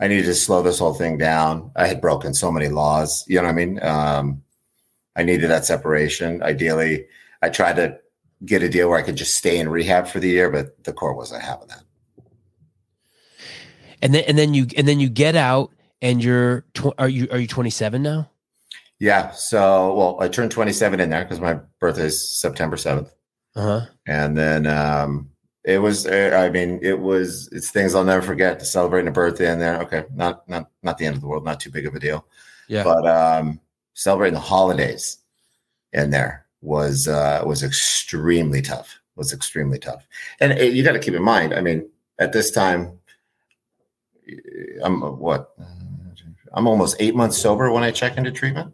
[0.00, 1.70] I needed to slow this whole thing down.
[1.76, 3.24] I had broken so many laws.
[3.28, 3.82] You know what I mean?
[3.82, 4.42] Um,
[5.14, 6.42] I needed that separation.
[6.42, 7.06] Ideally,
[7.42, 7.98] I tried to
[8.44, 10.92] get a deal where I could just stay in rehab for the year, but the
[10.92, 11.82] court wasn't having that.
[14.02, 15.70] And then and then you and then you get out,
[16.04, 18.30] and you're tw- are you are you 27 now?
[19.00, 19.30] Yeah.
[19.32, 23.10] So, well, I turned 27 in there because my birthday is September 7th.
[23.56, 23.86] Uh huh.
[24.06, 25.30] and then um
[25.64, 29.12] it was uh, i mean it was it's things i'll never forget to celebrating a
[29.12, 31.86] birthday in there okay not not not the end of the world not too big
[31.86, 32.26] of a deal
[32.66, 32.82] Yeah.
[32.82, 33.60] but um
[33.94, 35.18] celebrating the holidays
[35.92, 40.04] in there was uh was extremely tough was extremely tough
[40.40, 41.88] and uh, you got to keep in mind i mean
[42.18, 42.98] at this time
[44.84, 45.54] i'm uh, what
[46.54, 48.72] i'm almost eight months sober when i check into treatment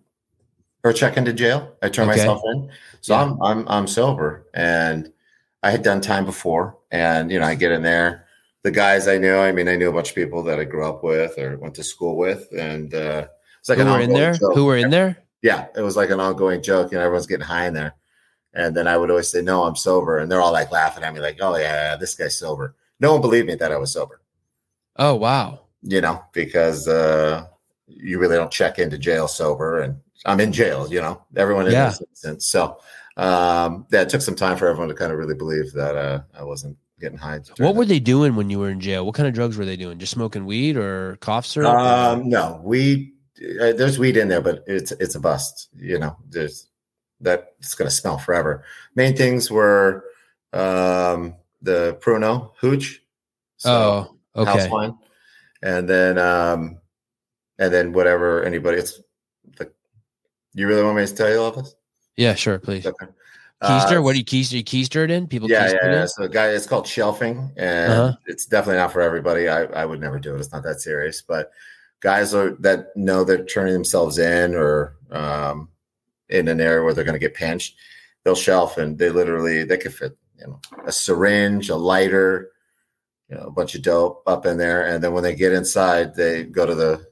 [0.85, 2.19] or check into jail i turn Okay.
[2.19, 2.71] myself in
[3.01, 3.23] so Yeah.
[3.23, 5.11] I'm I'm I'm sober, and
[5.63, 8.27] I had done time before, and you know I get in there.
[8.63, 10.87] The guys I knew, I mean, I knew a bunch of people that I grew
[10.87, 13.27] up with or went to school with, and uh,
[13.59, 14.35] it's like Who an were in there?
[14.35, 14.55] joke.
[14.55, 15.17] Who were in there?
[15.41, 16.93] Yeah, it was like an ongoing joke.
[16.93, 17.95] You know, everyone's getting high in there,
[18.53, 21.15] and then I would always say, "No, I'm sober," and they're all like laughing at
[21.15, 24.21] me, like, "Oh yeah, this guy's sober." No one believed me that I was sober.
[24.97, 25.61] Oh wow.
[25.83, 27.47] You know, because uh,
[27.97, 30.91] you really don't check into jail sober, and I'm in jail.
[30.93, 31.89] You know, everyone in Yeah.
[31.91, 32.47] this instance.
[32.47, 32.79] So
[33.17, 36.45] um, that took some time for everyone to kind of really believe that uh, I
[36.45, 37.41] wasn't getting high.
[37.59, 37.89] What were that.
[37.89, 39.05] they doing when you were in jail?
[39.05, 39.99] What kind of drugs were they doing?
[39.99, 41.75] Just smoking weed or cough syrup?
[41.75, 43.13] Um, no, weed.
[43.39, 45.71] Uh, there's weed in there, but it's it's a bust.
[45.77, 46.69] You know, there's
[47.23, 48.65] that it's gonna smell forever.
[48.95, 50.05] Main things were
[50.53, 53.03] um, the Pruno hooch.
[53.65, 54.51] oh, okay.
[54.51, 54.99] house wine,
[55.63, 56.80] and then um,
[57.61, 58.79] and then whatever anybody.
[58.79, 59.01] It's
[59.61, 59.73] like
[60.55, 61.77] you really want me to tell you all of this?
[62.17, 62.85] Yeah, sure, please.
[62.87, 63.07] Okay.
[63.63, 63.99] Keister?
[63.99, 64.55] Uh, what do you keister?
[64.55, 65.27] You keister it in?
[65.27, 66.07] People yeah, yeah, yeah.
[66.07, 68.17] So, guy, it's called shelving, and Uh-huh.
[68.27, 69.49] it's definitely not for everybody.
[69.49, 70.41] I, I would never do it.
[70.41, 71.21] It's not that serious.
[71.21, 71.53] But
[72.01, 75.69] guys are that know they're turning themselves in or um,
[76.31, 77.77] in an area where they're going to get pinched,
[78.25, 82.53] they'll shelf, and they literally they could fit you know a syringe, a lighter,
[83.29, 86.15] you know, a bunch of dope up in there, and then when they get inside,
[86.15, 87.07] they go to the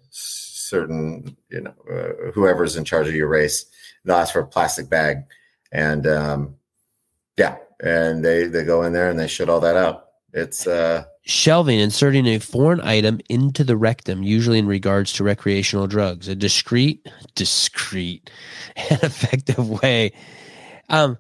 [0.68, 3.66] certain you know uh, whoever's in charge of your race.
[4.04, 5.24] They'll ask for a plastic bag,
[5.72, 6.56] and um,
[7.36, 10.06] yeah, and they they go in there and they shit all that out.
[10.32, 15.86] It's uh Shelving, inserting a foreign item into the rectum, usually in regards to recreational
[15.86, 18.30] drugs, a discreet, discreet,
[18.76, 20.12] and effective way.
[20.88, 21.18] Um,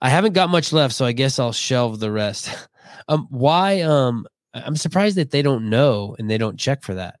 [0.00, 2.50] I haven't got much left, so I guess I'll shelve the rest.
[3.08, 3.82] Um, why?
[3.82, 7.20] Um, I'm surprised that they don't know and they don't check for that.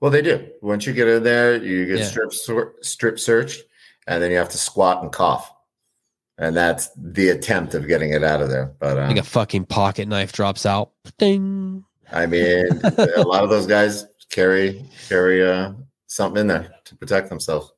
[0.00, 0.46] Well, they do.
[0.62, 2.04] Once you get in there, you get Yeah.
[2.04, 2.32] strip
[2.82, 3.62] strip searched,
[4.06, 5.50] and then you have to squat and cough,
[6.38, 8.72] and that's the attempt of getting it out of there.
[8.78, 10.90] But um, Like a fucking pocket knife drops out.
[11.18, 11.84] Ding.
[12.12, 12.66] I mean,
[13.16, 15.72] a lot of those guys carry carry uh,
[16.06, 17.72] something in there to protect themselves.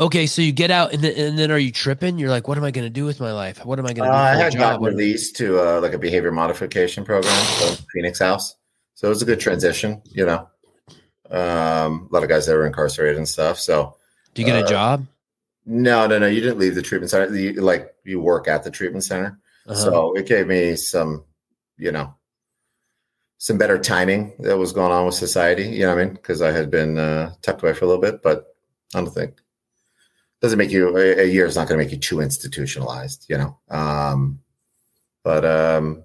[0.00, 2.18] Okay, so you get out, and then, and then are you tripping?
[2.18, 3.62] You're like, what am I going to do with my life?
[3.64, 4.58] What am I going Uh, to do?
[4.62, 8.56] I had What- released to uh, like a behavior modification program, so Phoenix House.
[8.94, 10.48] So it was a good transition, you know.
[11.32, 13.58] Um, a lot of guys that were incarcerated and stuff.
[13.58, 13.96] So
[14.34, 15.06] Do you get a Uh, job?
[15.64, 16.26] No, no, no.
[16.26, 17.34] You didn't leave the treatment center.
[17.34, 19.38] You, like you work at the treatment center.
[19.66, 19.80] Uh-huh.
[19.80, 21.24] So it gave me some,
[21.78, 22.14] you know,
[23.38, 25.64] some better timing that was going on with society.
[25.68, 26.14] You know what I mean?
[26.14, 28.54] Because I had been uh, tucked away for a little bit, but
[28.94, 29.40] I don't think
[30.40, 33.26] doesn't make you a, a year is not going to make you too institutionalized.
[33.28, 33.58] You know.
[33.70, 34.40] Um,
[35.22, 36.04] but um,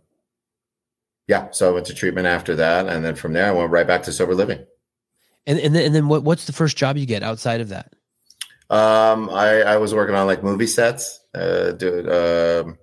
[1.28, 3.88] yeah, so I went to treatment after that, and then from there I went right
[3.88, 4.66] back to sober living.
[5.48, 7.92] And and then, and then what, what's the first job you get outside of that?
[8.70, 12.78] Um, I, I was working on like movie sets, uh, do, um,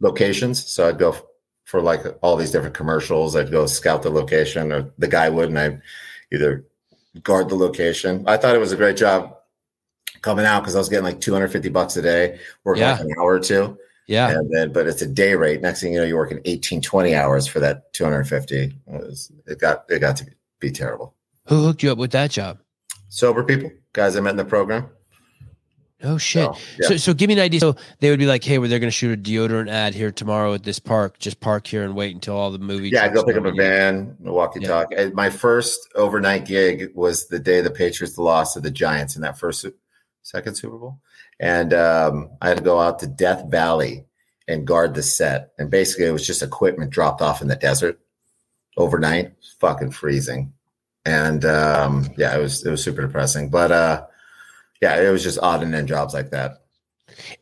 [0.00, 0.64] locations.
[0.66, 1.16] So I'd go
[1.64, 3.34] for like all these different commercials.
[3.34, 5.82] I'd go scout the location, or the guy would, and I'd
[6.32, 6.66] either
[7.22, 8.24] guard the location.
[8.26, 9.34] I thought it was a great job
[10.20, 12.92] coming out because I was getting like 250 bucks a day, working Yeah.
[12.92, 13.78] like an hour or two.
[14.06, 14.30] Yeah.
[14.30, 15.62] And then, but it's a day rate.
[15.62, 18.56] Next thing you know, you're working 18, 20 hours for that 250.
[18.56, 20.26] It, was, it got, it got to
[20.60, 21.14] be terrible.
[21.46, 22.58] Who hooked you up with that job?
[23.08, 24.88] Sober people, guys I met in the program.
[26.02, 26.44] Oh shit.
[26.44, 26.88] So, yeah.
[26.88, 27.60] So, so give me an idea.
[27.60, 30.10] So they would be like, "Hey, well, they're going to shoot a deodorant ad here
[30.10, 31.18] tomorrow at this park.
[31.18, 33.56] Just park here and wait until all the movie." Yeah, go pick up a in."
[33.56, 34.68] van, walkie Yeah.
[34.68, 34.88] talk.
[34.94, 39.22] And My first overnight gig was the day the Patriots lost to the Giants in
[39.22, 39.64] that first,
[40.22, 40.98] second Super Bowl.
[41.40, 44.04] And um, I had to go out to Death Valley
[44.46, 45.52] and guard the set.
[45.58, 47.98] And basically, it was just equipment dropped off in the desert
[48.76, 49.32] overnight.
[49.58, 50.52] Fucking freezing.
[51.04, 53.50] And um, yeah, it was it was super depressing.
[53.50, 54.06] But uh,
[54.80, 56.64] yeah, it was just odd and end jobs like that.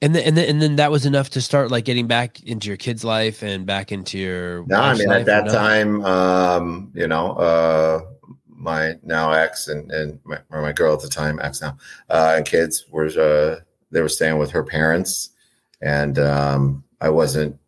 [0.03, 2.69] And then, and then, and then that was enough to start like getting back into
[2.69, 4.67] your kid's life and back into your.
[4.67, 8.01] No, I mean at that time, um, you know, uh,
[8.49, 11.77] my now ex and and my, or my girl at the time, ex now,
[12.11, 13.61] uh, and kids were uh,
[13.91, 15.31] they were staying with her parents,
[15.81, 17.59] and um, I wasn't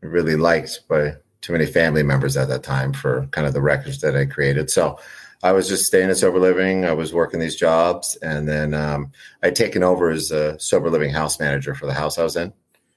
[0.00, 4.00] really liked by too many family members at that time for kind of the records
[4.00, 4.70] that I created.
[4.70, 4.98] So
[5.42, 6.84] I was just staying at sober living.
[6.84, 9.12] I was working these jobs, and then um,
[9.42, 12.52] I'd taken over as a sober living house manager for the house I was in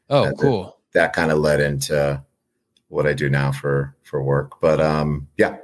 [0.09, 0.37] Oh, it.
[0.39, 0.77] cool.
[0.93, 2.23] that kind of led into
[2.87, 4.59] what I do now for for work.
[4.61, 5.57] But um, yeah,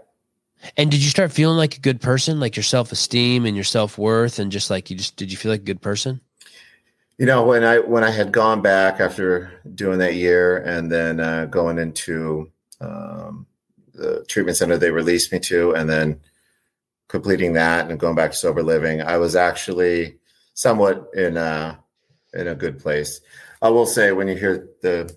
[0.78, 3.64] And did you start feeling like a good person, like your self esteem and your
[3.64, 6.22] self worth, and just like you just did you feel like a good person?
[7.18, 11.22] you know when I when I had gone back after doing that year and then
[11.22, 12.52] uh, going into
[12.82, 13.48] um,
[13.94, 16.20] the treatment center they released me to, and then
[17.08, 20.18] completing that and going back to sober living, I was actually
[20.54, 21.80] somewhat in a
[22.34, 23.22] in a good place.
[23.62, 25.14] I will say when you hear the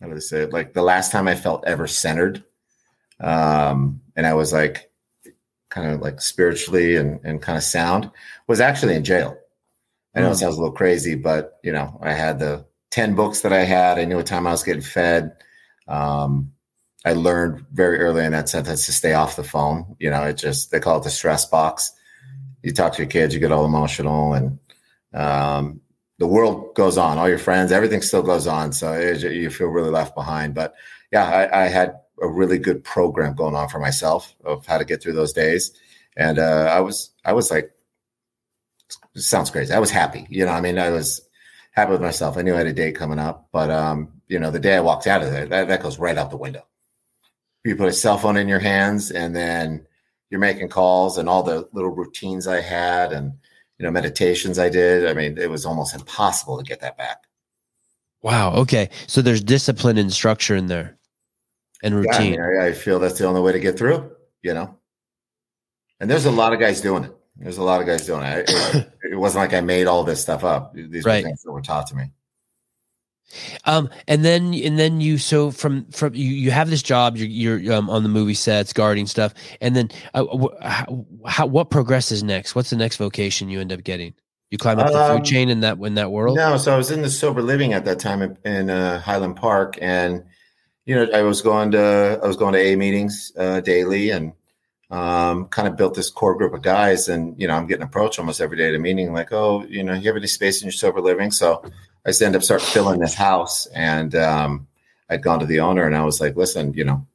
[0.00, 0.52] how do they say it?
[0.52, 2.44] Like the last time I felt ever centered,
[3.20, 4.90] um, and I was like
[5.70, 8.10] kind of like spiritually and, and kind of sound
[8.46, 9.36] was actually in jail.
[10.14, 10.40] I know it Mm.
[10.40, 13.98] sounds a little crazy, but you know, I had the 10 books that I had.
[13.98, 15.32] I knew what time I was getting fed.
[15.88, 16.52] Um,
[17.04, 19.96] I learned very early in that sentence to stay off the phone.
[19.98, 21.92] You know, it just, they call it the stress box.
[22.62, 24.58] You talk to your kids, you get all emotional and,
[25.12, 25.80] um,
[26.18, 28.72] the world goes on, all your friends, everything still goes on.
[28.72, 30.54] So it, you feel really left behind.
[30.54, 30.74] But
[31.12, 34.84] yeah, I, I had a really good program going on for myself of how to
[34.84, 35.72] get through those days.
[36.16, 37.72] And uh, I was, I was like,
[39.16, 39.72] sounds crazy.
[39.72, 40.26] I was happy.
[40.30, 41.20] You know, I mean, I was
[41.72, 42.36] happy with myself.
[42.36, 44.80] I knew I had a date coming up, but um, you know, the day I
[44.80, 46.64] walked out of there, that, that goes right out the window.
[47.64, 49.86] You put a cell phone in your hands, and then
[50.30, 53.32] you're making calls, and all the little routines I had, and
[53.78, 55.06] you know, meditations I did.
[55.08, 57.24] I mean, it was almost impossible to get that back.
[58.22, 58.54] Wow.
[58.54, 58.90] Okay.
[59.06, 60.98] So there's discipline and structure in there,
[61.82, 62.30] and Yeah, I, routine.
[62.32, 64.10] mean, I, I feel that's the only way to get through.
[64.42, 64.78] You know,
[66.00, 67.16] and there's a lot of guys doing it.
[67.36, 68.48] There's a lot of guys doing it.
[68.48, 70.74] It, it wasn't like I made all this stuff up.
[70.74, 71.22] These Right.
[71.24, 72.10] were things that were taught to me.
[73.64, 77.58] Um, and then and then you so from from you you have this job you're
[77.58, 81.70] you're um, on the movie sets guarding stuff and then uh, wh- how, how what
[81.70, 82.54] progresses next?
[82.54, 84.14] What's the next vocation you end up getting?
[84.50, 86.36] You climb up the Um, food chain in that in that world.
[86.36, 89.36] No, so I was in the sober living at that time in, in uh, Highland
[89.36, 90.22] Park, and
[90.84, 94.32] you know I was going to I was going to A meetings uh, daily, and
[94.90, 97.08] um, kind of built this core group of guys.
[97.08, 99.82] And you know I'm getting approached almost every day at a meeting, like, oh, you
[99.82, 101.32] know, you have any space in your sober living?
[101.32, 101.64] So
[102.04, 104.66] I just end up start filling this house, and um,
[105.08, 107.06] I'd gone to the owner, and I was like, listen, you know,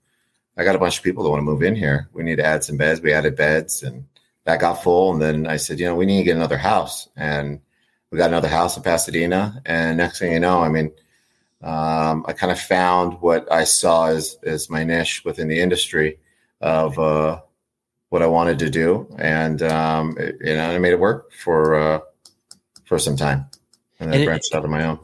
[0.58, 2.10] I got a bunch of people that want to move in here.
[2.14, 3.02] We need to add some beds.
[3.02, 4.06] We added beds, and
[4.46, 5.14] that got full.
[5.14, 7.60] And then I said, you know, we need to get another house, and
[8.12, 10.92] we got another house in Pasadena, and next thing you know, I mean,
[11.62, 16.18] um, I kind of found what I saw as as my niche within the industry
[16.62, 17.42] of uh,
[18.10, 21.76] what I wanted to do, and um, it, you know, I made it work for
[21.76, 22.00] uh,
[22.86, 23.46] for some time,
[24.00, 25.00] and then And it- branched out on my own.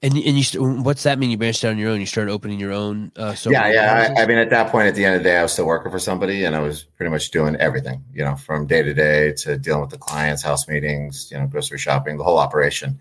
[0.00, 1.28] And and you st- what's that mean?
[1.30, 1.98] You branched out on your own.
[1.98, 3.10] You started opening your own.
[3.16, 4.14] Uh, yeah, yeah.
[4.16, 5.66] I, I mean, at that point, at the end of the day, I was still
[5.66, 8.04] working for somebody, and I was pretty much doing everything.
[8.12, 11.48] You know, from day to day to dealing with the clients, house meetings, you know,
[11.48, 13.00] grocery shopping, the whole operation.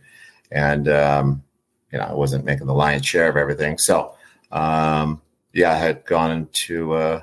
[0.50, 1.44] And um,
[1.92, 3.78] you know, I wasn't making the lion's share of everything.
[3.78, 4.16] So,
[4.52, 5.22] um,
[5.54, 7.22] yeah, I had gone into uh,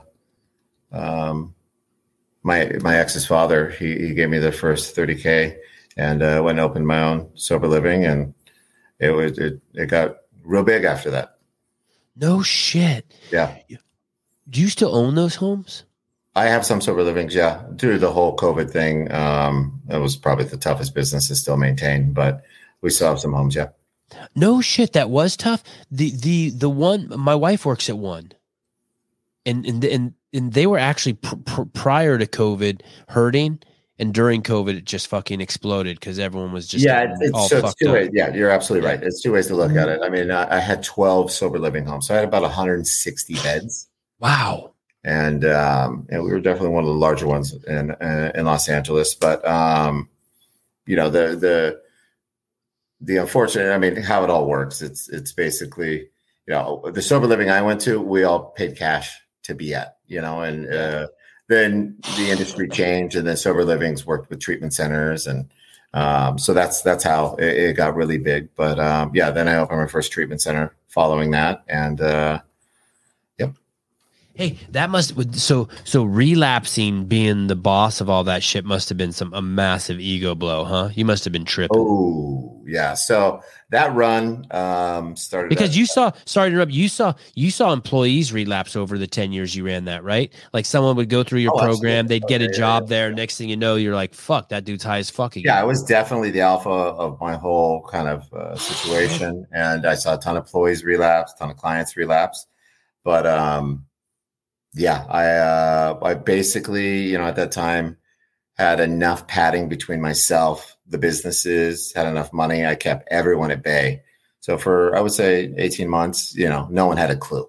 [0.92, 1.52] um,
[2.44, 3.70] my my ex's father.
[3.70, 5.58] He, he gave me the first thirty k,
[5.96, 8.34] and uh, went and opened my own sober living, and
[8.98, 11.38] it was it, it got real big after that.
[12.16, 13.12] no shit.
[13.30, 13.56] Yeah.
[14.48, 15.84] Do you still own those homes?
[16.36, 17.62] I have some sober livings, yeah.
[17.76, 21.56] Due to the whole COVID thing, um, it was probably the toughest business to still
[21.56, 22.42] maintain, but
[22.80, 23.68] we still have some homes, yeah.
[24.34, 25.62] No shit, that was tough.
[25.90, 28.32] The the the one my wife works at one,
[29.46, 33.60] and and and and they were actually pr- pr- prior to COVID hurting,
[33.98, 37.58] and during COVID it just fucking exploded because everyone was just yeah, it's, it's, so
[37.58, 37.94] it's two up.
[37.94, 38.10] ways.
[38.12, 39.02] Yeah, you're absolutely right.
[39.02, 40.00] It's two ways to look at it.
[40.02, 43.88] I mean, I, I had 12 sober living homes, so I had about 160 beds,
[44.18, 44.72] Wow.
[45.04, 48.68] and um, and we were definitely one of the larger ones in in, in Los
[48.68, 49.14] Angeles.
[49.14, 50.08] But um,
[50.86, 51.80] you know, the the
[53.00, 54.80] the unfortunate, I mean, how it all works.
[54.82, 55.98] It's it's basically,
[56.46, 59.12] you know, the sober living I went to, we all paid cash
[59.44, 61.08] to be at, you know, and uh,
[61.48, 65.50] then the industry changed, and then sober livings worked with treatment centers, and
[65.92, 68.48] um, so that's that's how it, it got really big.
[68.56, 72.40] But um, yeah, then I opened my first treatment center following that, and uh,
[74.34, 78.88] Hey, that must would- so so relapsing being the boss of all that shit must
[78.88, 80.88] have been some a massive ego blow, huh?
[80.94, 81.78] You must have been tripping.
[81.78, 87.12] oh yeah, so that run um, started Because you saw, sorry to interrupt, you saw
[87.34, 90.32] you saw employees relapse over the ten years you ran that, right?
[90.52, 92.18] Like someone would go through your Oh, program, absolutely.
[92.20, 93.10] they'd get a job there.
[93.10, 93.14] yeah.
[93.16, 95.64] Next thing you know, you're like, "Fuck, that dude's high as fuck again." yeah, I
[95.64, 100.18] was definitely the alpha of my whole kind of uh, situation, and I saw a
[100.18, 102.46] ton of employees relapse, a ton of clients relapse.
[103.04, 103.84] But um,
[104.74, 107.96] yeah, I uh, I basically, you know, at that time
[108.56, 112.66] had enough padding between myself, the businesses, had enough money.
[112.66, 114.02] I kept everyone at bay.
[114.40, 117.48] So for I would say eighteen months, you know, no one had a clue.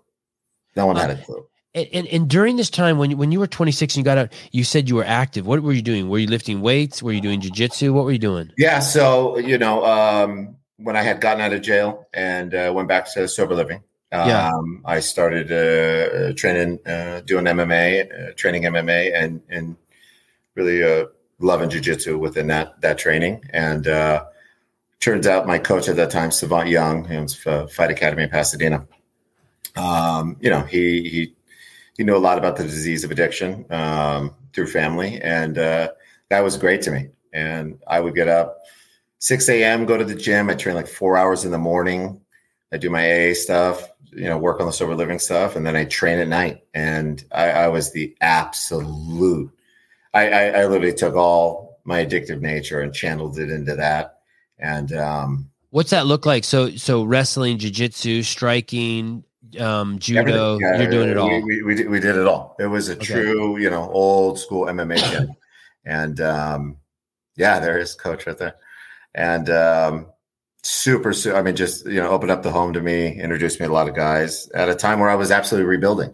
[0.76, 1.46] No one had a clue.
[1.74, 4.18] And, and and during this time when you- when you were 26 and you got
[4.18, 5.46] out, you said you were active.
[5.46, 6.08] What were you doing?
[6.10, 7.04] Were you lifting weights?
[7.04, 7.92] Were you doing jujitsu?
[7.94, 8.50] What were you doing?
[8.58, 8.80] Yeah.
[8.80, 13.12] So, you know, um, when I had gotten out of jail and uh, went back
[13.14, 13.84] to sober living,
[14.16, 14.52] um, Yeah.
[14.86, 19.76] I started uh, uh, training, uh, doing MMA, uh, training MMA, and and
[20.56, 21.06] really uh,
[21.40, 23.44] loving jujitsu within that that training.
[23.52, 24.26] And uh,
[25.00, 28.30] turns out my coach at that time, Savant Young, he was uh, Fight Academy in
[28.30, 28.88] Pasadena.
[29.76, 31.36] Um, you know, he he
[31.98, 36.58] he knew a lot about the disease of addiction um, through family, and that was
[36.58, 37.10] great to me.
[37.34, 38.62] And I would get up
[39.20, 40.50] 6 a.m., go to the gym.
[40.50, 42.22] I train like four hours in the morning.
[42.72, 45.76] I do my AA stuff, you know, work on the sober living stuff, and then
[45.76, 46.64] I train at night.
[46.74, 49.52] And I, I was the absolute.
[50.14, 54.20] I, I, I literally took all my addictive nature and channeled it into that.
[54.58, 56.44] And um, What's that look like?
[56.46, 59.24] So so wrestling, jujitsu, striking,
[59.60, 60.60] um, judo.
[60.60, 61.28] Yeah, you're doing it all.
[61.28, 62.56] We, we, we, did, we did it all.
[62.60, 63.06] It was a Okay.
[63.06, 65.36] true, you know, old school MMA gym.
[65.86, 66.78] and um,
[67.36, 68.56] yeah, there is coach right there.
[69.14, 70.08] And um,
[70.66, 73.68] super, su- I mean, just, you know, opened up the home to me, introduced me
[73.68, 76.14] to a lot of guys at a time where I was absolutely rebuilding.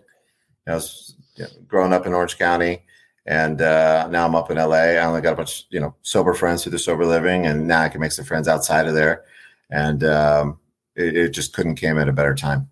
[0.67, 2.83] I was you know, growing up in Orange County.
[3.25, 4.73] And uh, now I'm up in LA.
[4.73, 7.81] I only got a bunch, you know, sober friends through the sober living, and now
[7.81, 9.25] I can make some friends outside of there.
[9.69, 10.57] And um,
[10.95, 12.71] it, it just couldn't came at a better time.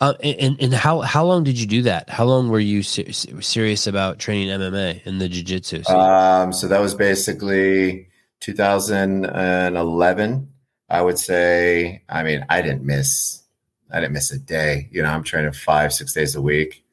[0.00, 2.10] Uh, and and how how long did you do that?
[2.10, 5.86] How long were you ser- serious about training MMA and the jujitsu?
[5.86, 5.96] scene?
[5.96, 8.08] Um, so that was basically
[8.40, 10.51] 2011.
[10.92, 12.02] I would say.
[12.08, 13.42] I mean, I didn't miss.
[13.90, 14.88] I didn't miss a day.
[14.92, 16.84] You know, I'm training five, six days a week.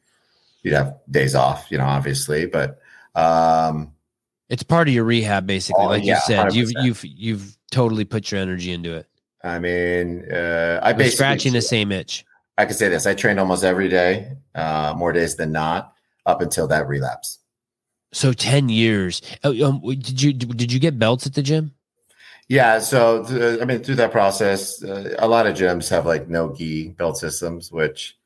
[0.63, 2.79] You'd have days off, you know, obviously, but
[3.15, 3.93] um,
[4.49, 5.83] it's part of your rehab, basically.
[5.83, 6.83] Oh, like yeah, you said, you've 100%.
[6.83, 9.05] you've you've totally put your energy into it.
[9.43, 12.25] I mean, uh, I basically scratching the same itch.
[12.57, 15.93] I could say this: I trained almost every day, uh, more days than not,
[16.25, 17.39] up until that relapse.
[18.11, 19.21] So ten years.
[19.43, 21.73] Oh, um, did you did you get belts at the gym?
[22.49, 23.23] Yeah, so
[23.61, 27.17] I mean, through that process, uh, a lot of gyms have like no gi belt
[27.19, 28.17] systems, which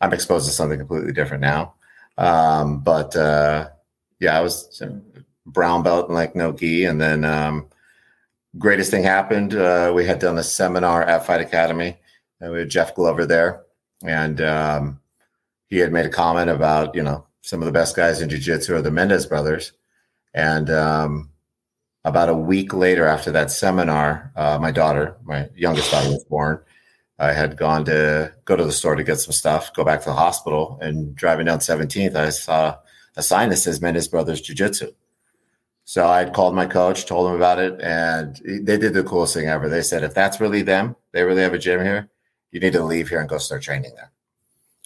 [0.00, 1.74] I'm exposed to something completely different now.
[2.16, 3.70] Um, but uh,
[4.20, 4.80] yeah, I was
[5.46, 7.66] brown belt and like no gi, and then um,
[8.56, 9.54] greatest thing happened.
[9.54, 11.98] Uh, we had done a seminar at Fight Academy,
[12.40, 13.62] and we had Jeff Glover there,
[14.04, 15.00] and um,
[15.66, 18.76] he had made a comment about you know some of the best guys in jiu-jitsu
[18.76, 19.72] are the Mendes brothers,
[20.34, 21.31] and um,
[22.04, 26.60] about a week later after that seminar, uh, my daughter, my youngest daughter, was born,
[27.18, 30.06] I had gone to go to the store to get some stuff, go back to
[30.06, 32.78] the hospital, and driving down 17th, I saw
[33.16, 34.92] a sign that says Mendes Brothers Jiu Jitsu.
[35.84, 39.34] So I had called my coach, told him about it, and they did the coolest
[39.34, 39.68] thing ever.
[39.68, 42.08] They said, if that's really them, they really have a gym here,
[42.50, 44.10] you need to leave here and go start training there.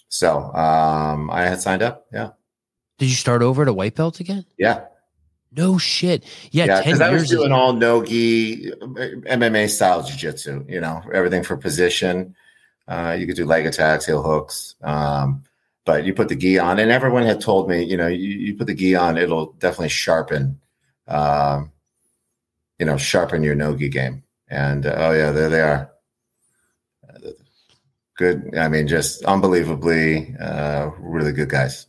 [0.09, 2.07] So um, I had signed up.
[2.13, 2.31] Yeah.
[2.99, 4.45] Did you start over at a white belt again?
[4.59, 4.85] Yeah.
[5.57, 6.25] No shit.
[6.51, 11.03] Yeah, Yeah, 10 because I was doing all no gi MMA style jiu-jitsu, you know,
[11.13, 12.35] everything for position.
[12.87, 14.77] Uh, you could do leg attacks, heel hooks.
[14.83, 15.45] Um,
[15.85, 18.57] but you put the gi on, and everyone had told me, you know, you, you
[18.57, 20.61] put the gi on, it'll definitely sharpen,
[21.09, 21.73] um,
[22.79, 24.23] you know, sharpen your no gi game.
[24.49, 25.91] And uh, oh yeah, there they are.
[28.17, 28.57] Good.
[28.57, 31.87] I mean, just unbelievably, uh, really good guys.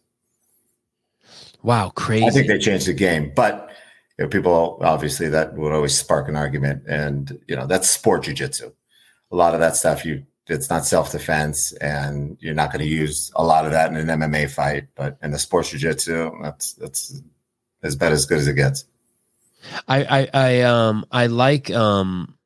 [1.67, 2.25] Wow, crazy.
[2.25, 3.69] I think they changed the game, but
[4.17, 8.23] you know, people obviously that would always spark an argument, and you know that's sport
[8.23, 8.71] jujitsu.
[9.33, 12.89] A lot of that stuff you it's not self defense, and you're not going to
[12.89, 14.85] use a lot of that in an MMA fight.
[14.95, 17.21] But in the sports jujitsu, that's that's
[17.83, 18.85] as bad as good as it gets.
[19.89, 22.37] I, I, I, um, I like, um,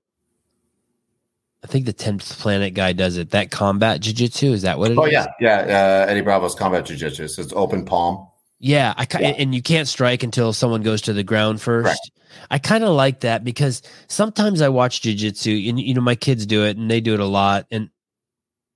[1.64, 3.30] I think the 10th planet guy does it.
[3.32, 4.54] That combat jujitsu.
[4.54, 4.98] Is that what it is?
[4.98, 5.60] Oh yeah, yeah.
[6.08, 8.31] Uh, Eddie Bravo's combat jujitsu, so it's open palm.
[8.64, 9.30] Yeah, I Yeah.
[9.40, 11.86] and you can't strike until someone goes to the ground first.
[11.86, 12.12] Correct.
[12.52, 16.46] I kind of like that because sometimes I watch jujitsu and you know my kids
[16.46, 17.90] do it and they do it a lot and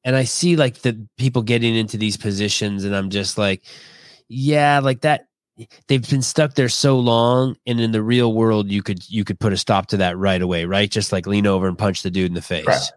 [0.03, 3.63] and I see like the people getting into these positions and I'm just like,
[4.27, 5.27] yeah, like that.
[5.88, 9.39] They've been stuck there so long, and in the real world, you could you could
[9.39, 10.91] put a stop to that right away, right?
[10.91, 12.65] Just like lean over and punch the dude in the face.
[12.65, 12.91] Correct.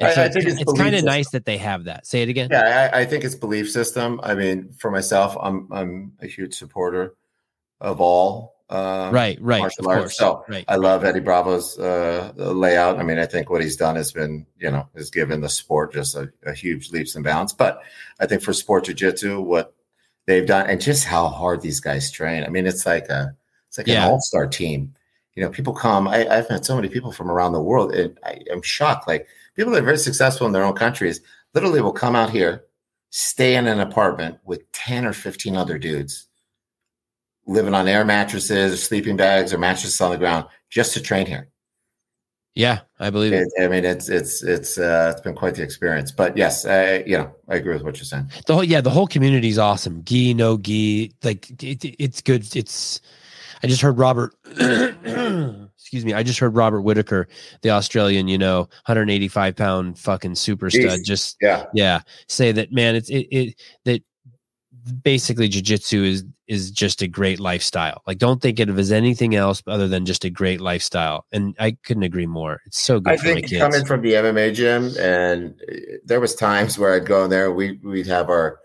[0.00, 2.06] I- so I it's, think it's it's kind of nice that they have that.
[2.06, 2.48] Say it again.
[2.50, 4.20] Yeah, I, I think it's belief system.
[4.22, 7.14] I mean, for myself, I'm I'm a huge supporter
[7.80, 8.56] of all.
[8.68, 10.02] Um, Right, right, martial of arts.
[10.02, 10.16] course.
[10.18, 10.64] So right.
[10.68, 13.00] I love Eddie Bravo's uh, layout.
[13.00, 15.92] I mean, I think what he's done has been, you know, has given the sport
[15.92, 17.52] just a, a huge leaps and bounds.
[17.52, 17.82] But
[18.20, 19.74] I think for sport jiu-jitsu, what
[20.26, 22.44] they've done and just how hard these guys train.
[22.44, 23.34] I mean, it's like a
[23.66, 24.04] it's like Yeah.
[24.04, 24.94] an all-star team.
[25.34, 26.06] You know, people come.
[26.06, 29.08] I, I've met so many people from around the world, and I, I'm shocked.
[29.08, 31.20] Like people that are very successful in their own countries
[31.54, 32.64] literally will come out here,
[33.10, 36.28] stay in an apartment with 10 or 15 other dudes,
[37.46, 41.26] living on air mattresses, or sleeping bags, or mattresses on the ground just to train
[41.26, 41.48] here.
[42.54, 43.48] yeah, I believe it.
[43.56, 46.12] It, I mean, it's it's it's uh, it's been quite the experience.
[46.12, 48.30] But yes, I, you know, I agree with what you're saying.
[48.46, 50.04] The whole yeah, the whole community is awesome.
[50.04, 52.54] Gi, no gi, like it, it's good.
[52.56, 53.00] It's.
[53.62, 54.34] I just heard Robert.
[55.90, 56.14] excuse me.
[56.14, 57.26] I just heard Robert Whitaker,
[57.62, 62.94] the Australian, you know, 185 pound fucking super stud, just Yeah, yeah, say that man.
[62.94, 63.54] It's it, it
[63.86, 64.02] that
[65.02, 68.02] basically jujitsu is is just a great lifestyle.
[68.06, 71.26] Like, don't think of it as anything else other than just a great lifestyle.
[71.32, 72.60] And I couldn't agree more.
[72.66, 75.60] It's so good I think coming from the MMA gym, and
[76.04, 78.60] there was times where I'd go in there, we we'd have our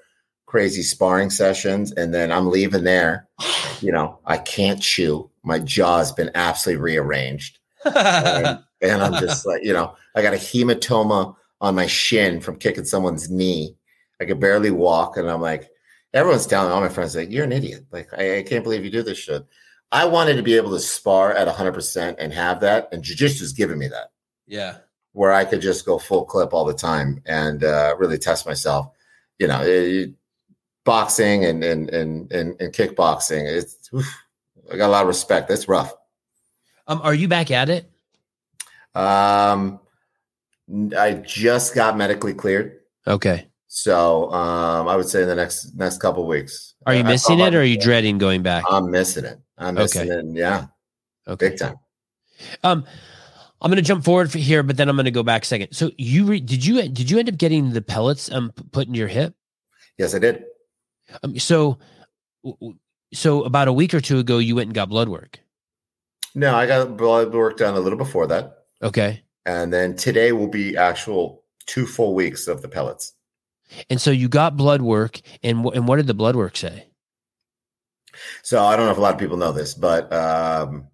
[0.45, 3.27] crazy sparring sessions, and then I'm leaving there.
[3.81, 5.29] You know, I can't chew.
[5.45, 10.37] My jaw's been absolutely rearranged, and, and I'm just like, you know, I got a
[10.37, 13.75] hematoma on my shin from kicking someone's knee.
[14.19, 15.69] I could barely walk, and I'm like,
[16.13, 17.85] everyone's telling all my friends, like, you're an idiot.
[17.91, 19.45] Like, I, I can't believe you do this shit.
[19.91, 23.77] I wanted to be able to spar at 100% and have that, and jiu-jitsu's giving
[23.77, 24.11] me that
[24.47, 24.77] yeah.
[25.13, 28.89] where I could just go full clip all the time and uh, really test myself.
[29.39, 30.13] You know, it,
[30.85, 33.43] boxing and and and and, and kickboxing.
[33.45, 34.07] It's oof,
[34.71, 35.47] I got a lot of respect.
[35.47, 35.93] That's rough.
[36.87, 37.89] Um, are you back at it?
[38.93, 39.79] Um,
[40.97, 43.47] I just got medically cleared, Okay.
[43.67, 46.73] so um, I would say in the next next couple of weeks.
[46.85, 48.63] Are you I- I missing thought it or are you dreading going back?
[48.69, 49.39] I'm missing it.
[49.57, 50.19] I'm missing Okay.
[50.19, 50.25] it.
[50.37, 50.67] Yeah,
[51.27, 51.49] Okay.
[51.49, 51.75] big time.
[52.63, 52.85] Um,
[53.61, 55.45] I'm going to jump forward for here, but then I'm going to go back a
[55.45, 55.73] second.
[55.73, 58.93] So you re- did you did you end up getting the pellets um put in
[58.93, 59.33] your hip?
[59.97, 60.45] Yes, I did.
[61.23, 61.77] Um, so
[62.43, 62.79] w- w-
[63.13, 65.39] so about a week or two ago, you went and got blood work.
[66.33, 70.49] No, I got blood work done a little before that, Okay, and then today will
[70.49, 73.13] be actual two full weeks of the pellets.
[73.89, 76.87] and so you got blood work, and wh- and what did the blood work say?
[78.43, 80.87] So I don't know if a lot of people know this, but um,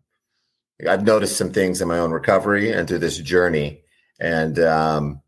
[0.88, 3.82] I've noticed some things in my own recovery and through this journey.
[4.20, 5.22] And um,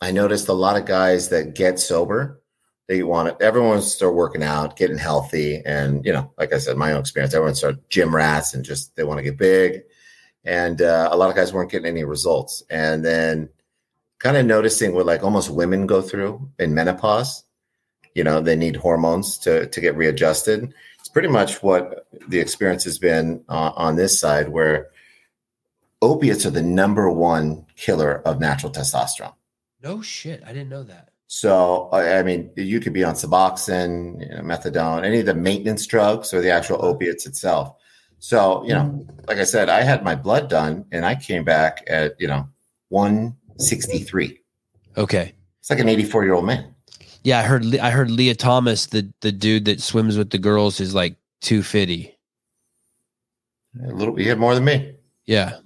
[0.00, 2.42] I noticed a lot of guys that get sober,
[2.88, 5.62] they want to, everyone wants to start working out, getting healthy.
[5.64, 8.94] And, you know, like I said, my own experience, everyone start gym rats and just
[8.96, 9.82] they want to get big.
[10.44, 12.62] And uh, a lot of guys weren't getting any results.
[12.70, 13.48] And then
[14.18, 17.44] kind of noticing what like almost women go through in menopause.
[18.14, 20.72] You know, they need hormones to to get readjusted
[21.06, 24.88] it's pretty much what the experience has been uh, on this side where
[26.02, 29.32] opiates are the number one killer of natural testosterone
[29.84, 31.10] No shit, I didn't know that.
[31.28, 35.84] So, I mean, you could be on Suboxone, you know, methadone, any of the maintenance
[35.86, 37.74] drugs or the actual opiates itself.
[38.20, 39.24] So, you know, mm-hmm.
[39.26, 42.48] like I said, I had my blood done and I came back at, you know,
[42.90, 44.40] 163.
[44.96, 45.34] Okay.
[45.60, 46.74] It's like an 84 year old man.
[47.26, 50.78] Yeah, I heard I heard Lia Thomas, the the dude that swims with the girls,
[50.78, 52.16] is like two fifty.
[53.82, 54.94] A little, he had more than me.
[55.24, 55.58] Yeah.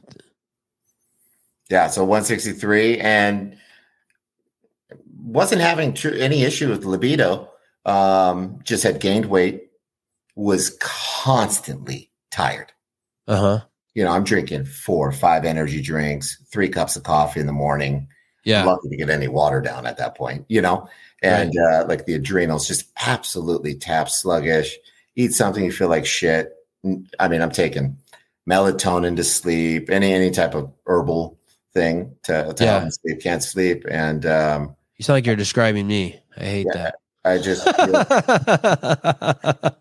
[1.69, 3.59] Yeah, so 163 and
[5.23, 7.49] wasn't having tr- any issue with libido.
[7.87, 9.71] Um, just had gained weight,
[10.37, 12.73] was constantly tired.
[13.27, 13.61] Uh huh.
[13.95, 17.53] You know, I'm drinking four or five energy drinks, three cups of coffee in the
[17.53, 18.09] morning.
[18.45, 18.65] Yeah.
[18.65, 20.89] Lucky to get any water down at that point, you know,
[21.23, 24.79] and uh, like the adrenals just absolutely tap sluggish.
[25.17, 26.53] Eat something you feel like shit.
[27.19, 27.99] I mean, I'm taking
[28.49, 31.39] melatonin to sleep, any any type of herbal
[31.75, 32.71] thing to, to Yeah.
[32.73, 33.23] help me sleep.
[33.23, 36.21] Can't sleep, and um, You sound like you're describing me.
[36.37, 36.97] I hate that.
[37.25, 37.97] I just feel.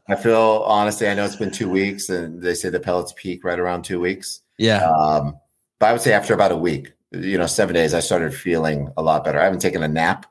[0.07, 1.09] I feel honestly.
[1.09, 3.99] I know it's been two weeks, and they say the pellets peak right around two
[3.99, 4.39] weeks.
[4.57, 4.89] yeah.
[4.89, 5.37] Um,
[5.77, 8.93] but I would say after about a week, you know, seven days, I started feeling
[8.95, 9.41] a lot better.
[9.41, 10.25] I haven't taken a nap,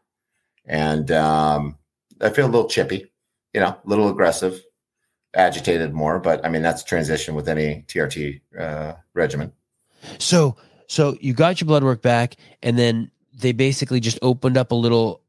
[0.65, 1.77] and um,
[2.23, 3.13] I feel a little chippy,
[3.53, 4.59] you know, a little aggressive,
[5.35, 6.19] agitated more.
[6.19, 9.53] But I mean, that's transition with any TRT uh, regimen.
[10.19, 14.73] So so you got your blood work back, and then they basically just opened up
[14.73, 15.23] a little.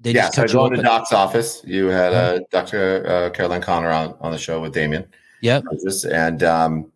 [0.00, 0.84] They yeah, just so I cut you go into open.
[0.84, 1.62] Doc's office.
[1.64, 3.06] You had uh, Dr.
[3.06, 5.06] Uh, Caroline Connor on on the show with Damien.
[5.42, 5.64] Yep.
[6.10, 6.92] And um,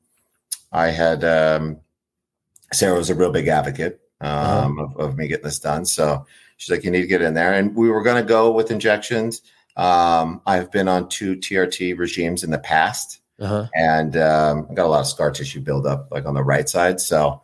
[0.73, 1.79] I had um,
[2.73, 5.85] Sarah was a real big advocate um, of, of me getting this done.
[5.85, 6.27] So
[6.57, 8.71] she's like, "You need to get in there." And we were going to go with
[8.71, 9.43] injections.
[9.77, 13.67] Um, I've been on two TRT regimes in the past, Uh huh.
[13.75, 17.01] and um, I got a lot of scar tissue buildup, like on the right side.
[17.01, 17.41] So,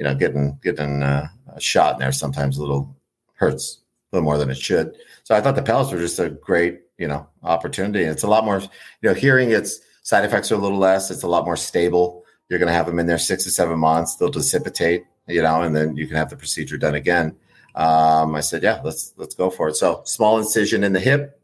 [0.00, 2.96] you know, getting getting uh, a shot in there sometimes a little
[3.34, 3.80] hurts
[4.10, 4.96] a little more than it should.
[5.24, 8.02] So I thought the pellets were just a great, you know, opportunity.
[8.02, 8.68] It's a lot more, you
[9.02, 11.10] know, hearing its side effects are a little less.
[11.10, 12.24] It's a lot more stable.
[12.48, 14.16] You're going to have them in there six to seven months.
[14.16, 17.36] They'll dissipate, you know, and then you can have the procedure done again.
[17.74, 19.76] Um, I said, yeah, let's let's go for it.
[19.76, 21.38] So small incision in the hip,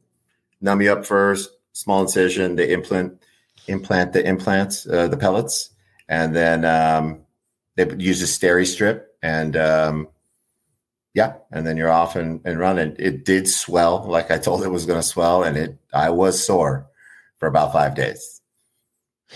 [0.63, 1.51] numb you up first.
[1.75, 3.23] Small incision, the implant,
[3.69, 5.71] implant the implants, uh, the pellets,
[6.09, 7.26] and then um,
[7.77, 10.09] they use a steri strip and um,
[11.15, 12.95] yeah, and then you're off and, and running.
[12.99, 16.45] It did swell like I told it was going to swell, and it I was
[16.45, 16.87] sore
[17.39, 18.43] for about five days.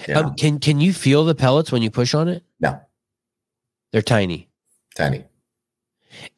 [0.06, 2.44] Know, Um, can can you feel the pellets when you push on it?
[2.60, 2.80] No.
[3.92, 4.48] They're tiny.
[4.94, 5.24] tiny.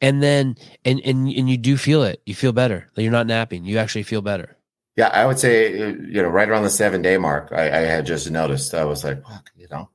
[0.01, 2.21] And then and and and you do feel it.
[2.25, 2.89] You feel better.
[2.95, 3.65] You're not napping.
[3.65, 4.55] You actually feel better.
[4.95, 7.81] Yeah, I would say uh, you know right around the seven day mark, I, I
[7.81, 8.73] had just noticed.
[8.73, 9.89] I was like, fuck, you know,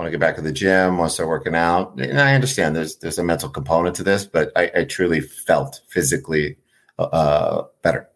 [0.00, 2.00] want to get back to the gym, want to start working out.
[2.00, 5.82] And I understand there's there's a mental component to this, but I, I truly felt
[5.88, 6.56] physically
[6.98, 8.08] uh, better.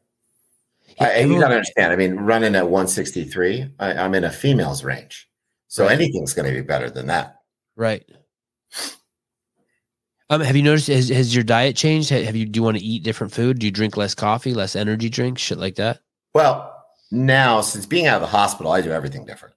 [0.99, 1.93] Yeah, I, you got to understand.
[1.93, 5.29] I mean, running at 163, I, I'm in a female's range,
[5.69, 5.93] so Right.
[5.93, 7.37] anything's going to be better than that.
[7.77, 8.05] Right.
[10.31, 12.09] Um, have you noticed has, has your diet changed?
[12.09, 13.59] Have you do you want to eat different food?
[13.59, 16.01] Do you drink less coffee, less energy drinks, shit like that?
[16.33, 16.75] Well,
[17.11, 19.55] now since being out of the hospital, I do everything different.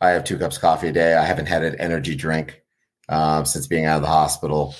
[0.00, 1.14] I have two cups of coffee a day.
[1.14, 2.62] I haven't had an energy drink
[3.08, 4.74] um, since being out of the hospital.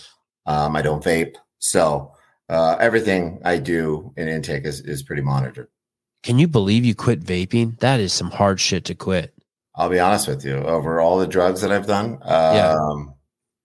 [0.47, 2.13] Um, I don't vape, so
[2.49, 5.69] uh, everything I do in intake is is pretty monitored.
[6.23, 7.79] Can you believe you quit vaping?
[7.81, 9.35] That is some hard shit to quit.
[9.77, 10.55] I'll be honest with you.
[10.57, 12.77] Over all the drugs that I've done, um, Yeah.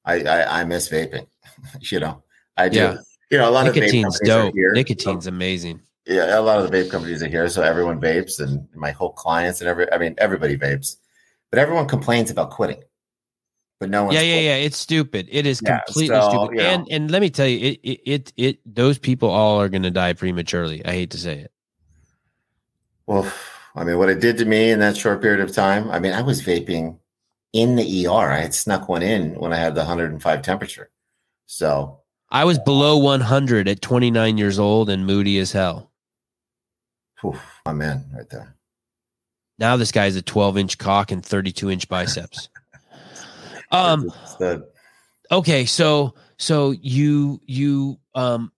[0.06, 1.28] I, I I miss vaping.
[1.80, 2.24] you know,
[2.58, 2.78] I do.
[2.80, 2.98] Yeah.
[3.32, 4.54] You know, a lot of vape Nicotine's companies are dope.
[4.56, 4.72] here.
[4.74, 5.82] Nicotine's amazing.
[6.06, 9.12] yeah, a lot of the vape companies are here, so everyone vapes, and my whole
[9.14, 10.98] clients and every, I mean, everybody vapes,
[11.56, 12.84] but everyone complains about quitting,
[13.80, 14.46] but no one's Yeah, yeah, quitting.
[14.46, 14.56] yeah.
[14.56, 15.28] It's stupid.
[15.32, 16.58] It is Yeah, completely so, stupid.
[16.58, 16.70] you know.
[16.70, 19.84] And and let me tell you, it it it, it those people all are going
[19.84, 20.86] to die prematurely.
[20.86, 21.52] I hate to say it.
[23.08, 23.32] Well,
[23.74, 25.90] I mean, what it did to me in that short period of time.
[25.92, 27.00] I mean, I was vaping
[27.54, 28.32] in the ER.
[28.32, 30.90] I had snuck one in when I had the 105 temperature.
[31.46, 32.02] So,
[32.32, 35.92] I was below 100 at 29 years old and moody as hell.
[37.22, 38.56] whew, my man, right there.
[39.58, 42.50] Now this guy's a 12 inch cock and 32 inch biceps.
[43.72, 44.12] Um.
[45.32, 45.66] Okay.
[45.66, 48.52] So so you you um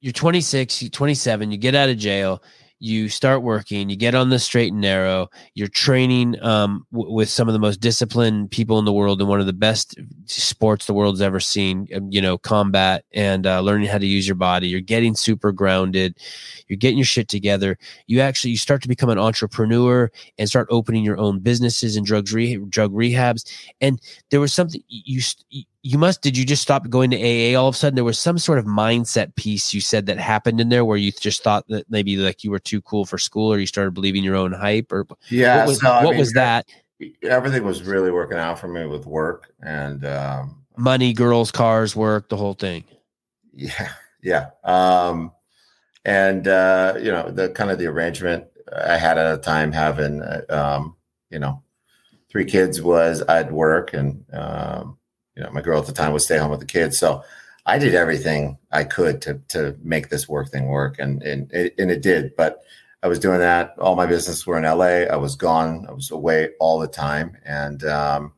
[0.00, 1.50] you're 26, you're 27.
[1.52, 2.42] You get out of jail.
[2.82, 3.90] You start working.
[3.90, 5.28] You get on the straight and narrow.
[5.54, 9.28] You're training um, w- with some of the most disciplined people in the world and
[9.28, 11.86] one of the best sports the world's ever seen.
[11.94, 14.66] um, You know, combat and uh, learning how to use your body.
[14.66, 16.16] You're getting super grounded.
[16.68, 17.76] You're getting your shit together.
[18.06, 22.06] You actually you start to become an entrepreneur and start opening your own businesses and
[22.06, 23.44] drugs re- drug rehabs.
[23.82, 24.00] And
[24.30, 27.68] there was something you, you you must did you just stop going to AA all
[27.68, 27.94] of a sudden?
[27.94, 31.10] There was some sort of mindset piece you said that happened in there where you
[31.12, 34.22] just thought that maybe like you were too cool for school or you started believing
[34.22, 35.58] your own hype or Yeah.
[35.58, 36.68] what was, so, what mean, was that?
[37.22, 42.28] Everything was really working out for me with work and um, Money, girls, cars, work,
[42.28, 42.84] the whole thing.
[43.54, 43.88] yeah,
[44.22, 44.50] yeah.
[44.64, 45.32] Um,
[46.04, 48.44] and uh, you know, the kind of the arrangement
[48.74, 50.96] I had at a time having, uh, um,
[51.30, 51.62] you know,
[52.28, 54.96] three kids was I'd work and um,
[55.40, 56.98] you know, my girl at the time would stay home with the kids.
[56.98, 57.24] So
[57.64, 61.74] I did everything I could to to make this work thing work, and and it,
[61.78, 62.36] and it did.
[62.36, 62.62] But
[63.02, 63.74] I was doing that.
[63.78, 65.08] All my business were in LA.
[65.10, 65.86] I was gone.
[65.88, 68.32] I was away all the time, and um,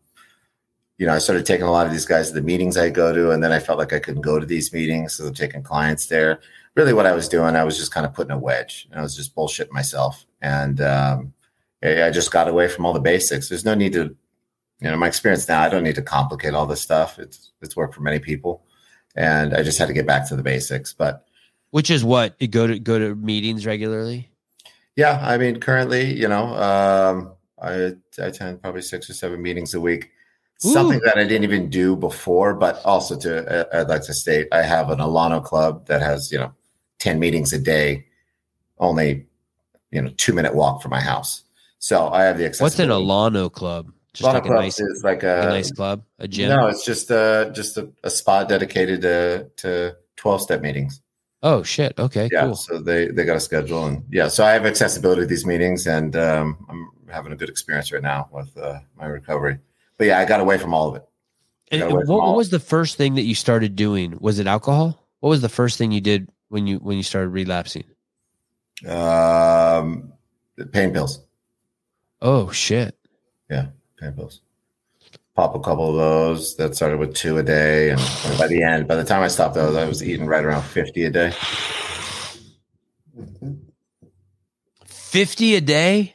[0.96, 3.12] you know, I started taking a lot of these guys to the meetings I go
[3.12, 5.64] to, and then I felt like I couldn't go to these meetings, so I'm taking
[5.64, 6.40] clients there.
[6.76, 9.02] Really, what I was doing, I was just kind of putting a wedge, and I
[9.02, 11.32] was just bullshitting myself, and um,
[11.82, 13.48] I I just got away from all the basics.
[13.48, 14.14] There's no need to,
[14.82, 15.62] you know, my experience now.
[15.62, 17.18] I don't need to complicate all this stuff.
[17.18, 18.64] It's it's worked for many people,
[19.14, 20.92] and I just had to get back to the basics.
[20.92, 21.24] But
[21.70, 22.34] Which is what?
[22.40, 24.28] You go to go to meetings regularly?
[24.96, 27.32] yeah, I mean, currently, you know, um,
[27.62, 30.10] I I attend probably six or seven meetings a week.
[30.58, 33.30] Something that I didn't even do before, but also to
[33.74, 36.52] uh, I'd like to state, I have an Alano club that has you know
[36.98, 38.06] ten meetings a day,
[38.78, 39.26] only
[39.90, 41.42] you know two minute walk from my house.
[41.78, 42.90] So I have the What's an.
[42.90, 43.92] Alano club?
[44.14, 46.50] Just Alano like a nice, is like a a, nice club, a gym.
[46.50, 51.00] no, it's just uh just a, a spot dedicated to to twelve step meetings.
[51.42, 51.98] Oh shit.
[51.98, 52.54] Okay, yeah cool.
[52.54, 55.86] so they they got a schedule and yeah so i have accessibility to these meetings
[55.86, 59.58] and um, i'm having a good experience right now with uh, my recovery
[59.98, 61.04] but yeah i got away from all of it
[61.72, 64.16] And what, what was the first thing that you started doing?
[64.20, 65.08] Was it alcohol?
[65.20, 67.84] What was the first thing you did when you when you started relapsing?
[68.86, 70.12] um
[70.72, 71.20] pain pills
[72.20, 72.96] Oh shit.
[74.10, 74.40] Pills
[75.34, 78.00] pop a couple of those that started with two a day and
[78.38, 81.04] by the end by the time i stopped those i was eating right around 50
[81.04, 81.32] a day
[84.86, 86.14] 50 a day?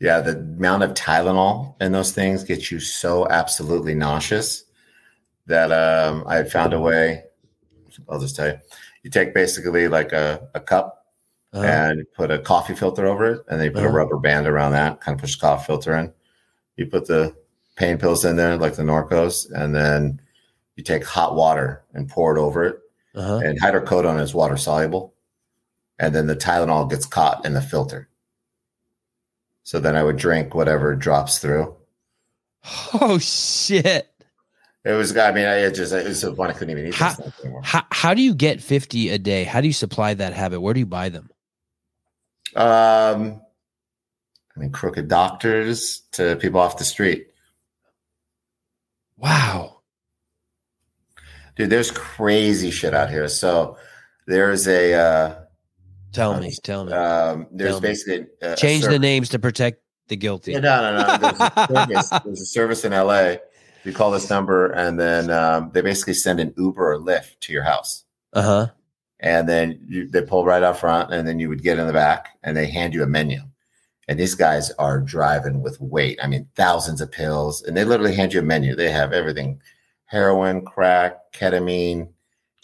[0.00, 4.64] yeah the amount of tylenol in those things gets you so absolutely nauseous
[5.46, 7.22] that um, i found a way
[8.08, 8.58] i'll just tell you
[9.02, 10.96] you take basically like a, a cup
[11.52, 13.88] Uh, and put a coffee filter over it, and then you put Uh-huh.
[13.88, 16.12] a rubber band around that, kind of push the coffee filter in.
[16.80, 17.36] You put the
[17.76, 20.18] pain pills in there, like the Norcos, and then
[20.76, 22.78] you take hot water and pour it over it.
[23.14, 23.40] uh-huh.
[23.44, 25.12] And hydrocodone is water soluble,
[25.98, 28.08] and then the Tylenol gets caught in the filter.
[29.62, 31.76] So then I would drink whatever drops through.
[32.94, 34.10] Oh shit.
[34.84, 37.00] It was, I mean, I just, it was one I couldn't even eat
[37.44, 37.60] anymore.
[37.62, 39.44] How how do you get 50 a day?
[39.44, 40.60] How do you supply that habit?
[40.60, 41.30] Where do you buy them?
[42.56, 43.42] Um,
[44.56, 47.28] I mean, crooked doctors to people off the street.
[49.16, 49.80] Wow.
[51.56, 53.76] dude there's crazy shit out here so
[54.26, 55.34] there's a uh,
[56.12, 56.92] Tell Uh, me, tell me.
[56.92, 60.52] um there's Tell basically a, a Change the names to protect the guilty.
[60.52, 63.34] Yeah, no no no there's a, service, there's a service in la
[63.84, 67.52] you call this number and then um, they basically send an uber or lyft to
[67.52, 68.68] your house Uh-huh.
[69.20, 71.92] and then you, they pull right out front and then you would get in the
[71.92, 73.40] back and they hand you a menu
[74.10, 76.18] and these guys are driving with weight.
[76.20, 78.74] I mean thousands of pills and they literally hand you a menu.
[78.74, 79.62] They have everything
[80.06, 82.08] heroin crack ketamine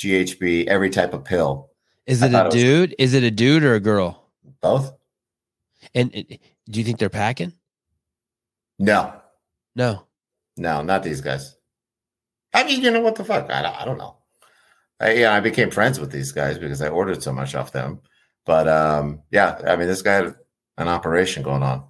[0.01, 1.70] ghb every type of pill.
[2.05, 2.94] Is it a it was- dude?
[2.98, 4.24] Is it a dude or a girl?
[4.60, 4.93] both.
[5.94, 7.52] And do you think they're packing?
[8.78, 9.14] no.
[9.77, 10.06] No.
[10.56, 11.55] no not these guys.
[12.52, 13.48] I mean you know what the fuck?
[13.52, 14.16] I don't, I don't know.
[14.98, 18.01] I, yeah i became friends with these guys because i ordered so much off them.
[18.44, 20.35] But um yeah i mean this guy had
[20.78, 21.85] an operation going on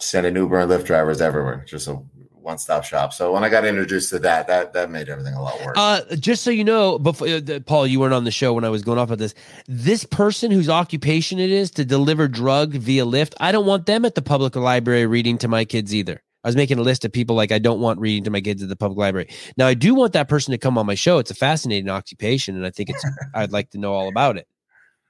[0.00, 1.94] sending uber and lyft drivers everywhere just a
[2.32, 5.58] one-stop shop so when i got introduced to that that that made everything a lot
[5.64, 8.64] worse Uh, just so you know, before uh, Paul, you weren't on the show when
[8.64, 9.34] I was going off of this.
[9.66, 14.04] This person whose occupation it is to deliver drug via Lyft, I don't want them
[14.04, 16.22] at the public library reading to my kids either.
[16.44, 18.62] I was making a list of people like I don't want reading to my kids
[18.62, 19.28] at the public library.
[19.56, 21.16] Now I do want that person to come on my show.
[21.18, 23.04] It's a fascinating occupation, and I think it's
[23.34, 24.46] I'd like to know all about it.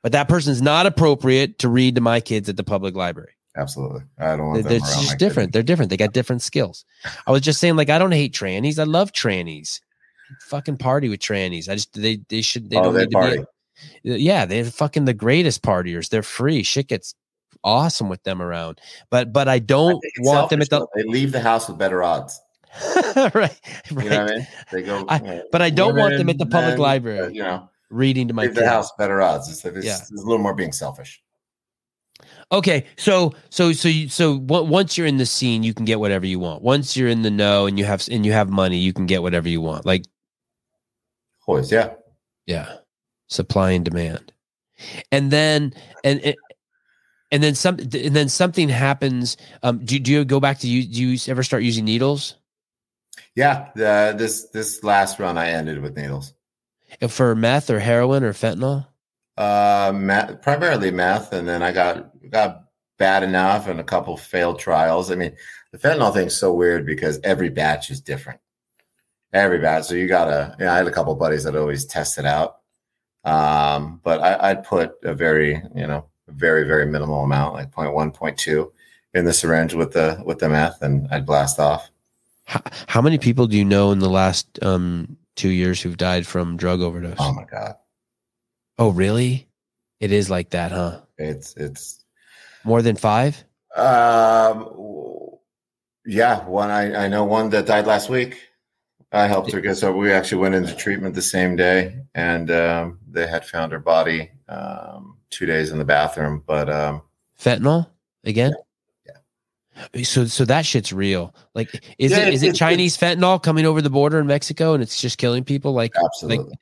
[0.04, 3.32] But that person's not appropriate to read to my kids at the public library.
[3.56, 5.48] absolutely i don't want They're, them just different.
[5.48, 5.52] kids.
[5.54, 5.88] They're different.
[5.90, 6.84] They got different skills.
[7.26, 8.78] I was just saying, like, I don't hate trannies.
[8.78, 9.80] I love trannies.
[10.42, 11.68] Fucking party with trannies.
[11.68, 13.38] I just they they should they oh don't need to party
[14.04, 14.16] be.
[14.22, 16.08] Yeah, they're fucking the greatest partiers.
[16.10, 16.62] They're free.
[16.62, 17.14] Shit gets
[17.62, 18.80] awesome with them around.
[19.10, 21.78] But but I I don't it's want them at the they leave the house with
[21.78, 22.40] better odds
[23.16, 23.60] right right.
[23.90, 26.46] you know what i mean they go I- but I don't want them at the
[26.46, 27.20] public men, library.
[27.20, 29.96] uh, you know reading to my leave the house better odds it's, it's, Yeah.
[29.96, 31.20] it's a little more being selfish
[32.52, 35.98] Okay, so so so you, so w- once you're in the scene, you can get
[35.98, 36.62] whatever you want.
[36.62, 39.20] Once you're in the know and you have and you have money, you can get
[39.22, 39.84] whatever you want.
[39.84, 40.04] Like
[41.46, 41.94] Always, yeah.
[42.46, 42.76] yeah,
[43.26, 44.32] supply and demand,
[45.10, 45.72] and then
[46.04, 46.36] and and,
[47.32, 49.36] and then some and then something happens.
[49.62, 50.86] Um, do do you go back to you?
[50.86, 52.36] Do you ever start using needles
[53.34, 53.70] Yeah.
[53.74, 56.32] The, this this last run I ended with needles.
[57.08, 58.86] For meth or heroin or fentanyl?
[59.36, 62.64] Uh, meth, primarily meth, and then I got got
[62.98, 65.10] bad enough and a couple failed trials.
[65.10, 65.36] I mean,
[65.72, 68.40] the fentanyl thing's so weird because every batch is different.
[69.32, 70.54] Every batch, so you gotta.
[70.58, 72.58] You know, I had a couple buddies that always test it out,
[73.24, 78.14] um, but I, I'd put a very, you know, very very minimal amount, like 0.1,
[78.14, 78.70] 0.2
[79.14, 81.90] in the syringe with the with the meth, and I'd blast off.
[82.44, 86.26] How, how many people do you know in the last um two years who've died
[86.26, 87.16] from drug overdose?
[87.18, 87.76] Oh my god,
[88.78, 89.48] oh, really?
[90.00, 91.00] It is like that, huh?
[91.18, 92.04] it's it's
[92.64, 93.42] More than five?
[93.76, 94.68] Um,
[96.06, 98.40] yeah, one I, I know one that died last week.
[99.12, 102.98] I helped her get so we actually went into treatment the same day, and um,
[103.08, 106.42] they had found her body um, two days in the bathroom.
[106.46, 107.02] But um,
[107.38, 107.88] Fentanyl
[108.24, 108.54] again?
[110.02, 111.34] So so that shit's real.
[111.54, 114.82] Like is Yeah, it is it Chinese fentanyl coming over the border in Mexico and
[114.82, 116.54] it's just killing people like absolutely,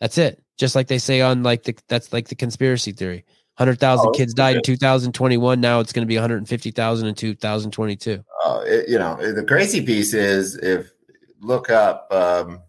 [0.00, 0.42] that's it.
[0.56, 3.24] Just like they say on like the that's like the conspiracy theory.
[3.56, 8.24] 100,000 Oh, kids died in 2021 now it's going to be 150,000 in 2022.
[8.44, 10.92] uh, it, you know the crazy piece is if
[11.40, 12.06] look up.
[12.12, 12.60] Um,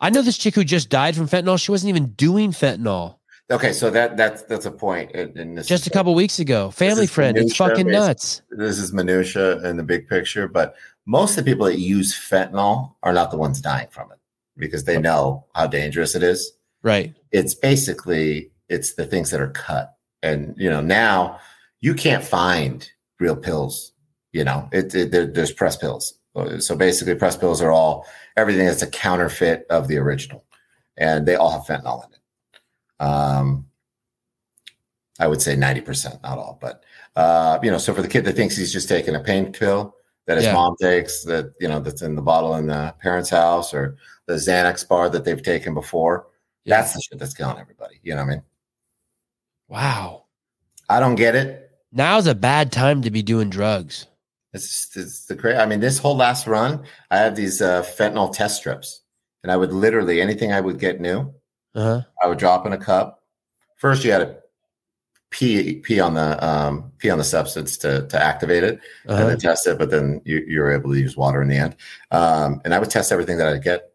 [0.00, 1.62] I know this chick who just died from fentanyl.
[1.62, 3.18] She wasn't even doing fentanyl
[3.52, 5.12] okay, so that that's that's a point.
[5.12, 6.70] In, in this just a couple weeks ago.
[6.70, 7.36] Family friend.
[7.36, 8.42] It's fucking nuts.
[8.50, 10.74] This is minutia in the big picture, but
[11.06, 14.18] most of the people that use fentanyl are not the ones dying from it
[14.56, 16.52] because they know how dangerous it is.
[16.82, 17.14] Right.
[17.30, 21.38] it's basically it's the things that are cut and you know now
[21.80, 23.92] you can't find real pills
[24.32, 26.14] you know it, it there, there's press pills
[26.58, 28.04] so basically press pills are all
[28.36, 30.44] everything that's a counterfeit of the original
[30.96, 32.18] and they all have fentanyl in it
[33.02, 33.66] um
[35.18, 36.84] i would say 90% not all but
[37.16, 39.94] uh you know so for the kid that thinks he's just taking a pain pill
[40.26, 40.54] that his Yeah.
[40.54, 43.96] mom takes that you know that's in the bottle in the parents house or
[44.26, 46.26] the xanax bar that they've taken before
[46.64, 46.76] Yeah.
[46.76, 47.96] that's the shit that's killing everybody.
[48.04, 48.42] You know what I mean?
[49.68, 50.24] wow.
[50.88, 51.70] I don't get it.
[51.92, 54.06] Now's a bad time to be doing drugs.
[54.52, 55.56] It's, it's the great.
[55.56, 59.00] I mean, this whole last run, I have these uh, fentanyl test strips,
[59.42, 61.32] and I would literally anything I would get new,
[61.74, 62.02] Uh-huh.
[62.22, 63.22] I would drop in a cup.
[63.76, 64.36] First, you had to
[65.30, 69.26] pee pee on the um, pee on the substance to to activate it, and Uh-huh.
[69.28, 69.78] then test it.
[69.78, 71.76] But then you you were able to use water in the end.
[72.10, 73.92] Um, and I would test everything that I'd get.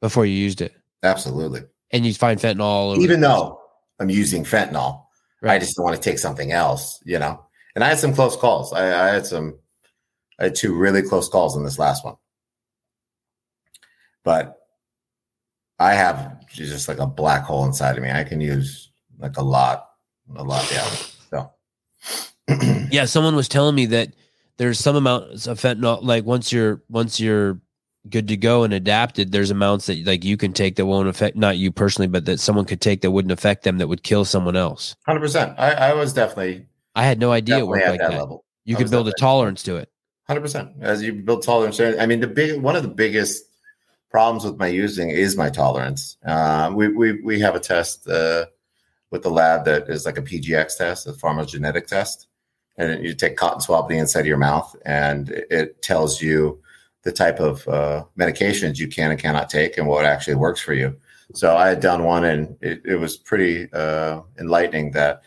[0.00, 0.74] Before you used it.
[1.02, 1.62] Absolutely.
[1.90, 3.60] And you'd find fentanyl Even though
[3.98, 5.04] I'm using fentanyl,
[5.42, 5.60] I Right.
[5.60, 7.44] just don't want to take something else, you know.
[7.74, 8.72] And I had some close calls.
[8.72, 9.58] I, I had some,
[10.38, 12.16] I had two really close calls in this last one.
[14.24, 14.55] But
[15.78, 18.10] I have just like a black hole inside of me.
[18.10, 19.88] I can use like a lot,
[20.34, 20.70] a lot.
[20.72, 20.88] Yeah.
[21.30, 21.50] So,
[22.90, 24.12] Yeah, someone was telling me that
[24.56, 27.60] there's some amounts of fentanyl like once you're once you're
[28.08, 31.36] good to go and adapted, there's amounts that like you can take that won't affect
[31.36, 34.24] not you personally, but that someone could take that wouldn't affect them that would kill
[34.24, 34.96] someone else.
[35.06, 35.54] hundred percent.
[35.58, 38.18] I, I was definitely, I had no idea it worked like that, that.
[38.20, 38.44] level.
[38.64, 39.90] You I could build a tolerance to it.
[40.26, 40.70] Hundred percent.
[40.80, 43.44] As you build tolerance, I mean, the big one of the biggest
[44.16, 46.16] problems with my using is my tolerance.
[46.24, 48.46] Uh, we we we have a test uh,
[49.10, 52.26] with the lab that is like a PGX test, a pharmacogenetic test,
[52.78, 56.58] and you take cotton swab to the inside of your mouth, and it tells you
[57.02, 60.72] the type of uh, medications you can and cannot take, and what actually works for
[60.72, 60.96] you.
[61.34, 65.20] So I had done one, and it, it was pretty uh, enlightening that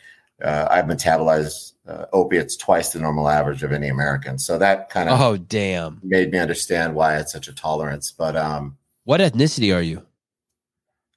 [0.44, 4.40] uh, I metabolize uh, opiates twice the normal average of any American.
[4.40, 6.00] So that kind of Oh damn.
[6.02, 8.12] made me understand why I had such a tolerance.
[8.12, 8.78] But um,
[9.10, 10.06] What ethnicity are you?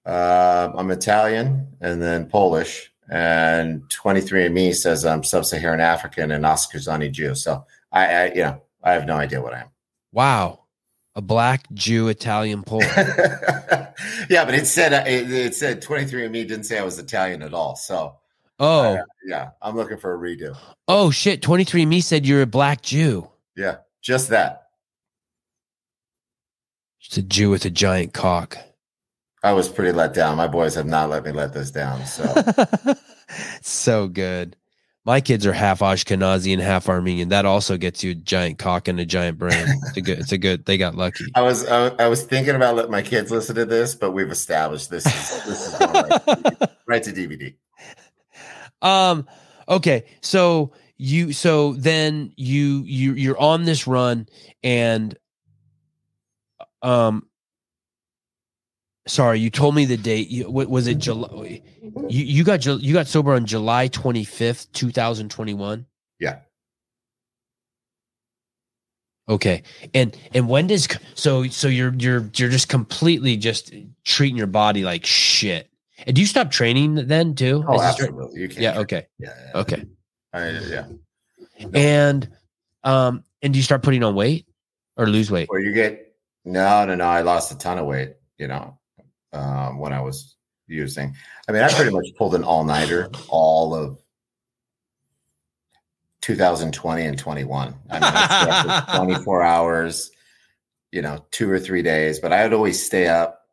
[0.06, 7.35] uh, I'm Italian and then Polish, and 23andMe says I'm sub-Saharan African and Ashkenazi Jew.
[7.35, 9.69] So I, I, you know, I have no idea what I am.
[10.10, 10.60] Wow.
[11.16, 12.81] A black Jew Italian Pole.
[14.31, 17.77] yeah, but it said it, it said 23andMe didn't say I was Italian at all.
[17.77, 18.16] So
[18.59, 18.94] Oh.
[18.94, 20.56] uh, yeah, I'm looking for a redo.
[20.89, 21.43] Oh shit.
[21.43, 23.28] 23 Me said you're a black Jew.
[23.55, 24.61] Yeah, just that.
[27.05, 28.59] It's a Jew with a giant cock.
[29.43, 30.37] I was pretty let down.
[30.37, 32.05] My boys have not let me let this down.
[32.07, 32.33] So
[33.61, 34.57] so good.
[35.05, 37.31] My kids are half Ashkenazi and half Armenian.
[37.31, 39.66] That also gets you a giant cock and a giant brain.
[39.89, 40.19] It's a good.
[40.20, 40.65] It's a good.
[40.65, 41.24] They got lucky.
[41.35, 44.31] I was I, I was thinking about letting my kids listen to this, but we've
[44.31, 47.55] established this is this is going right, right to DVD.
[48.81, 49.27] um.
[49.69, 54.27] Okay, so you so then you you you're on this run
[54.62, 55.16] and
[56.82, 57.26] um
[59.06, 61.60] sorry you told me the date you, what was it july
[62.09, 65.84] you, you got you got sober on july 25th 2021
[66.20, 66.38] Yeah.
[69.28, 69.62] okay
[69.94, 73.72] and and when does so so you're you're you're just completely just
[74.04, 75.68] treating your body like shit
[76.06, 78.40] and do you stop training then too Oh, absolutely.
[78.42, 78.60] You can't.
[78.60, 79.34] yeah okay Yeah.
[79.54, 79.60] yeah.
[79.60, 79.84] okay
[80.32, 80.84] I, yeah.
[81.74, 82.28] and
[82.84, 84.46] um and do you start putting on weight
[84.96, 86.11] or lose weight Or you get
[86.44, 87.05] no, no, no.
[87.05, 88.14] I lost a ton of weight.
[88.39, 88.78] You know,
[89.32, 90.36] um, when I was
[90.66, 91.14] using.
[91.48, 93.98] I mean, I pretty much pulled an all nighter all of
[96.23, 97.74] 2020 and 21.
[97.90, 100.10] I mean, I 24 hours.
[100.90, 103.47] You know, two or three days, but I would always stay up,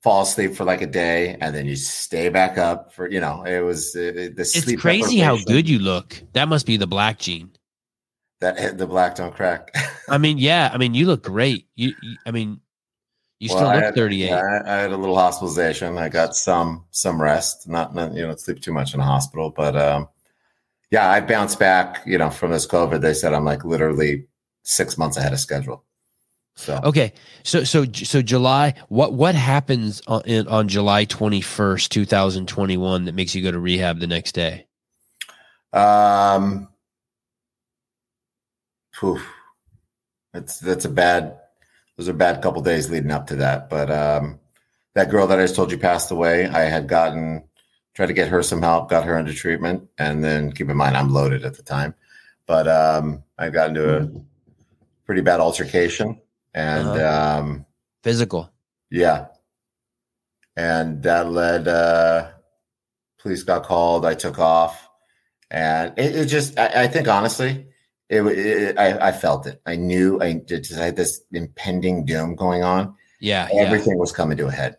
[0.00, 3.10] fall asleep for like a day, and then you stay back up for.
[3.10, 6.76] You know, it was uh, the it's crazy how good you look that must be
[6.76, 7.50] the black gene
[8.40, 9.74] that hit the black don't crack.
[10.08, 12.60] i mean yeah i mean you look great you, you i mean
[13.40, 14.36] you Well, still look had- 38 yeah,
[14.66, 15.96] I, I had a little hospitalization.
[15.96, 19.50] I got some some rest, not, not you know sleep too much in the hospital,
[19.56, 20.08] but um,
[20.90, 22.02] yeah, I bounced back.
[22.04, 24.26] You know, from this COVID, they said I'm like literally
[24.64, 25.84] six months ahead of schedule.
[26.56, 27.12] So okay
[27.44, 33.32] so so so july what what happens on in, on july 21st 2021 that makes
[33.36, 34.66] you go to rehab the next day
[35.72, 36.68] um,
[38.98, 39.20] phew,
[40.32, 41.38] that's that's a bad.
[41.96, 44.38] Those are bad couple days leading up to that, but um,
[44.94, 46.46] that girl that I just told you passed away.
[46.46, 47.44] I had gotten
[47.94, 50.96] tried to get her some help, got her into treatment, and then keep in mind
[50.96, 51.94] I'm loaded at the time,
[52.46, 54.08] but um, I got into a
[55.04, 56.20] pretty bad altercation,
[56.54, 57.38] and Uh-huh.
[57.40, 57.66] um,
[58.04, 58.52] physical
[58.90, 59.26] yeah,
[60.56, 61.66] and that led.
[61.68, 62.28] Uh,
[63.18, 64.06] police got called.
[64.06, 64.88] I took off,
[65.50, 66.56] and it, it just.
[66.58, 67.66] I, I think honestly,
[68.08, 68.78] it, it.
[68.78, 69.60] I, I felt it.
[69.66, 70.20] I knew.
[70.20, 72.94] I just had this impending doom going on.
[73.20, 74.76] yeah yeah Everything was coming to a head.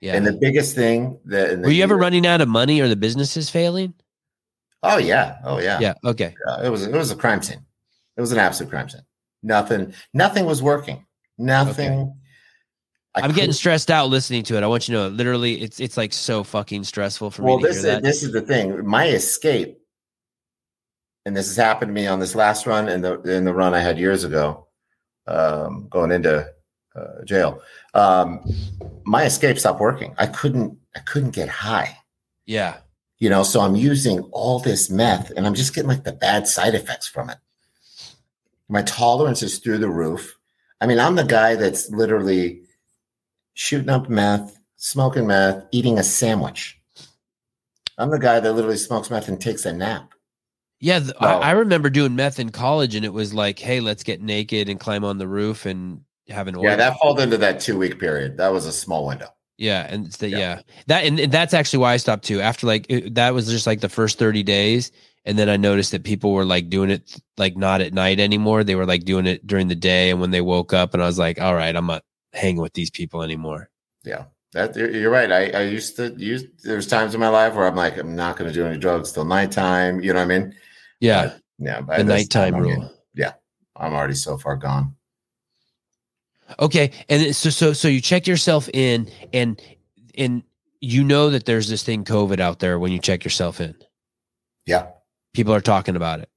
[0.00, 2.96] yeah And the biggest thing that were you ever running out of money or the
[2.96, 3.94] businesses failing
[4.82, 5.36] Oh yeah.
[5.44, 5.78] Oh yeah.
[5.80, 7.64] yeah okay Yeah, it was it was a crime scene.
[8.16, 9.02] It was an absolute crime scene.
[9.44, 9.94] Nothing.
[10.12, 11.06] Nothing was working.
[11.38, 12.14] Nothing.
[13.14, 15.80] I i'm getting stressed out listening to it i want you to know literally it's
[15.80, 17.58] it's like so fucking stressful for well.
[17.58, 18.86] me Well, This is this is the thing.
[18.86, 19.76] My escape,
[21.24, 23.74] and this has happened to me on this last run and the in the run
[23.74, 24.66] I had years ago,
[25.26, 26.46] um, going into
[26.96, 27.60] uh, jail.
[27.94, 28.40] Um,
[29.04, 30.14] my escape stopped working.
[30.18, 30.78] I couldn't.
[30.94, 31.96] I couldn't get high.
[32.46, 32.78] yeah
[33.18, 36.48] you know so i'm using all this meth and i'm just getting like the bad
[36.48, 37.38] side effects from it
[38.68, 40.36] my tolerance is through the roof
[40.80, 42.60] i mean i'm the guy that's literally
[43.54, 46.80] shooting up meth smoking meth eating a sandwich
[47.96, 50.12] i'm the guy that literally smokes meth and takes a nap
[50.82, 51.38] Yeah, th- Wow.
[51.40, 54.68] I, I remember doing meth in college, and it was like, "Hey, let's get naked
[54.68, 56.64] and climb on the roof and have an Oil.
[56.64, 59.28] yeah that falls into that two week period that was a small window
[59.58, 60.38] yeah, and the, Yeah.
[60.38, 60.60] yeah.
[60.88, 62.40] that and, and that's actually why I stopped too.
[62.40, 64.90] After like it, that was just like the first thirty days,
[65.24, 68.64] and then I noticed that people were like doing it like not at night anymore.
[68.64, 71.06] They were like doing it during the day, and when they woke up, and I
[71.06, 72.02] was like, "All right, I'm not
[72.32, 73.68] hanging with these people anymore."
[74.04, 77.54] yeah that you're you're right I, I used to use there's times in my life
[77.54, 80.24] where i'm like i'm not going to do any drugs till nighttime you know what
[80.32, 80.54] i mean
[81.02, 82.90] Yeah, yeah by the nighttime time, I mean, rule.
[83.74, 84.94] I'm already so far gone.
[86.60, 89.60] Okay, and so so so you check yourself in, and
[90.16, 90.42] and
[90.80, 93.74] you know that there's this thing COVID out there when you check yourself in.
[94.66, 94.88] Yeah.
[95.32, 96.28] People are talking about it.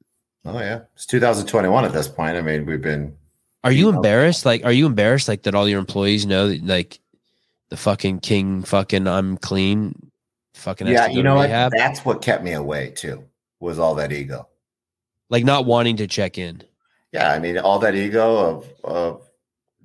[0.46, 0.82] Oh yeah.
[0.94, 2.38] It's 2021 at this point.
[2.38, 3.18] I mean, we've been
[3.64, 3.96] Are you Yeah.
[3.96, 4.46] embarrassed?
[4.46, 5.28] Like, are you embarrassed?
[5.28, 7.00] Like that all your employees know that like
[7.70, 10.12] the fucking king, fucking I'm clean,
[10.54, 11.08] fucking yeah.
[11.08, 11.50] You know what?
[11.50, 13.24] That's what kept me away too.
[13.60, 14.48] Was all that ego.
[15.30, 16.64] Like not wanting to check in.
[17.12, 17.32] Yeah.
[17.32, 19.22] I mean, all that ego of of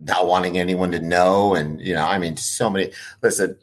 [0.01, 2.93] not wanting anyone to know, and you know, I mean, so many.
[3.23, 3.57] Listen,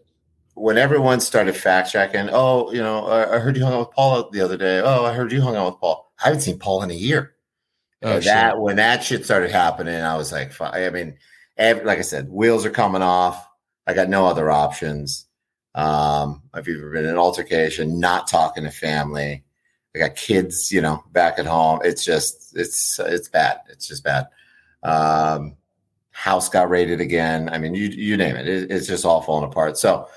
[0.53, 3.91] when everyone started fact checking, oh, you know, I I heard you hung out with
[3.91, 4.79] Paul the other day.
[4.79, 6.11] Oh, I heard you hung out with Paul.
[6.19, 7.33] I haven't seen Paul in a year.
[8.03, 11.17] Oh, that when that shit started happening, I was like, I mean,
[11.57, 13.43] ev like I said, wheels are coming off.
[13.87, 15.25] I got no other options.
[15.73, 19.43] Um, I've either been in an altercation, not talking to family.
[19.97, 21.79] I got kids, you know, back at home.
[21.83, 23.61] It's just, it's, it's bad.
[23.69, 24.27] It's just bad.
[24.83, 25.55] Um,
[26.11, 27.49] house got raided again.
[27.49, 28.47] I mean, you, you name it.
[28.47, 28.71] it.
[28.71, 29.77] It's just all falling apart.
[29.77, 30.07] So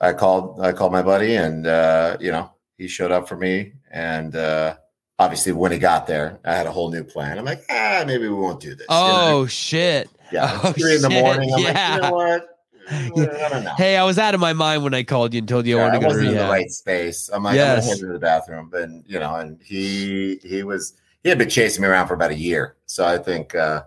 [0.00, 3.74] I called, I called my buddy and, uh, you know, he showed up for me
[3.90, 4.76] and, uh,
[5.18, 7.38] obviously when he got there, I had a whole new plan.
[7.38, 8.86] I'm like, ah, maybe we won't do this.
[8.88, 9.20] You know?
[9.22, 10.10] Oh shit.
[10.32, 10.60] yeah.
[10.64, 11.52] oh, three in the morning.
[11.52, 11.72] I'm yeah.
[11.72, 12.53] like, you know what?
[12.90, 13.74] I.
[13.76, 15.78] Hey, I was out of my mind when I called you and told you I
[15.78, 17.30] Yeah, wanted I to go to in the right space.
[17.32, 17.84] I'm like, Yes.
[17.84, 21.48] I'm gonna to the bathroom, but you know, and he he was he had been
[21.48, 23.84] chasing me around for about a year, so I think uh,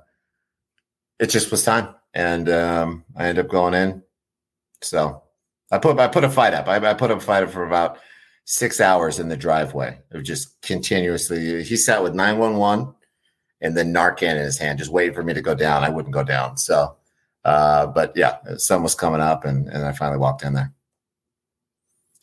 [1.19, 4.02] it just was time, and um, I ended up going in.
[4.82, 5.24] So
[5.72, 6.68] I put I put a fight up.
[6.68, 7.99] I, I put a fight up for about
[8.45, 11.64] six hours in the driveway of just continuously.
[11.64, 12.95] He sat with nine one one
[13.61, 15.84] and then Narcan in his hand, just waiting for me to go down.
[15.84, 16.57] I wouldn't go down.
[16.57, 16.97] So,
[17.48, 20.74] uh, but yeah, sun was coming up, and and I finally walked in there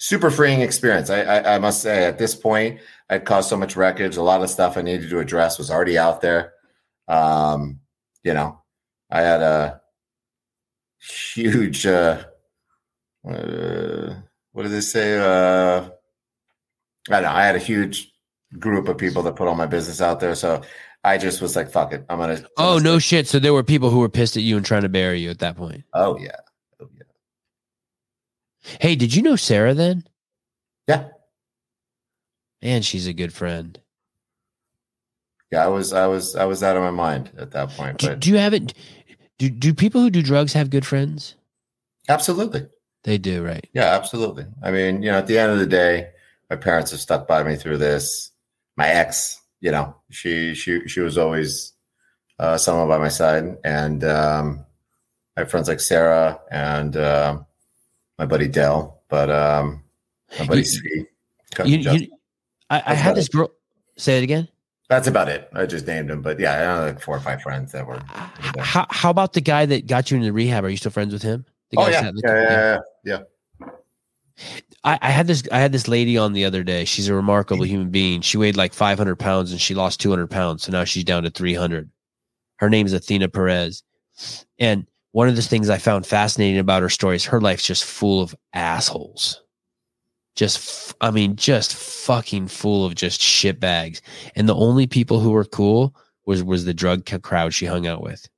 [0.05, 1.09] super freeing experience.
[1.11, 4.17] I, I, I must say, at this point, I'd caused so much wreckage.
[4.17, 6.53] A lot of stuff I needed to address was already out there.
[7.09, 7.81] Um,
[8.23, 8.63] you know,
[9.11, 9.81] I had a
[10.99, 11.87] huge.
[11.87, 12.25] Uh,
[13.29, 14.15] uh,
[14.53, 15.19] what did they say?
[15.19, 15.89] Uh,
[17.11, 17.29] I know.
[17.31, 18.13] I had a huge
[18.59, 20.63] group of people that put all my business out there, so
[21.05, 23.27] I just was like, "Fuck it, I'm gonna." I'm Oh gonna no shit!
[23.29, 25.39] So there were people who were pissed at you and trying to bury you at
[25.41, 25.85] that point.
[25.93, 26.37] Oh yeah,
[26.81, 27.03] oh yeah,
[28.81, 30.05] Hey, did you know Sarah then?
[30.89, 31.09] yeah,
[32.63, 33.79] Man, she's a good friend.
[35.53, 35.65] yeah.
[35.65, 38.21] I was, I was, I was out of my mind at that point, Do, but
[38.21, 38.73] do you have it?
[39.39, 41.37] Do do people who do drugs have good friends?
[42.09, 42.67] absolutely.
[43.05, 43.69] They do, right?
[43.75, 44.47] Yeah, absolutely.
[44.63, 46.09] I mean, you know, at the end of the day,
[46.49, 48.31] my parents have stuck by me through this.
[48.79, 51.73] My ex, you know, she she she was always
[52.39, 54.65] uh, someone by my side, and um,
[55.37, 57.47] I have friends like Sarah and um
[58.19, 59.83] my buddy Dell, but um,
[60.39, 61.05] my buddy You- C.
[61.65, 62.09] You, you,
[62.69, 63.53] I, I had this girl.
[63.97, 64.49] Say it again.
[64.91, 65.49] That's about it.
[65.55, 68.03] I just named him, but yeah, I know like four or five friends that were.
[68.59, 70.65] How, how about the guy that got you into rehab?
[70.65, 71.47] Are you still friends with him?
[71.71, 73.19] The Oh guy yeah, the- yeah, yeah, yeah, yeah.
[74.85, 76.85] I, I had this I had this lady on the other day.
[76.85, 77.71] She's a remarkable mm-hmm.
[77.71, 78.21] human being.
[78.21, 80.65] She weighed like 500 pounds and she lost 200 pounds.
[80.65, 81.91] So now she's down to 300.
[82.57, 83.83] Her name is Athena Perez.
[84.59, 87.85] And one of the things I found fascinating about her story is her life's just
[87.85, 89.43] full of assholes.
[90.35, 94.03] Just, f- I mean, just fucking full of just shit bags.
[94.35, 95.95] And the only people who were cool
[96.27, 98.29] was was the drug crowd she hung out with.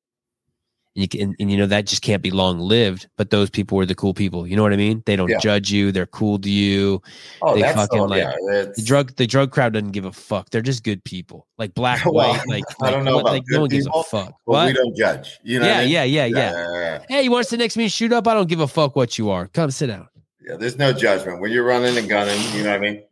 [0.96, 3.06] And you can, and, you know that just can't be long lived.
[3.18, 4.46] But those people were the cool people.
[4.46, 5.02] You know what I mean?
[5.04, 5.36] They don't Yeah.
[5.38, 5.92] judge you.
[5.92, 7.02] They're cool to you.
[7.42, 8.64] Oh, They that's fucking, all, like, yeah.
[8.74, 10.48] The drug the drug crowd doesn't give a fuck.
[10.48, 11.46] They're just good people.
[11.58, 13.90] Like black, Well, white, like, I don't like, know what- like no one gives a
[13.90, 14.34] people, fuck.
[14.46, 15.38] Well, we don't judge.
[15.44, 15.66] You know.
[15.66, 15.90] yeah, I mean?
[15.90, 16.98] yeah, yeah, yeah, yeah.
[17.08, 18.26] Hey, you want to sit next to me and shoot up?
[18.26, 19.48] I don't give a fuck what you are.
[19.48, 20.08] Come sit down.
[20.48, 22.40] Yeah, there's no judgment when you're running and gunning.
[22.54, 23.02] You know what I mean?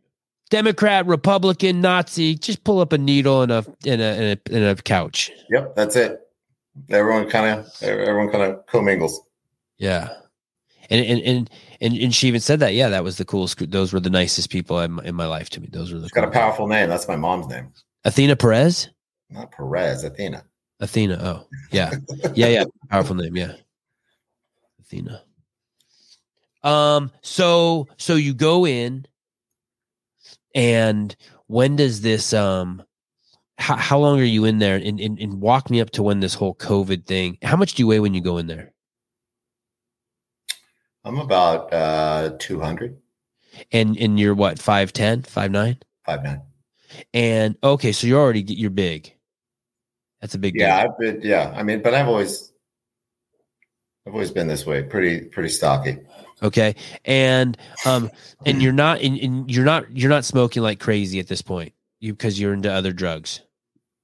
[0.50, 4.62] Democrat, Republican, Nazi, just pull up a needle in a in a in a, in
[4.62, 5.30] a couch.
[5.50, 6.20] Yep, that's it.
[6.90, 9.20] Everyone kind of everyone kind of commingles.
[9.78, 10.08] Yeah.
[10.90, 12.74] And, and and and and she even said that.
[12.74, 13.70] Yeah, that was the coolest.
[13.70, 15.68] Those were the nicest people in my, in my life to me.
[15.72, 16.88] Those were the She's got a powerful name.
[16.88, 17.72] That's my mom's name.
[18.04, 18.90] Athena Perez.
[19.30, 20.44] Not Perez, Athena.
[20.80, 21.18] Athena.
[21.22, 21.92] Oh, yeah,
[22.34, 22.64] yeah, yeah.
[22.90, 23.34] Powerful name.
[23.34, 23.54] Yeah,
[24.80, 25.22] Athena.
[26.62, 27.10] Um.
[27.22, 29.06] So so you go in,
[30.54, 32.82] and when does this um?
[33.58, 34.76] How, how long are you in there?
[34.76, 37.38] And, and and walk me up to when this whole COVID thing.
[37.42, 38.72] How much do you weigh when you go in there?
[41.04, 42.96] I'm about uh 200,
[43.72, 45.78] And and you're what five ten, five nine?
[46.08, 46.42] 5'9".
[47.12, 49.14] And okay, so you're already you're big.
[50.20, 50.76] That's a big Yeah.
[50.78, 51.52] I've been yeah.
[51.56, 52.52] I mean, but I've always
[54.06, 54.82] I've always been this way.
[54.82, 55.98] Pretty pretty stocky.
[56.42, 56.74] Okay,
[57.04, 57.56] and
[57.86, 58.10] um,
[58.44, 61.72] and you're not and, and you're not you're not smoking like crazy at this point.
[62.04, 63.40] You because you're into other drugs.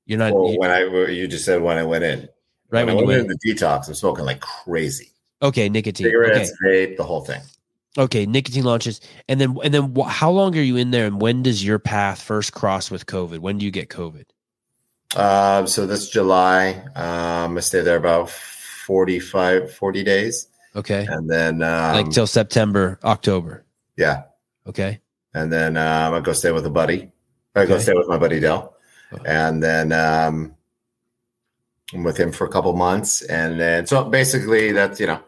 [0.07, 2.29] You're not Well, you- when I you just said when I went in.
[2.71, 3.31] right when, when you I went went.
[3.33, 5.11] in the detox, I'm smoking like crazy.
[5.43, 6.07] Okay, nicotine.
[6.07, 7.43] Okay, vape, the whole thing.
[7.99, 11.21] okay, nicotine launches, and then and then wh- how long are you in there, and
[11.21, 13.41] when does your path first cross with COVID?
[13.41, 14.25] When do you get COVID?
[15.17, 20.47] Um, so this July, um, I stay there about 45, 40 days.
[20.77, 23.65] Okay, And then, um, like till September, October.
[23.97, 24.23] yeah.
[24.69, 25.01] Okay,
[25.35, 27.11] And then, um, I go stay with a buddy.
[27.55, 27.83] I go Okay.
[27.83, 28.77] stay with my buddy Dell.
[29.25, 30.55] And then, um,
[31.93, 33.23] I'm with him for a couple months.
[33.23, 35.19] And then, so basically that's, you know,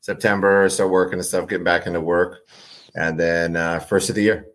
[0.00, 2.38] September, start working and stuff, getting back into work.
[2.94, 4.46] And then, uh, first of the year,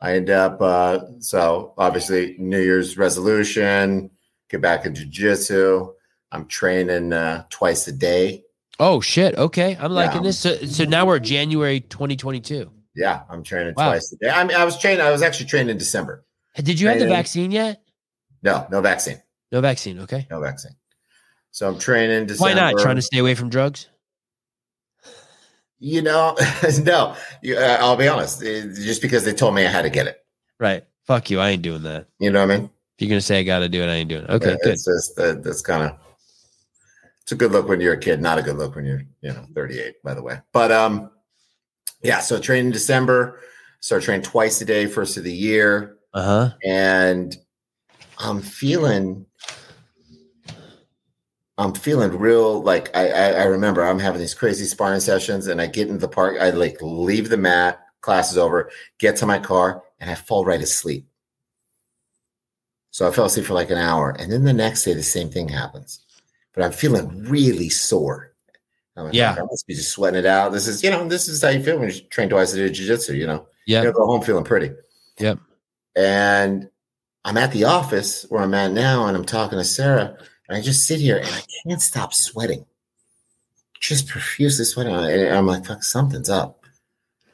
[0.00, 4.10] I end up, uh, so obviously New Year's resolution,
[4.48, 5.92] get back into jiu-jitsu.
[6.32, 8.44] I'm training, uh, twice a day.
[8.78, 9.34] Oh shit.
[9.36, 10.28] Okay, I'm liking Yeah.
[10.28, 10.38] this.
[10.38, 12.70] So, so now we're January 2022.
[12.94, 13.88] Yeah, I'm training Wow.
[13.90, 14.30] twice a day.
[14.30, 15.02] I mean, I was trained.
[15.02, 16.24] I was actually trained in December.
[16.56, 17.82] Did you have the vaccine yet?
[18.42, 19.20] No, no vaccine.
[19.52, 20.00] No vaccine.
[20.00, 20.26] Okay.
[20.30, 20.72] No vaccine.
[21.50, 22.54] So I'm training December.
[22.54, 22.78] Why not?
[22.80, 23.88] Trying to stay away from drugs.
[25.78, 26.36] You know,
[26.82, 27.16] no.
[27.42, 28.42] You, uh, I'll be honest.
[28.42, 30.18] it- just because they told me I had to get it.
[30.58, 30.84] Right.
[31.06, 31.40] Fuck you.
[31.40, 32.06] I ain't doing that.
[32.18, 32.70] You know what I mean?
[32.96, 34.30] If you're gonna say I got to do it, I ain't doing it.
[34.30, 34.72] Okay, Uh, good.
[34.74, 35.96] It's just that that's kind of.
[37.22, 39.30] it's a good look when you're a kid, not a good look when you're, you
[39.32, 40.38] know, 38, by the way.
[40.52, 41.10] But um,
[42.02, 43.40] yeah, so train in December,
[43.80, 45.96] start training twice a day, first of the year.
[46.12, 46.50] Uh-huh.
[46.64, 47.36] And
[48.18, 49.26] I'm feeling
[51.60, 55.60] I'm feeling real like I, I, I remember I'm having these crazy sparring sessions and
[55.60, 59.26] I get into the park, I like leave the mat, class is over, get to
[59.26, 61.06] my car, and I fall right asleep.
[62.92, 64.16] So I fell asleep for like an hour.
[64.18, 66.00] And then the next day the same thing happens.
[66.54, 68.32] But I'm feeling really sore.
[68.96, 69.36] I'm like, Yeah.
[69.38, 70.52] I must be just sweating it out.
[70.52, 72.72] This is, you know, this is how you feel when you train twice a day
[72.72, 73.46] jiu-jitsu, you know.
[73.66, 73.82] Yeah.
[73.82, 74.72] You go home feeling pretty.
[75.18, 75.38] Yep.
[75.96, 76.70] And
[77.24, 80.16] I'm at the office where I'm at now, and I'm talking to Sarah,
[80.48, 82.64] and I just sit here and I can't stop sweating,
[83.80, 84.94] just profusely sweating.
[84.94, 86.64] And I'm like, fuck, something's up.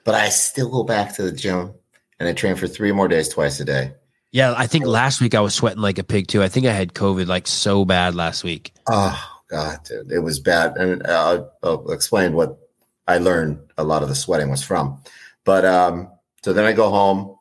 [0.04, 1.74] But I still go back to the gym
[2.18, 3.94] and I train for three more days, twice a day.
[4.32, 6.42] Yeah, I think last week I was sweating like a pig too.
[6.42, 8.72] I think I had COVID like so bad last week.
[8.88, 9.18] Oh
[9.48, 10.76] God, dude, it was bad.
[10.76, 12.58] And I'll, I'll explain what
[13.08, 15.02] I learned a lot of the sweating was from.
[15.44, 16.10] But um,
[16.44, 17.35] so then I go home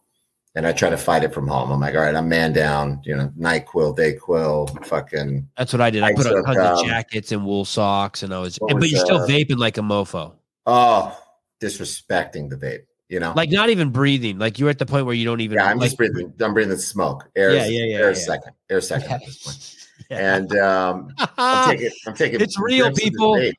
[0.55, 1.69] and I try to fight it from home.
[1.71, 5.81] I'm like, all right, I'm man down, you know, night NyQuil, DayQuil, fucking That's what
[5.81, 6.03] I did.
[6.03, 8.55] I put on tons of um, jackets and wool socks, and I was.
[8.57, 10.33] what but you're still vaping like a mofo,
[10.65, 11.19] oh,
[11.61, 13.33] disrespecting the vape, you know?
[13.35, 14.39] like not even breathing.
[14.39, 15.57] Like you're at the point where you don't even.
[15.57, 16.33] yeah, I'm like, just breathing.
[16.39, 17.29] I'm breathing smoke.
[17.35, 18.17] Air, Yeah, yeah, yeah, air yeah.
[18.17, 19.71] second, air second at this point.
[20.11, 20.35] Yeah.
[20.35, 22.41] And um, I'm taking, I'm taking.
[22.41, 23.51] It's real, rips of this people.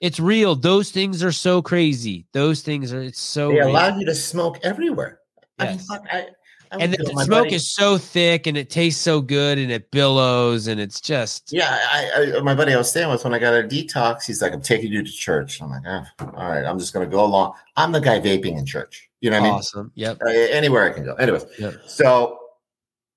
[0.00, 0.54] it's real.
[0.54, 2.26] Those things are so crazy.
[2.32, 3.00] Those things are.
[3.00, 3.48] It's so.
[3.48, 3.68] They real.
[3.70, 5.18] allowed you to smoke everywhere.
[5.58, 5.90] I mean, Yes.
[5.90, 6.26] I, I
[6.72, 9.90] and the my smoke buddy- is so thick, and it tastes so good, and it
[9.90, 11.52] billows, and it's just.
[11.52, 14.40] Yeah, I, I my buddy I was staying with when I got a detox, he's
[14.42, 16.04] like, "I'm taking you to church." I'm like, oh,
[16.36, 19.08] "All right, I'm just gonna go along." I'm the guy vaping in church.
[19.20, 19.92] You know what Awesome.
[19.96, 20.08] I mean?
[20.10, 20.26] Awesome.
[20.26, 21.14] Uh, anywhere I can go.
[21.14, 21.74] Anyways, Yep.
[21.86, 22.38] so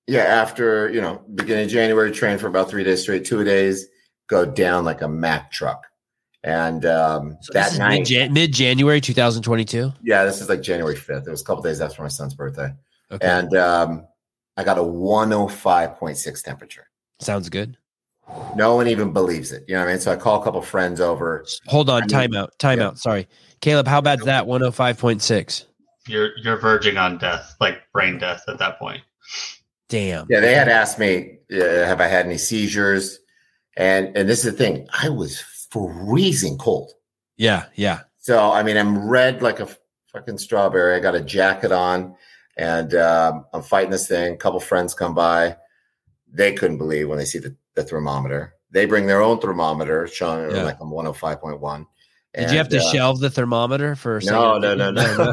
[0.06, 3.86] yeah, after you know, beginning of January, train for about three days straight, two days,
[4.28, 5.86] go down like a Mack truck,
[6.42, 9.92] and um, So that night, mid mid January 2022.
[10.02, 11.26] yeah, this is like January 5th.
[11.26, 12.70] It was a couple days after my son's birthday,
[13.12, 13.26] Okay.
[13.26, 14.06] and um,
[14.56, 16.88] I got a 105.6 temperature.
[17.20, 17.76] Sounds good.
[18.56, 19.64] No one even believes it.
[19.68, 20.00] You know what I mean?
[20.00, 21.44] So I call a couple friends over.
[21.66, 22.02] Hold on.
[22.02, 22.48] I mean, Timeout.
[22.58, 22.98] Timeout.
[22.98, 23.28] Sorry,
[23.60, 23.86] Caleb.
[23.86, 24.44] How bad's that?
[24.46, 25.64] 105.6.
[26.08, 29.02] You're you're verging on death, like brain death at that point.
[29.88, 30.26] Damn.
[30.30, 33.18] Yeah, they had asked me, uh, have I had any seizures?
[33.76, 35.38] And and this is the thing, I was
[35.70, 36.92] freezing cold.
[37.36, 37.66] Yeah.
[37.74, 38.00] Yeah.
[38.18, 39.68] So I mean, I'm red like a
[40.12, 40.96] fucking strawberry.
[40.96, 42.14] I got a jacket on,
[42.56, 44.34] and um, I'm fighting this thing.
[44.34, 45.56] A couple friends come by.
[46.32, 48.54] They couldn't believe when they see the, the thermometer.
[48.70, 50.62] They bring their own thermometer, showing Yeah.
[50.62, 51.86] like I'm 105.1.
[52.34, 54.16] Did you have to uh, shelve the thermometer for?
[54.16, 54.78] a No, second?
[54.78, 55.16] no, no, no.
[55.16, 55.32] no.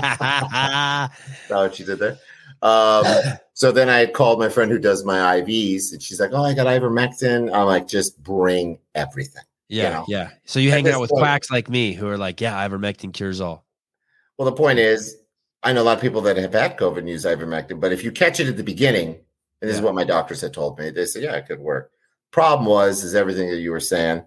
[0.00, 1.10] That
[1.48, 2.18] what you did there?
[2.60, 3.04] Um,
[3.54, 6.54] so then I called my friend who does my IVs, and she's like, "Oh, I
[6.54, 10.04] got ivermectin." I'm like, "Just bring everything." yeah, know.
[10.06, 10.30] yeah.
[10.44, 13.12] So you At hang out with point- quacks like me who are like, yeah, ivermectin
[13.14, 13.64] cures all.
[14.38, 15.16] Well, the point is,
[15.62, 18.02] I know a lot of people that have had COVID and use ivermectin, but if
[18.02, 19.08] you catch it at the beginning,
[19.60, 21.92] and this is what my doctors had told me, they said, "Yeah, it could work."
[22.32, 24.24] Problem was, is everything that you were saying.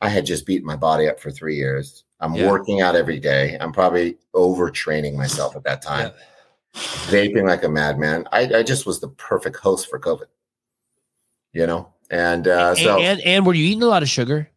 [0.00, 2.04] I had just beaten my body up for three years.
[2.20, 2.50] I'm Yeah.
[2.50, 3.56] working out every day.
[3.58, 6.12] I'm probably overtraining myself at that time.
[6.74, 8.28] vaping like a madman.
[8.30, 10.26] I, I just was the perfect host for COVID.
[11.54, 14.50] You know, and uh, and, so and and were you eating a lot of sugar?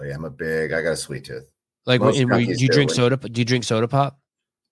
[0.00, 0.72] oh, yeah, I'm a big.
[0.72, 1.46] I got a sweet tooth.
[1.86, 3.16] Like, Most and were you- do you drink soda?
[3.16, 4.18] Do you drink soda pop?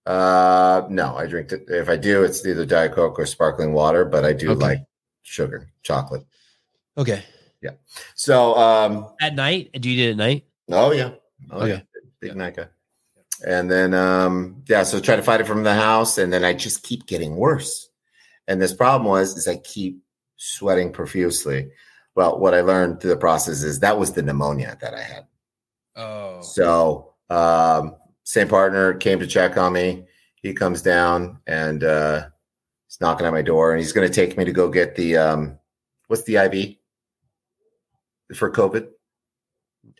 [0.05, 1.51] Uh, no, I drink.
[1.51, 1.63] It.
[1.67, 4.03] If I do, it's either diet coke or sparkling water.
[4.05, 4.59] But I do Okay.
[4.59, 4.79] like
[5.21, 6.23] sugar, chocolate.
[6.97, 7.23] Okay.
[7.61, 7.71] Yeah.
[8.15, 9.69] So, um, At night?
[9.79, 10.45] Do you eat it at night?
[10.69, 11.11] oh yeah,
[11.51, 11.69] oh Okay.
[11.69, 11.79] yeah,
[12.19, 12.67] big night guy.
[13.47, 16.53] And then, um, yeah, so try to fight it from the house, and then I
[16.53, 17.89] just keep getting worse.
[18.47, 20.01] And this problem was, is I keep
[20.37, 21.69] sweating profusely.
[22.15, 25.25] Well, what I learned through the process is that was the pneumonia that I had.
[25.95, 26.41] Oh.
[26.41, 30.05] So, um, same partner came to check on me.
[30.35, 32.25] He comes down and uh,
[32.87, 35.17] he's knocking at my door, and he's going to take me to go get the
[35.17, 35.57] um,
[36.07, 36.75] what's the IV
[38.35, 38.87] for COVID?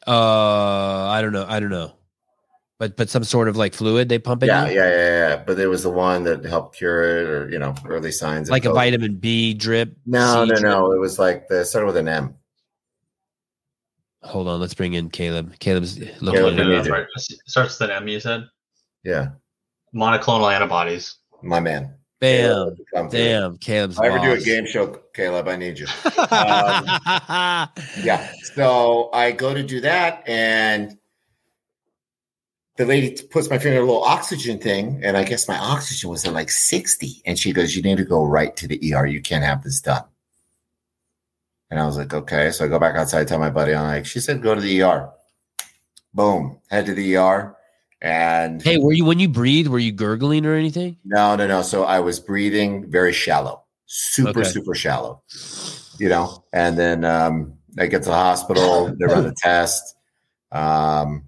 [0.08, 1.46] Uh, I don't know.
[1.48, 1.94] I don't know.
[2.80, 4.76] But but some sort of like fluid they pump in Yeah, you?
[4.76, 5.44] yeah, yeah, yeah.
[5.46, 8.50] But it was the one that helped cure it, or you know, early signs.
[8.50, 9.96] of like a vitamin B drip.
[10.06, 10.62] No, C no, drip?
[10.64, 10.92] no.
[10.92, 12.36] It was like the started with an M.
[14.24, 15.58] Hold on, let's bring in Caleb.
[15.60, 16.76] Caleb's looking Caleb, at Yeah, it.
[16.78, 17.06] that's right.
[17.46, 18.08] Starts with an M.
[18.08, 18.46] You said
[19.04, 19.30] Yeah,
[19.94, 21.16] monoclonal antibodies.
[21.42, 21.96] my man.
[22.22, 22.42] Bam.
[22.50, 23.20] Caleb, come through.
[23.20, 23.58] Damn.
[23.58, 25.88] Caleb's If I ever do a game show, Caleb, I need you.
[26.24, 27.68] Um,
[28.04, 28.32] yeah.
[28.56, 30.98] So I go to do that, and
[32.78, 36.10] the lady puts my finger in a little oxygen thing, and I guess my oxygen
[36.10, 37.22] was at like 60.
[37.26, 39.06] And she goes, You need to go right to the ER.
[39.06, 40.04] You can't have this done.
[41.74, 42.52] And I was like, okay.
[42.52, 44.84] So I go back outside, tell my buddy, I'm like, she said, go to the
[44.84, 45.10] ER.
[46.14, 47.56] Boom, head to the ER.
[48.00, 49.66] And Hey, were you when you breathe?
[49.66, 50.98] Were you gurgling or anything?
[51.04, 51.64] no, no, no.
[51.64, 54.44] So I was breathing very shallow, super, Okay.
[54.44, 55.24] super shallow,
[55.98, 56.44] you know.
[56.54, 59.96] And then um, I get to the hospital, they run the test,
[60.52, 61.28] um,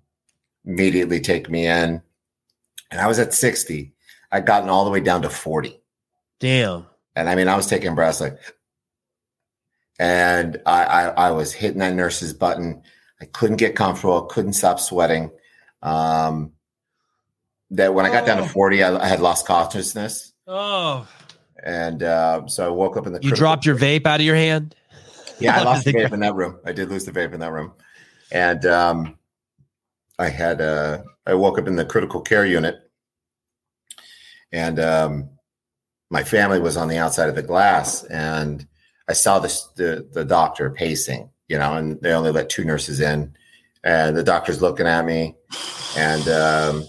[0.63, 2.03] immediately take me in.
[2.91, 3.95] And I was at 60.
[4.31, 5.81] I'd gotten all the way down to 40.
[6.39, 6.85] Damn.
[7.15, 8.37] And I mean, I was taking breaths like,
[9.99, 12.81] and I, I, I was hitting that nurse's button.
[13.21, 14.23] I couldn't get comfortable.
[14.23, 15.31] couldn't stop sweating.
[15.81, 16.51] Um,
[17.71, 18.47] that when I got down to Oh.
[18.47, 20.33] 40, I, I had lost consciousness.
[20.47, 21.07] Oh,
[21.63, 24.35] And uh, so I woke up in the you dropped your vape out of your
[24.35, 24.75] hand.
[25.39, 26.59] Yeah, I lost the vape in that room.
[26.65, 27.73] I did lose the vape in that room.
[28.31, 29.17] And um,
[30.19, 32.75] I had, uh, I woke up in the critical care unit
[34.51, 35.29] and um,
[36.09, 38.65] my family was on the outside of the glass and
[39.07, 42.99] I saw this, the, the doctor pacing, you know, and they only let two nurses
[42.99, 43.35] in
[43.83, 45.35] and the doctor's looking at me
[45.97, 46.85] and, um,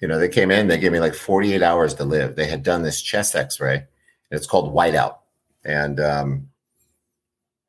[0.00, 2.36] you know, they came in, they gave me like 48 hours to live.
[2.36, 3.86] They had done this chest x-ray and
[4.30, 5.16] it's called whiteout.
[5.64, 6.48] And, um,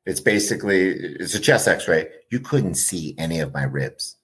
[0.08, 2.08] it's basically it's a chest X-ray.
[2.30, 4.16] You couldn't see any of my ribs,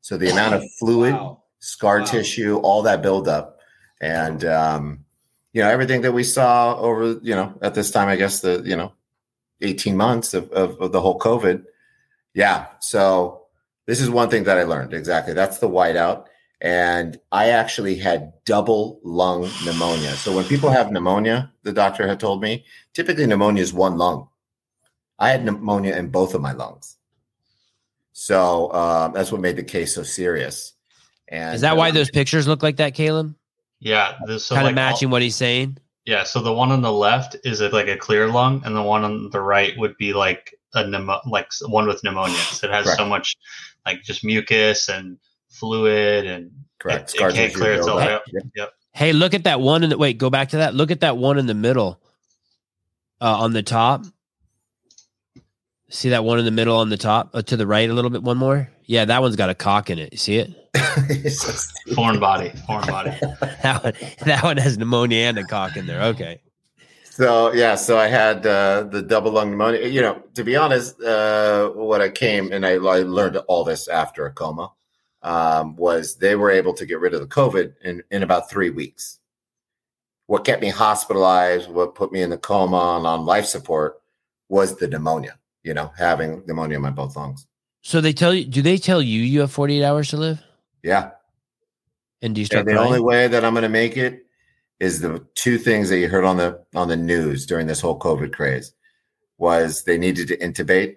[0.00, 1.16] so the amount of fluid,
[1.60, 2.06] scar Wow.
[2.06, 3.60] tissue, all that buildup,
[4.00, 5.04] and um,
[5.52, 8.08] you know everything that we saw over you know at this time.
[8.08, 8.92] I guess the you know
[9.60, 11.64] eighteen months of, of, of the whole COVID.
[12.34, 13.46] Yeah, so
[13.86, 15.34] this is one thing that I learned exactly.
[15.34, 16.26] That's the whiteout.
[16.62, 20.10] And I actually had double lung pneumonia.
[20.10, 24.28] So when people have pneumonia, the doctor had told me, typically pneumonia is one lung.
[25.18, 26.98] I had pneumonia in both of my lungs.
[28.12, 30.74] So um, that's what made the case so serious.
[31.28, 33.34] And Is that why those pictures look like that, Caleb?
[33.80, 35.78] Yeah, this so kind like of matching all- what he's saying.
[36.04, 38.82] yeah, so the one on the left is it like a clear lung, and the
[38.82, 42.36] one on the right would be like a pneumo- like one with pneumonia.
[42.36, 42.98] So it has Correct.
[42.98, 43.36] so much
[43.86, 47.14] like just mucus and fluid, and correct?
[47.14, 48.22] it- it can't clear itself buildup.
[48.22, 48.42] out.
[48.54, 48.70] Yep.
[48.92, 50.18] Hey, look at that one in the wait.
[50.18, 50.74] Go back to that.
[50.74, 51.98] Look at that one in the middle,
[53.20, 54.04] uh, on the top.
[55.90, 58.10] See that one in the middle on the top, uh, to the right a little
[58.10, 58.22] bit.
[58.22, 58.70] One more.
[58.86, 60.12] Yeah, that one's got a cock in it.
[60.12, 60.70] You see it?
[60.74, 61.42] It's
[61.86, 63.10] so foreign body, foreign body.
[63.62, 63.92] That one.
[64.24, 66.02] That one has pneumonia and a cock in there.
[66.02, 66.40] Okay.
[67.04, 69.86] So yeah, so I had uh, the double lung pneumonia.
[69.88, 73.88] You know, to be honest, uh, what I came and I, I learned all this
[73.88, 74.72] after a coma
[75.22, 78.70] um, was they were able to get rid of the COVID in, in about three
[78.70, 79.18] weeks.
[80.26, 84.00] What kept me hospitalized, what put me in the coma and on life support,
[84.48, 85.39] was the pneumonia.
[85.62, 87.46] You know, having pneumonia in my both lungs.
[87.82, 88.44] So they tell you?
[88.44, 90.42] Do they tell you you have 48 hours to live?
[90.82, 91.10] Yeah,
[92.22, 92.86] And do you start and the crying?
[92.88, 94.24] only way that I'm going to make it
[94.78, 97.98] is the two things that you heard on the on the news during this whole
[97.98, 98.72] COVID craze
[99.36, 100.96] was they needed to intubate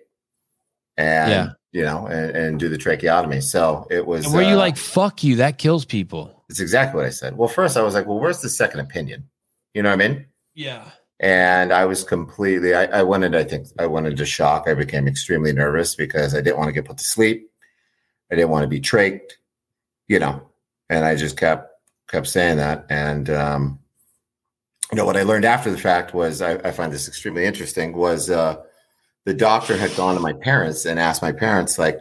[0.98, 1.48] and Yeah.
[1.74, 3.42] you know and, and do the tracheotomy.
[3.42, 4.26] So it was.
[4.26, 5.36] and were you uh, like, "Fuck you"?
[5.38, 6.44] That kills people.
[6.50, 7.36] It's exactly what I said.
[7.38, 9.28] Well, first I was like, well, where's the second opinion?
[9.74, 10.26] You know what I mean?
[10.54, 10.84] Yeah.
[11.24, 12.74] And I was completely.
[12.76, 13.40] I, I into.
[13.40, 14.66] I think I wanted to shock.
[14.68, 17.50] I became extremely nervous because I didn't want to get put to sleep.
[18.30, 19.32] I didn't want to be trached.
[20.10, 20.50] You know,
[20.90, 21.72] and I just kept
[22.10, 22.86] kept saying that.
[22.90, 23.80] And um,
[24.92, 27.94] you know what I learned after the fact was I, I find this extremely interesting.
[27.94, 28.58] Was uh,
[29.24, 32.00] the doctor had gone to my parents and asked my parents like,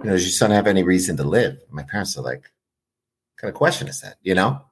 [0.00, 1.58] you know, does your son have any reason to live?
[1.70, 4.16] My parents are like, what kind of question is that?
[4.22, 4.62] You know,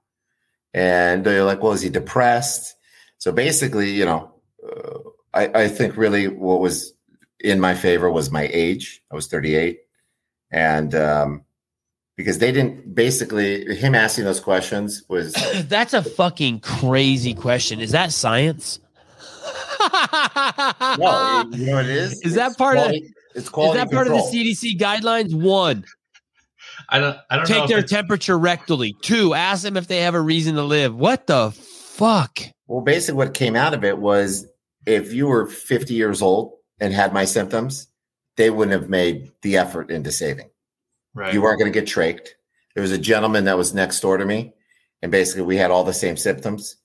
[0.73, 2.77] and they're like, well, is he depressed?
[3.21, 4.33] So basically, you know,
[4.67, 4.99] uh,
[5.35, 6.95] I, I think really what was
[7.39, 9.03] in my favor was my age.
[9.13, 9.79] I was 38.
[10.51, 11.45] And um,
[12.17, 15.35] because they didn't basically, him asking those questions was,
[15.69, 17.79] That's a fucking crazy question.
[17.81, 18.81] Is that science?
[19.81, 22.21] no, you know what it is?
[22.23, 25.33] Is that It's part of- quality- it's Is that part of the CDC guidelines?
[25.33, 25.85] One,
[26.89, 28.99] I don't, I don't take if their temperature rectally.
[29.03, 30.97] Two, ask them if they have a reason to live.
[30.97, 32.41] What the fuck?
[32.71, 34.47] Well, basically, what came out of it was
[34.87, 37.89] if you were 50 years old and had my symptoms,
[38.37, 40.51] they wouldn't have made the effort into saving.
[41.13, 41.35] right.
[41.35, 42.29] You weren't going to get trached.
[42.77, 44.55] There was a gentleman that was next door to me,
[45.03, 46.77] and basically, we had all the same symptoms.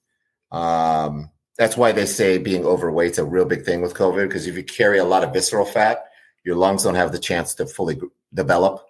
[0.52, 4.56] Um, that's why they say being overweight's a real big thing with COVID because if
[4.56, 6.06] you carry a lot of visceral fat,
[6.44, 8.84] your lungs don't have the chance to fully gr- develop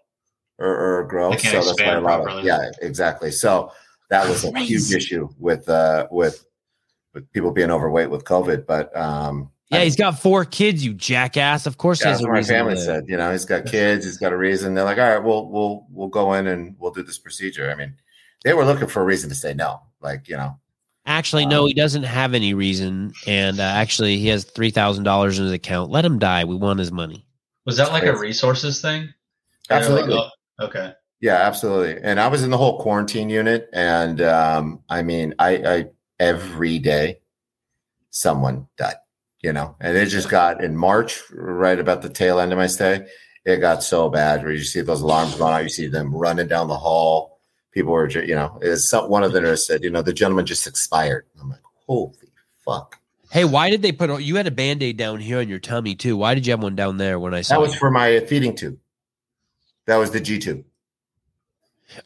[0.59, 1.35] or, or grow.
[1.35, 3.31] So that's why a expand lot of yeah, exactly.
[3.31, 3.73] So
[4.09, 6.44] that was a huge issue with uh, with
[7.15, 8.67] with people being overweight with COVID.
[8.67, 11.65] But um, Yeah, I- he's got four kids, you jackass.
[11.65, 12.53] Of course, he yeah, has that's a what my reason.
[12.53, 12.83] to family live.
[12.83, 13.05] said.
[13.07, 14.75] You know, he's got kids, he's got a reason.
[14.75, 17.71] They're like, all right, we'll we'll we'll go in and we'll do this procedure.
[17.71, 17.95] I mean,
[18.43, 19.81] they were looking for a reason to say no.
[20.01, 20.59] Like, you know,
[21.07, 25.37] Actually, no, he doesn't have any reason, and uh, actually, he has three thousand dollars
[25.39, 25.89] in his account.
[25.91, 26.43] Let him die.
[26.45, 27.25] We want his money.
[27.65, 29.03] Was that like a resources thing?
[29.03, 29.07] Or
[29.79, 30.15] like, Absolutely.
[30.15, 30.93] oh, okay.
[31.21, 31.99] Yeah, absolutely.
[32.03, 35.85] And I was in the whole quarantine unit, and um, I mean, I, I
[36.19, 37.19] every day
[38.09, 38.95] someone died,
[39.41, 42.67] you know, and it just got in March, right about the tail end of my
[42.67, 43.05] stay.
[43.45, 46.47] It got so bad where you see those alarms going out, you see them running
[46.47, 47.39] down the hall.
[47.71, 50.65] People were, you know, some, one of the nurses said, you know, the gentleman just
[50.65, 51.25] expired.
[51.39, 52.31] I'm like, holy
[52.63, 52.99] fuck.
[53.31, 54.21] Hey, why did they put?
[54.21, 56.15] You had a band aid down here on your tummy too.
[56.15, 57.55] Why did you have one down there when I saw?
[57.55, 57.79] That was you?
[57.79, 58.77] for my feeding tube.
[59.87, 60.63] That was the G tube.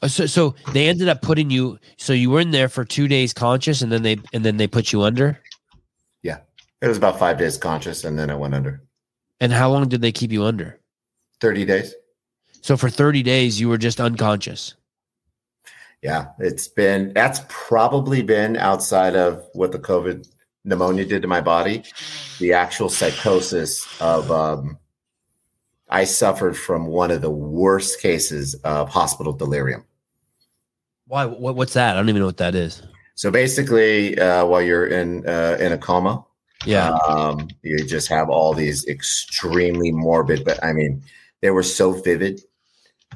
[0.02, 1.80] Uh, So, so they ended up putting you.
[1.98, 4.68] So you were in there for two days conscious, and then they and then they
[4.68, 5.40] put you under.
[6.24, 6.40] Yeah,
[6.82, 8.82] it was about five days conscious, and then I went under.
[9.40, 10.80] And how long did they keep you under?
[11.40, 11.96] 30 days.
[12.62, 14.76] So for thirty days, you were just unconscious.
[16.02, 20.28] Yeah, it's been that's probably been outside of what the COVID
[20.64, 21.84] pneumonia did to my body,
[22.40, 24.78] the actual psychosis of um
[25.90, 29.84] I suffered from one of the worst cases of hospital delirium.
[31.08, 31.26] Why?
[31.26, 31.96] What's that?
[31.96, 32.84] I don't even know what that is.
[33.16, 36.24] So basically, uh, while you're in uh, in a coma,
[36.66, 36.92] Yeah.
[37.08, 40.46] um, you just have all these extremely morbid.
[40.46, 41.04] But I mean,
[41.42, 42.42] they were so vivid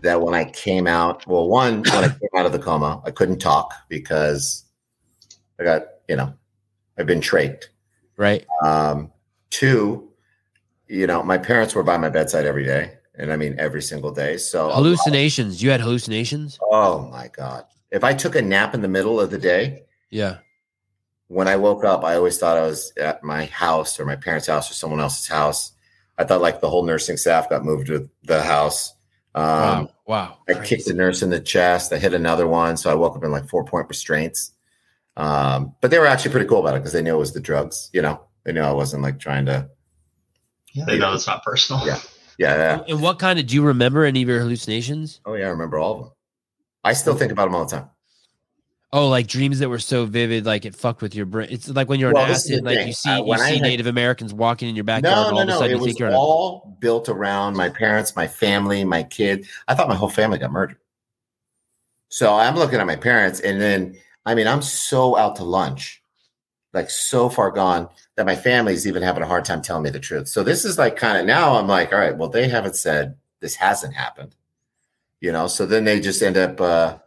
[0.02, 3.12] that when I came out, well, one when I came out of the coma, I
[3.12, 4.66] couldn't talk because
[5.60, 6.34] I got you know
[6.98, 7.66] I've been trached.
[8.18, 8.44] right.
[8.64, 9.12] Um,
[9.52, 10.10] two,
[10.94, 14.12] you know, my parents were by my bedside every day, and I mean every single
[14.12, 14.38] day.
[14.38, 15.62] So Hallucinations.
[15.64, 16.60] You had hallucinations.
[16.62, 17.66] Oh my god!
[17.92, 20.38] If I took a nap in the middle of the day, Yeah.
[21.28, 24.48] when I woke up, I always thought I was at my house or my parents'
[24.48, 25.72] house or someone else's house.
[26.18, 28.94] I thought like the whole nursing staff got moved to the house.
[29.34, 29.90] Um, Wow.
[30.06, 30.38] Wow.
[30.50, 31.92] I kicked the nurse in the chest.
[31.92, 34.52] I hit another one, so I woke up in like four point restraints.
[35.18, 37.40] Um, but they were actually pretty cool about it because they knew it was the
[37.40, 37.90] drugs.
[37.94, 39.70] You know, they knew I wasn't like trying to.
[40.76, 41.86] They know it's not personal.
[41.86, 42.00] Yeah.
[42.40, 42.84] Yeah, yeah.
[42.88, 43.46] And what kind of?
[43.46, 45.20] Do you remember any of your hallucinations?
[45.26, 46.12] Oh yeah, I remember all of them.
[46.84, 47.90] I still think about them all the time.
[48.92, 51.48] Oh, like dreams that were so vivid, like it fucked with your brain.
[51.52, 52.88] It's like when you're Well, on this is acid, like thing.
[52.88, 55.22] you see Uh, you when I see had- Native Americans walking in your backyard, No,
[55.28, 55.58] and no, all of a no.
[55.58, 58.84] sudden It you was think you're on a all built around my parents, my family,
[58.84, 59.46] my kid.
[59.68, 60.78] I thought my whole family got murdered.
[62.10, 63.96] So I'm looking at my parents, and then
[64.26, 66.02] I mean, I'm so out to lunch,
[66.74, 70.00] like so far gone that my family's even having a hard time telling me the
[70.00, 70.28] truth.
[70.28, 73.18] So this is like kind of now I'm like, all right, well, they haven't said
[73.40, 74.36] this hasn't happened,
[75.20, 75.48] you know.
[75.48, 76.98] So then they just end up uh,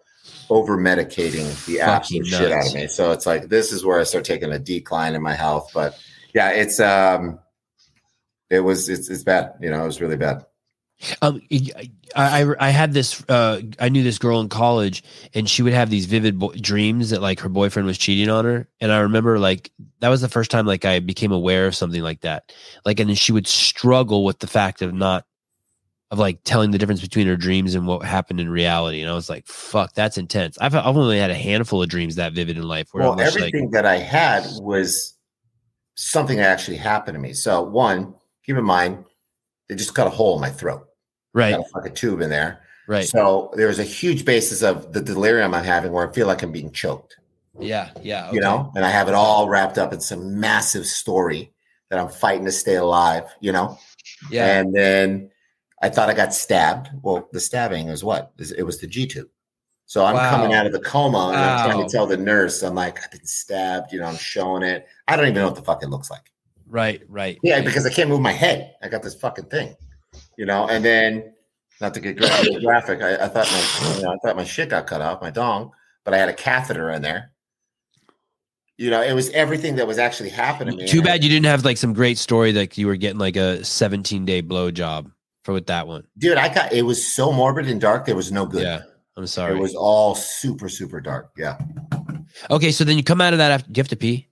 [0.51, 2.89] over medicating the absolute shit out of me.
[2.89, 5.70] So it's like this is where I start taking a decline in my health.
[5.73, 5.99] But
[6.35, 7.39] yeah, it's um,
[8.51, 9.55] it was it's it's bad.
[9.61, 10.45] You know, it was really bad.
[11.20, 13.23] Um, I, I I had this.
[13.28, 15.02] Uh, I knew this girl in college,
[15.35, 18.44] and she would have these vivid bo- dreams that like her boyfriend was cheating on
[18.44, 18.68] her.
[18.81, 19.70] And I remember like
[20.01, 22.52] that was the first time like I became aware of something like that.
[22.85, 25.27] Like, and then she would struggle with the fact of not
[26.10, 29.02] of like telling the difference between her dreams and what happened in reality.
[29.02, 32.16] And I was like, "Fuck, that's intense." I've I've only had a handful of dreams
[32.16, 32.89] that vivid in life.
[32.93, 35.14] Where Well, everything like, that I had was
[35.94, 37.35] something that actually happened to me.
[37.35, 38.14] So one,
[38.44, 39.05] keep in mind,
[39.69, 40.87] they just cut a hole in my throat.
[41.35, 42.61] right, Got a fucking tube in there.
[42.87, 46.43] right, So there's a huge basis of the delirium I'm having where I feel like
[46.43, 47.17] I'm being choked.
[47.59, 51.53] yeah, yeah, You know, and I have it all wrapped up in some massive story
[51.91, 53.25] that I'm fighting to stay alive.
[53.41, 53.79] You know,
[54.31, 55.31] yeah, and then
[55.83, 56.89] I thought I got stabbed.
[57.03, 58.33] Well, the stabbing is what?
[58.39, 59.29] It was the G tube.
[59.89, 60.31] So I'm Wow.
[60.31, 63.11] coming out of the coma and I'm trying to tell the nurse, I'm like, I've
[63.13, 63.93] been stabbed.
[63.93, 64.87] You know, I'm showing it.
[65.07, 66.33] I don't even know what the fuck it looks like.
[66.67, 67.39] Right, right.
[67.43, 68.75] Yeah, because I can't move my head.
[68.83, 69.75] I got this fucking thing,
[70.37, 70.69] you know.
[70.69, 71.33] And then,
[71.81, 74.71] not to get gra- graphic, I, I thought my, you know, I thought my shit
[74.71, 75.73] got cut off, my dong,
[76.05, 77.33] but I had a catheter in there.
[78.79, 80.87] You know, it was everything that was actually happening.
[80.87, 83.65] Too bad you didn't have like some great story like you were getting like a
[83.65, 85.11] 17 day blow job
[85.45, 86.05] for with that one.
[86.19, 86.37] dude.
[86.37, 88.05] I got it was so morbid and dark.
[88.05, 88.65] There was no good.
[88.65, 88.83] Yeah,
[89.17, 89.57] I'm sorry.
[89.57, 91.31] It was all super, super dark.
[91.39, 91.57] Yeah.
[92.51, 93.71] okay, so then you come out of that after.
[93.73, 94.29] Do you have to pee?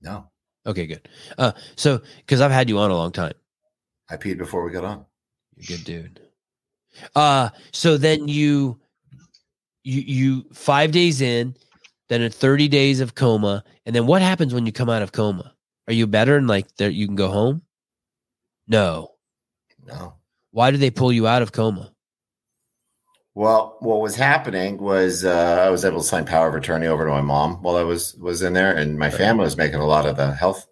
[0.00, 0.30] No,
[0.66, 1.08] Okay, good.
[1.38, 3.34] Uh, so because I've had you on a long time,
[4.10, 5.06] I peed before we got on.
[5.56, 6.20] you're good dude.
[7.14, 8.80] Uh, so then you,
[9.84, 11.54] you, you five days in,
[12.08, 15.12] then in 30 days of coma, and then what happens when you come out of
[15.12, 15.52] coma?
[15.88, 17.62] Are you better and like there you can go home?
[18.66, 19.12] No.
[19.86, 20.14] No.
[20.50, 21.92] Why did they pull you out of coma?
[23.36, 27.04] Well, what was happening was uh, I was able to sign power of attorney over
[27.04, 29.86] to my mom while I was was in there, and my family was making a
[29.86, 30.66] lot of the health.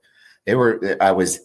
[0.46, 1.40] They were I was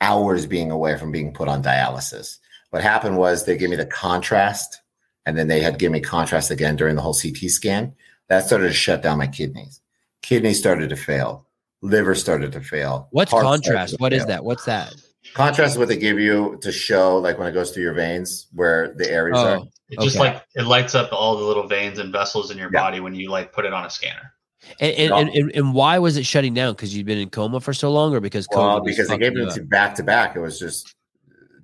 [0.00, 2.38] hours being away from being put on dialysis.
[2.70, 4.80] What happened was they gave me the contrast,
[5.26, 7.92] and then they had given me contrast again during the whole CT scan.
[8.28, 9.80] That started to shut down my kidneys.
[10.22, 11.48] Kidneys started to fail.
[11.80, 13.08] Liver started to fail.
[13.10, 13.94] What's contrast?
[13.94, 14.28] to What is fail.
[14.28, 14.44] that?
[14.44, 14.94] What's that?
[15.34, 18.48] Contrast is what they give you to show, like when it goes through your veins,
[18.52, 19.56] where the areas oh, are.
[19.58, 20.34] Oh, It just Okay.
[20.34, 22.80] like it lights up all the little veins and vessels in your Yeah.
[22.80, 24.32] body when you like put it on a scanner.
[24.80, 26.72] and, and, and, and, and why was it shutting down?
[26.74, 28.56] Because you've been in coma for so long, or because COVID?
[28.56, 29.54] Well, because they gave you them up?
[29.54, 30.36] to back to back.
[30.36, 30.94] It was just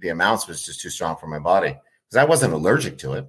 [0.01, 1.77] the amounts was just too strong for my body
[2.09, 3.27] because I wasn't allergic to it.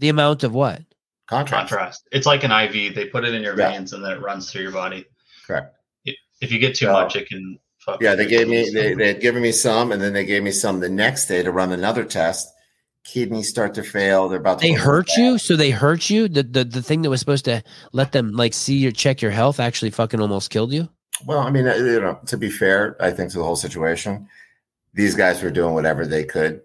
[0.00, 0.82] the amount of what?
[1.28, 1.68] Contrast.
[1.70, 2.08] Contrast.
[2.10, 2.94] It's like an IV.
[2.94, 3.70] They put it in your Yeah.
[3.70, 5.04] veins and then it runs through your body.
[5.46, 5.76] Correct.
[6.04, 6.92] If you get too Yeah.
[6.92, 7.60] much, it can fuck.
[8.00, 10.50] Yeah, they gave me they, they had given me some, and then they gave me
[10.52, 12.48] some the next day to run another test.
[13.04, 14.28] Kidneys start to fail.
[14.28, 15.18] They're about to They go hurt bad.
[15.18, 16.28] you, so they hurt you.
[16.28, 17.62] The, the the thing that was supposed to
[17.92, 20.88] let them like see your check your health actually fucking almost killed you.
[21.26, 24.28] Well, I mean, uh, you know, to be fair, I think to the whole situation,
[24.94, 26.60] these guys were doing whatever they could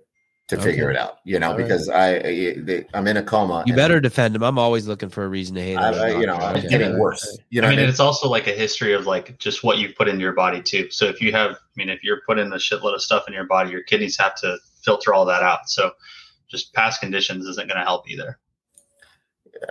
[0.47, 1.19] to figure it out.
[1.23, 1.63] You know, All right.
[1.63, 3.63] because I, I, I am in a coma.
[3.65, 4.43] You better defend him.
[4.43, 5.81] I'm always looking for a reason to hate him.
[5.81, 6.67] I, I, you know, I'm Okay.
[6.67, 7.39] getting worse.
[7.49, 9.95] You know, I what mean, it's also like a history of like just what you've
[9.95, 10.89] put into your body too.
[10.91, 13.45] So if you have, I mean, if you're putting a shitload of stuff in your
[13.45, 15.67] body, your kidneys have to filter all that out.
[15.67, 15.91] So
[16.47, 18.37] just past conditions isn't going to help either.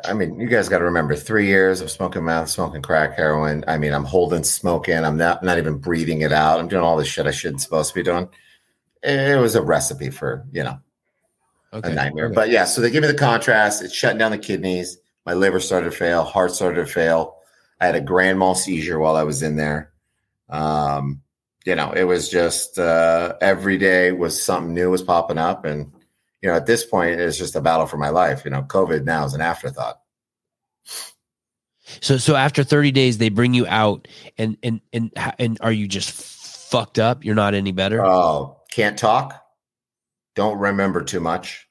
[0.04, 3.64] I mean, you guys got to remember three years of smoking meth, smoking crack, heroin.
[3.68, 5.04] I mean, I'm holding smoke in.
[5.04, 6.58] I'm not not even breathing it out.
[6.58, 8.28] I'm doing all this shit I shouldn't supposed to be doing.
[9.04, 10.78] It was a recipe for you know
[11.72, 11.90] Okay.
[11.90, 12.26] a nightmare.
[12.26, 12.34] Okay.
[12.34, 13.82] But yeah, so they give me the contrast.
[13.82, 14.96] It's shutting down the kidneys.
[15.26, 16.22] My liver started to fail.
[16.22, 17.36] Heart started to fail.
[17.80, 19.92] I had a grand mal seizure while I was in there.
[20.48, 21.20] Um,
[21.64, 25.90] you know, it was just uh, every day was something new was popping up, and
[26.42, 28.44] you know, at this point, it's just a battle for my life.
[28.44, 29.98] You know, COVID now is an afterthought.
[32.00, 34.06] So so after 30 days, they bring you out,
[34.38, 37.24] and and and and are you just fucked up?
[37.24, 38.04] You're not any better.
[38.04, 39.40] Oh, can't talk.
[40.34, 41.68] Don't remember too much.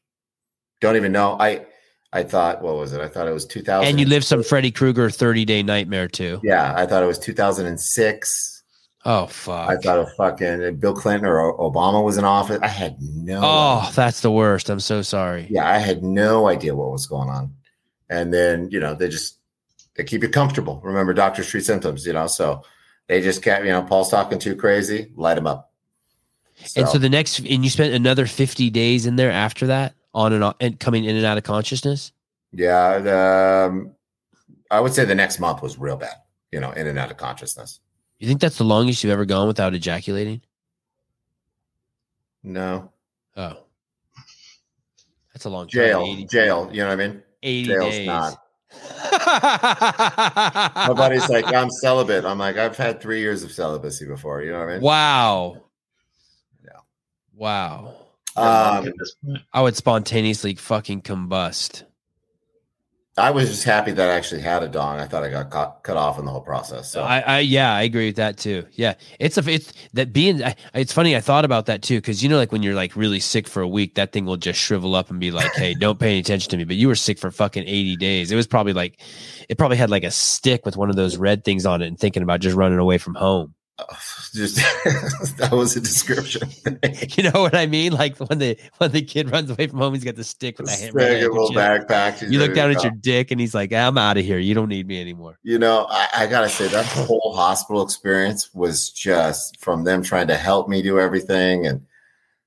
[0.79, 1.35] Don't even know.
[1.37, 1.65] I
[2.13, 3.01] I thought what was it?
[3.01, 3.87] I thought it was 2000.
[3.87, 6.39] and you lived some Freddy Krueger 30 day nightmare too.
[6.43, 8.63] Yeah, I thought it was 2006.
[9.05, 9.69] Oh fuck.
[9.69, 12.59] I thought of fucking uh, Bill Clinton or Obama was in office.
[12.61, 13.41] I had no.
[13.43, 14.69] oh, that's the worst.
[14.69, 15.47] I'm so sorry.
[15.49, 17.53] yeah, I had no idea what was going on.
[18.09, 19.39] And then you know they just
[19.95, 20.79] they keep you comfortable.
[20.81, 22.05] Remember, doctors treat symptoms.
[22.05, 22.61] You know, so
[23.07, 25.11] they just kept you know Paul's talking too crazy.
[25.15, 25.72] Light him up.
[26.75, 30.33] And so the next, and you spent another 50 days in there after that, on
[30.33, 32.11] and on, and coming in and out of consciousness.
[32.51, 33.95] Yeah, um,
[34.69, 36.15] I would say the next month was real bad.
[36.51, 37.79] You know, in and out of consciousness.
[38.19, 40.41] You think that's the longest you've ever gone without ejaculating?
[42.43, 42.93] No
[43.35, 43.57] Oh,
[45.33, 46.69] that's a long jail, 80, jail.
[46.71, 47.23] You know what I mean?
[47.41, 48.07] 80 Jail's days.
[48.07, 48.39] not.
[50.75, 52.25] My buddy's like, I'm celibate.
[52.25, 54.43] I'm like, I've had three years of celibacy before.
[54.43, 54.81] You know what I mean?
[54.81, 55.62] wow.
[57.33, 57.41] Yeah.
[57.41, 57.93] Wow.
[58.35, 59.39] Um, at this point.
[59.53, 61.83] I would spontaneously fucking combust.
[63.15, 64.99] I was just happy that I actually had a dong.
[64.99, 66.91] I thought I got cut, cut off in the whole process.
[66.91, 68.65] So I, I, yeah, I agree with that too.
[68.71, 70.43] Yeah, it's a, it's that being.
[70.43, 71.15] I, it's funny.
[71.15, 73.61] I thought about that too because you know, like when you're like really sick for
[73.61, 76.19] a week, that thing will just shrivel up and be like, "Hey, don't pay any
[76.19, 78.31] attention to me." But you were sick for fucking eighty days.
[78.31, 78.99] It was probably like,
[79.47, 81.99] it probably had like a stick with one of those red things on it, and
[81.99, 83.53] thinking about just running away from home.
[84.33, 84.55] just
[85.37, 86.49] that was a description.
[87.17, 87.93] You know what I mean?
[87.93, 90.67] Like when the when the kid runs away from home, he's got the stick with
[90.67, 90.99] the Stick, hammer.
[90.99, 92.29] a little backpack.
[92.29, 92.91] You look down at your.
[92.91, 94.39] your dick, and he's like, "I'm out of here.
[94.39, 98.53] You don't need me anymore." You know, I, I gotta say that whole hospital experience
[98.53, 101.85] was just from them trying to help me do everything, and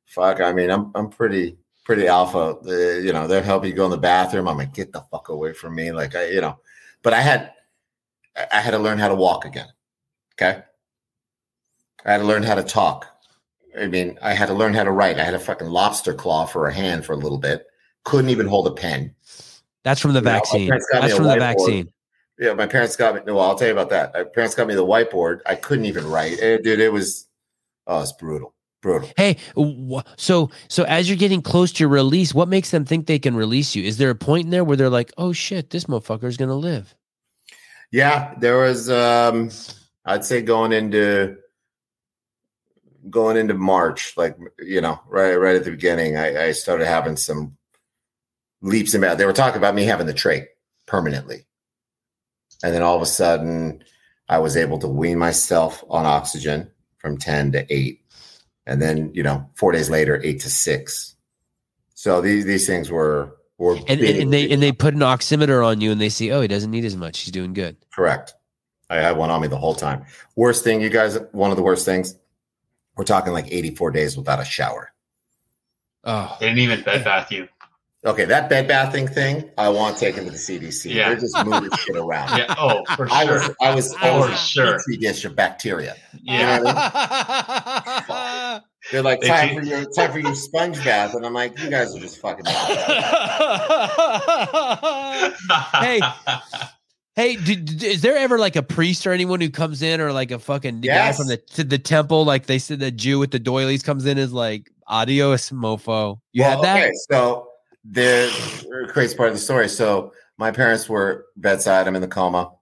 [0.07, 2.57] fuck, I mean, I'm I'm pretty pretty alpha.
[2.67, 4.49] Uh, you know, they'll help you go in the bathroom.
[4.49, 6.59] I'm like, get the fuck away from me, like I, you know.
[7.03, 7.53] But I had
[8.53, 9.69] I had to learn how to walk again.
[10.35, 10.63] Okay,
[12.07, 13.07] I had to learn how to talk.
[13.79, 15.19] I mean, I had to learn how to write.
[15.19, 17.67] I had a fucking lobster claw for a hand for a little bit.
[18.05, 19.15] Couldn't even hold a pen.
[19.85, 20.71] That's from the You vaccine.
[20.71, 21.93] me That's from the vaccine.
[22.39, 23.21] Yeah, my parents got me.
[23.33, 24.15] Well, I'll tell you about that.
[24.15, 25.41] My parents got me the whiteboard.
[25.47, 26.39] I couldn't even write.
[26.41, 27.27] Eh, dude, it was,
[27.87, 29.09] oh, it's brutal, brutal.
[29.17, 29.37] Hey,
[30.17, 33.37] so so as you're getting close to your release, what makes them think they can
[33.37, 33.85] release you?
[33.85, 36.55] Is there a point in there where they're like, "Oh shit, this motherfucker is gonna
[36.57, 36.95] live"?
[37.91, 38.91] Yeah, there was.
[38.91, 39.51] um
[40.05, 41.37] I'd say going into
[43.11, 47.17] going into March, like you know, right right at the beginning, I, I started having
[47.17, 47.57] some
[48.63, 49.19] leaps and bounds.
[49.19, 50.47] They were talking about me having the trach
[50.87, 51.47] permanently,
[52.63, 53.83] and then all of a sudden,
[54.29, 58.05] I was able to wean myself on oxygen from ten to eight,
[58.67, 61.15] and then you know, four days later, eight to six.
[61.95, 65.01] So these these things were were And, and, big, and they and they put an
[65.01, 67.21] oximeter on you, and they see, "Oh, he doesn't need as much.
[67.21, 68.35] He's doing good." Correct.
[68.89, 70.05] I had one on me the whole time.
[70.37, 72.17] Worst thing, you guys, one of the worst things,
[72.97, 74.91] we're talking like 84 days without a shower.
[76.05, 77.49] Oh, They didn't even bed bath you.
[78.05, 80.95] Okay, that bed bathing thing, I want taken to the CDC.
[80.95, 81.09] Yeah.
[81.09, 82.39] They're just moving shit around.
[82.39, 82.55] Yeah.
[82.57, 83.35] Oh, for I sure.
[83.41, 84.77] was I was For always sure.
[84.79, 85.97] petri dish of bacteria.
[86.23, 86.61] Yeah.
[88.93, 91.59] They're like They time keep- for your time for your sponge bath, and I'm like,
[91.59, 92.45] you guys are just fucking.
[95.81, 96.01] Hey.
[97.17, 100.13] Hey, d- d- is there ever like a priest or anyone who comes in, or
[100.13, 102.25] like a fucking guy from the to the temple?
[102.27, 106.21] Like they said, the Jew with the doilies comes in is like adios, mofo.
[106.33, 106.85] You Well, had that?
[106.85, 107.49] Okay, so
[107.91, 109.69] the crazy part of the story.
[109.71, 111.89] So my parents were bedside.
[111.89, 112.53] I'm in the coma.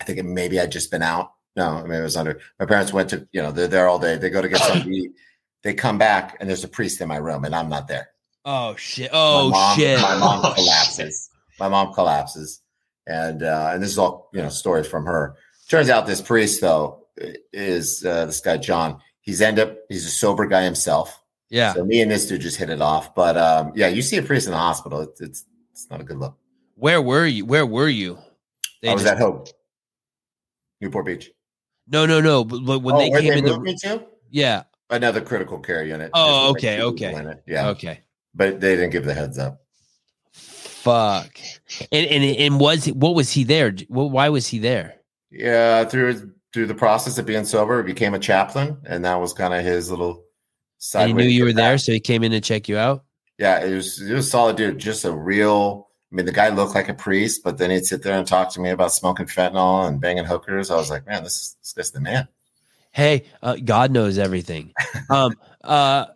[0.00, 1.32] I think maybe I'd just been out.
[1.54, 2.40] No, I mean it was under.
[2.58, 4.16] My parents went to, you know, they're there all day.
[4.16, 5.10] They go to get something to eat.
[5.62, 8.08] They come back and there's a priest in my room and I'm not there.
[8.46, 9.12] Oh shit!
[9.12, 10.00] My Oh mom- shit!
[10.00, 11.28] My mom Oh, collapses.
[11.58, 12.62] My mom collapses.
[13.10, 15.34] And uh, and this is all, you know, stories from her.
[15.68, 17.06] Turns out this priest though
[17.52, 19.00] is uh, this guy John.
[19.20, 21.20] He's end up he's a sober guy himself.
[21.48, 21.74] Yeah.
[21.74, 23.12] So me and this dude just hit it off.
[23.14, 26.04] But um, yeah, you see a priest in the hospital, it's it's, it's not a
[26.04, 26.38] good look.
[26.76, 27.44] Where were you?
[27.44, 28.18] Where were you?
[28.80, 29.48] They I was just- at Hoag,
[30.80, 31.30] Newport Beach.
[31.88, 32.44] No, no, no.
[32.44, 34.06] But, but when oh, they came they in the me to?
[34.30, 34.62] yeah.
[34.88, 36.12] Another critical care unit.
[36.14, 37.34] Oh, okay, okay.
[37.46, 38.00] Yeah, Okay.
[38.34, 39.59] but they didn't give the heads up.
[40.82, 41.38] Fuck.
[41.92, 43.72] And and and was what was he there?
[43.88, 44.94] Why was he there?
[45.30, 49.32] Yeah, through through the process of being sober, he became a chaplain, and that was
[49.32, 50.24] kind of his little
[50.78, 51.08] side.
[51.08, 53.04] He knew you were there, so he came in to check you out.
[53.38, 55.88] Yeah, it was it was solid dude, just a real.
[56.10, 58.50] I mean, the guy looked like a priest, but then he'd sit there and talk
[58.54, 60.70] to me about smoking fentanyl and banging hookers.
[60.70, 62.26] I was like, man, this is this guy's the man.
[62.90, 64.72] Hey, uh, God knows everything.
[65.10, 66.06] um, uh,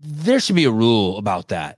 [0.00, 1.77] there should be a rule about that.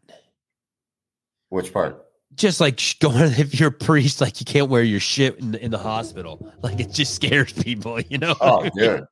[1.50, 2.06] Which part?
[2.36, 5.64] Just like going, if you're a priest, like you can't wear your shit in, the-
[5.64, 6.50] in the hospital.
[6.62, 8.34] Like it just scares people, you know.
[8.40, 9.04] Oh, dude,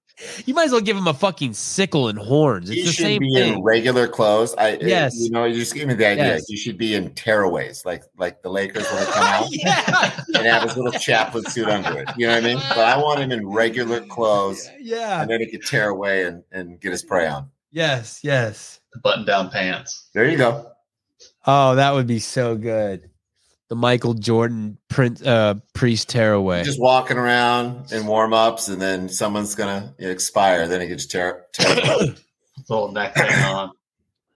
[0.46, 2.70] you might as well give him a fucking sickle and horns.
[2.70, 3.54] It's you the should same be thing.
[3.54, 4.54] in regular clothes.
[4.56, 5.14] I it- Yes.
[5.18, 6.26] you know, you just give me the idea.
[6.34, 6.48] Yes.
[6.48, 9.46] You should be in tearaways, like like the Lakers when they come out.
[9.50, 12.08] yeah, And have his little chaplain suit under it.
[12.16, 12.58] You know what I mean?
[12.68, 15.22] But I want him in regular clothes, yeah.
[15.22, 17.50] and then he could tear away and, and get his prey on.
[17.72, 18.78] Yes, yes.
[19.02, 20.08] Button down pants.
[20.14, 20.70] There you go.
[21.46, 23.10] Oh, that would be so good.
[23.68, 26.64] The Michael Jordan print uh priest tearaway.
[26.64, 30.66] Just walking around in warm ups, and then someone's gonna expire.
[30.66, 31.44] Then he gets tear.
[31.52, 31.76] tear
[32.68, 33.70] Little neck thing on.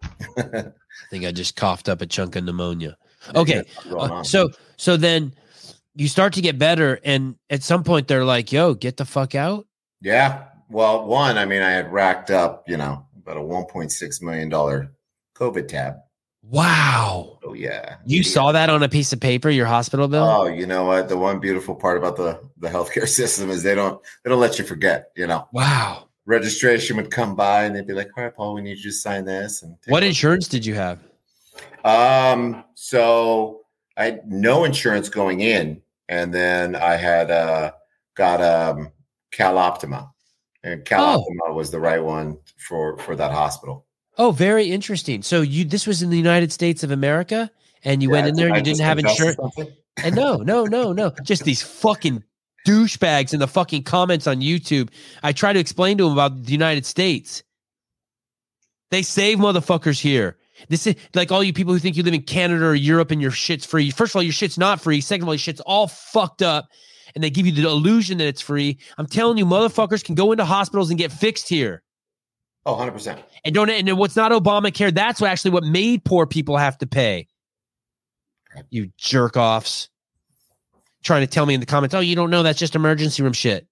[0.38, 0.72] I
[1.10, 2.96] think I just coughed up a chunk of pneumonia.
[3.34, 3.64] Okay.
[3.88, 5.34] Going Uh, so so then
[5.94, 9.34] you start to get better and at some point they're like, "Yo, get the fuck
[9.34, 9.66] out."
[10.00, 10.44] yeah.
[10.68, 14.22] Well, one, I mean, I had racked up, you know, about a one point six
[14.22, 14.92] million dollar
[15.36, 15.96] COVID tab.
[16.42, 17.38] Wow.
[17.44, 17.96] Oh yeah.
[18.04, 18.28] You Yeah.
[18.30, 20.24] saw that on a piece of paper, your hospital bill?
[20.24, 21.08] Oh, you know what?
[21.08, 24.58] The one beautiful part about the the healthcare system is they don't they don't let
[24.58, 25.10] you forget.
[25.16, 26.08] You know, wow.
[26.26, 28.92] registration would come by and they'd be like, "All right, Paul, we need you to
[28.92, 30.98] sign this." And What insurance did you have?
[31.84, 33.60] Um, so
[33.96, 37.72] I had no insurance going in, and then I had uh
[38.16, 38.90] got um
[39.30, 40.10] Cal Optima,
[40.64, 41.20] and Cal Oh.
[41.20, 43.86] Optima was the right one for for that hospital.
[44.18, 45.22] Oh, very interesting.
[45.22, 47.50] So you this was in the United States of America
[47.84, 49.38] and you went in there and you didn't have insurance.
[50.02, 51.12] And no, no, no, no.
[51.22, 52.22] Just these fucking
[52.66, 54.90] douchebags in the fucking comments on YouTube.
[55.22, 57.42] I try to explain to them about the United States.
[58.90, 60.36] They save motherfuckers here.
[60.68, 63.20] This is like all you people who think you live in Canada or Europe and
[63.20, 63.90] your shit's free.
[63.90, 65.00] First of all, your shit's not free.
[65.00, 66.68] Second of all, your shit's all fucked up.
[67.14, 68.78] And they give you the illusion that it's free.
[68.96, 71.82] I'm telling you, motherfuckers can go into hospitals and get fixed here.
[72.64, 73.22] Oh, 100 percent.
[73.44, 76.86] And don't and what's not Obamacare, that's what actually what made poor people have to
[76.86, 77.26] pay.
[78.70, 79.88] You jerk offs.
[81.02, 83.32] Trying to tell me in the comments, oh, you don't know that's just emergency room
[83.32, 83.66] shit.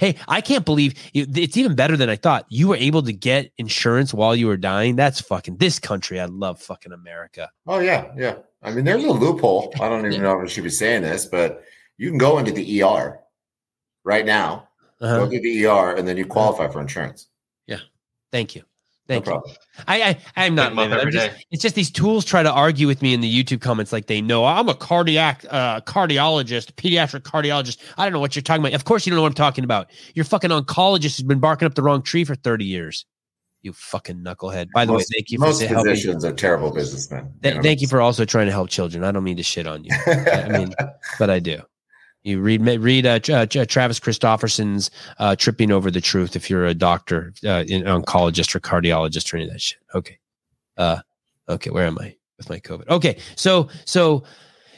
[0.00, 2.44] Hey, I can't believe you, it's even better than I thought.
[2.50, 4.94] You were able to get insurance while you were dying.
[4.94, 6.20] That's fucking this country.
[6.20, 7.50] I love fucking America.
[7.66, 8.36] Oh yeah, yeah.
[8.62, 9.72] I mean, there's a loophole.
[9.80, 11.64] I don't even know if I should be saying this, but
[11.96, 13.18] you can go into the ER
[14.04, 14.68] right now,
[15.00, 15.24] Uh-huh.
[15.24, 17.28] go to the ER, and then you qualify for insurance.
[18.32, 18.62] Thank you.
[19.08, 19.22] No you.
[19.22, 19.54] problem.
[19.86, 20.92] I, I I'm not Big.
[20.92, 21.42] I'm just, day.
[21.50, 24.20] it's just these tools try to argue with me in the YouTube comments like they
[24.20, 27.78] know I'm a cardiac uh, cardiologist, pediatric cardiologist.
[27.98, 28.74] I don't know what you're talking about.
[28.74, 29.90] Of course you don't know what I'm talking about.
[30.14, 33.04] Your fucking oncologist has been barking up the wrong tree for 30 years.
[33.62, 34.68] You fucking knucklehead.
[34.74, 35.92] By the most, way, thank you for most sa- helping.
[35.92, 37.32] physicians are terrible businessmen.
[37.42, 39.04] Th- thank you for also trying to help children.
[39.04, 40.74] I don't mean to shit on you, I mean,
[41.18, 41.62] but I do.
[42.24, 46.74] You read read uh, Tra- Travis Christofferson's uh, "Tripping Over the Truth" if you're a
[46.74, 49.80] doctor, uh, an oncologist or cardiologist or any of that shit.
[49.94, 50.18] Okay,
[50.76, 51.00] uh,
[51.48, 52.88] okay, where am I with my COVID?
[52.88, 54.22] Okay, so so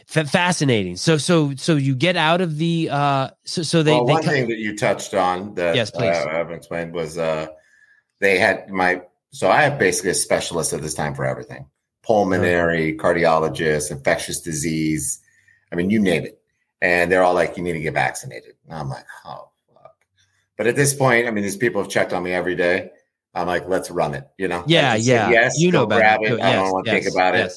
[0.06, 0.96] fa- fascinating.
[0.96, 4.22] So so so you get out of the uh, so so they well, they one
[4.22, 6.16] cut- thing that you touched on that Yes, please.
[6.16, 7.48] uh, I haven't explained was uh,
[8.20, 9.02] they had my
[9.32, 11.66] so I have basically a specialist at this time for everything.
[12.02, 15.20] pulmonary, cardiologist, infectious disease.
[15.72, 16.40] I mean, you name it.
[16.84, 18.56] And they're all like, you need to get vaccinated.
[18.68, 19.96] And I'm like, oh, fuck.
[20.58, 22.90] But at this point, I mean, these people have checked on me every day.
[23.34, 24.64] I'm like, let's run it, you know?
[24.66, 25.30] Yeah, yeah.
[25.30, 26.32] Yes, you know grab it.
[26.32, 26.40] it.
[26.42, 27.50] I don't want to think about it.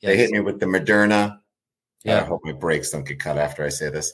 [0.00, 1.40] They hit me with the Moderna.
[2.06, 4.12] I hope my brakes don't get cut after I say this.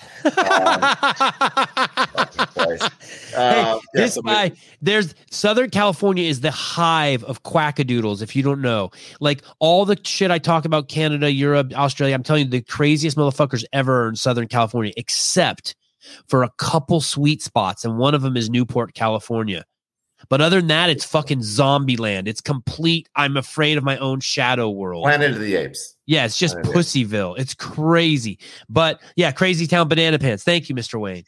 [2.54, 2.90] Christ.
[3.34, 8.22] Hey, Uh, yeah, this guy, there's Southern California is the hive of quackadoodles.
[8.22, 8.90] If you don't know,
[9.20, 13.16] like all the shit I talk about Canada, Europe, Australia, I'm telling you, the craziest
[13.16, 15.74] motherfuckers ever in Southern California, except
[16.28, 19.64] for a couple sweet spots, and one of them is Newport, California.
[20.28, 22.28] But other than that, it's fucking zombie land.
[22.28, 23.08] It's complete.
[23.14, 25.04] I'm afraid of my own shadow world.
[25.04, 25.96] Planet of the Apes.
[26.06, 27.34] Yeah, it's just Planet Pussyville.
[27.34, 28.38] It's crazy.
[28.68, 30.44] But yeah, crazy town banana pants.
[30.44, 31.00] Thank you, Mr.
[31.00, 31.24] Wayne.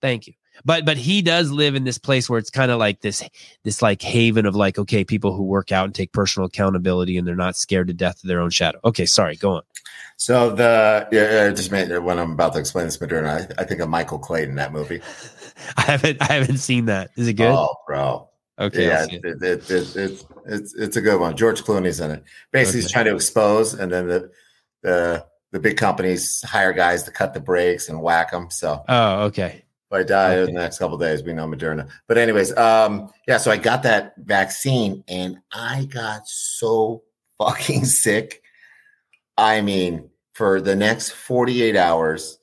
[0.00, 0.34] Thank you.
[0.64, 3.22] But but he does live in this place where it's kind of like this
[3.64, 7.26] this like haven of like okay, people who work out and take personal accountability and
[7.26, 8.78] they're not scared to death of their own shadow.
[8.84, 9.62] Okay, sorry, go on.
[10.16, 13.64] So the yeah, I just made when I'm about to explain this Moderna, I, I
[13.64, 15.00] think of Michael Clayton that movie.
[15.76, 17.10] I haven't I haven't seen that.
[17.16, 17.48] Is it good?
[17.52, 18.28] Oh, bro.
[18.58, 18.86] okay.
[18.86, 19.24] Yeah, it.
[19.24, 21.36] it, it, it, it, it's it's a good one.
[21.36, 22.24] George Clooney's in it.
[22.52, 24.30] Basically, he's trying to expose, and then the
[24.82, 28.50] the the big companies hire guys to cut the brakes and whack them.
[28.50, 29.64] So Oh, okay.
[29.90, 30.48] if I die Okay.
[30.50, 31.88] in the next couple of days, we know Moderna.
[32.06, 33.36] But anyways, um, yeah.
[33.38, 37.02] So I got that vaccine, and I got so
[37.38, 38.42] fucking sick.
[39.36, 42.38] I mean, for the next forty eight hours,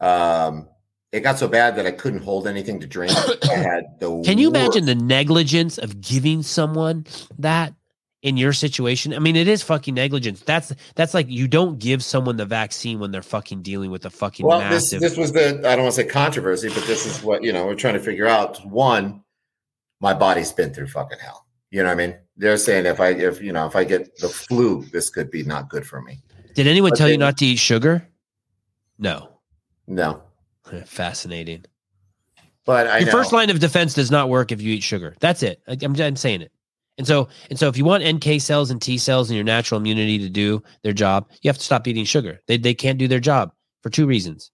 [0.00, 0.68] um,
[1.16, 3.12] it got so bad that I couldn't hold anything to drink.
[3.50, 7.06] I had the Can you imagine the negligence of giving someone
[7.38, 7.72] that
[8.20, 9.14] in your situation?
[9.14, 10.42] I mean, it is fucking negligence.
[10.42, 14.10] That's that's like you don't give someone the vaccine when they're fucking dealing with a
[14.10, 15.00] fucking Well, this massive.
[15.00, 17.64] this was the I don't want to say controversy, but this is what you know
[17.64, 18.64] we're trying to figure out.
[18.66, 19.22] One,
[20.00, 21.46] my body's been through fucking hell.
[21.70, 22.16] You know what I mean?
[22.36, 25.44] They're saying if I if you know if I get the flu, this could be
[25.44, 26.20] not good for me.
[26.54, 28.06] Did anyone but tell you not to eat sugar?
[28.98, 29.30] No.
[29.88, 30.20] No,
[30.86, 31.64] Fascinating.
[32.64, 33.12] but I Your know.
[33.12, 35.14] first line of defense does not work if you eat sugar.
[35.20, 35.60] That's it.
[35.68, 36.52] I, I'm, I'm saying it.
[36.98, 39.78] And so, and so, if you want NK cells and T cells and your natural
[39.78, 42.40] immunity to do their job, you have to stop eating sugar.
[42.46, 43.52] They they can't do their job
[43.82, 44.50] for two reasons.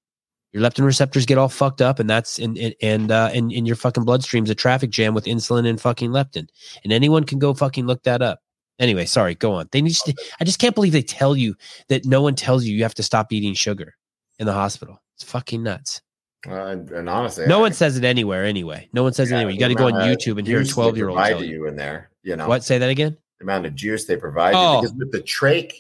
[0.53, 3.65] Your leptin receptors get all fucked up, and that's in, in and uh, in in
[3.65, 6.49] your fucking bloodstream's a traffic jam with insulin and fucking leptin.
[6.83, 8.41] And anyone can go fucking look that up.
[8.81, 9.69] Anyway, sorry, go on.
[9.71, 11.55] They need to, I just can't believe they tell you
[11.89, 13.95] that no one tells you you have to stop eating sugar
[14.41, 15.01] in the hospital.
[15.23, 16.03] It's fucking nuts.
[16.49, 16.53] Uh,
[16.93, 18.89] and, honestly, No I- one says it anywhere anyway.
[18.93, 19.53] No one says it anywhere.
[19.55, 21.67] You got to go on YouTube and hear a 12 year old tell you.
[21.69, 22.11] in there.
[22.25, 22.65] You know What?
[22.65, 23.17] Say that again?
[23.39, 24.77] the amount of juice they provide Oh.
[24.77, 25.73] you because with the trach,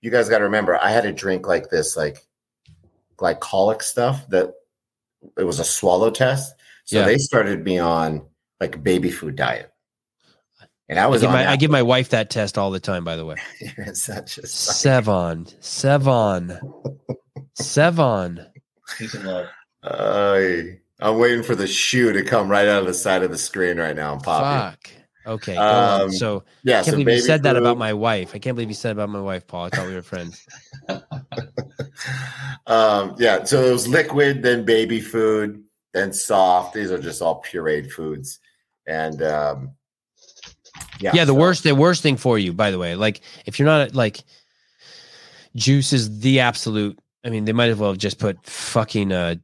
[0.00, 2.26] you guys got to remember, I had to drink like this like
[3.18, 4.54] glycolic stuff that
[5.38, 6.54] it was a swallow test.
[6.84, 7.04] So Yeah.
[7.06, 8.22] they started me on
[8.60, 9.70] like baby food diet.
[10.88, 12.80] And I I was give, on my, I give my wife that test all the
[12.80, 13.36] time, by the way.
[13.76, 14.42] You're such a.
[14.42, 15.54] Sevan.
[15.60, 16.58] Sevan.
[17.60, 18.46] Sevan.
[18.96, 19.46] Peace and love.
[19.84, 23.38] Ay, I'm waiting for the shoe to come right out of the side of the
[23.38, 24.70] screen right now and pop it.
[24.70, 24.90] Fuck.
[25.26, 25.56] Okay.
[25.56, 28.30] Um, So Yeah, I can't so believe you baby said that about my wife.
[28.34, 29.66] I can't believe you said about my wife, Paul.
[29.66, 30.44] I thought we were friends.
[32.66, 35.62] um, yeah, so it was liquid, then baby food,
[35.92, 36.74] then soft.
[36.74, 38.38] These are just all pureed foods,
[38.86, 39.72] and um,
[41.00, 42.94] yeah, Yeah, the so- worst the worst thing for you, by the way.
[42.94, 44.22] Like if you're not like
[45.54, 46.98] juice is the absolute
[47.28, 49.34] I mean, they might as well have just put fucking uh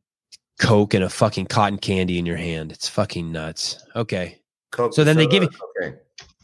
[0.58, 2.72] Coke and a fucking cotton candy in your hand.
[2.72, 3.84] It's fucking nuts.
[3.94, 4.40] Okay.
[4.70, 5.98] Coke So then they give soda,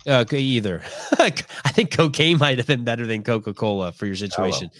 [0.07, 0.37] okay.
[0.37, 0.83] Uh, either.
[1.19, 4.71] I think cocaine might have been better than Coca Cola for your situation.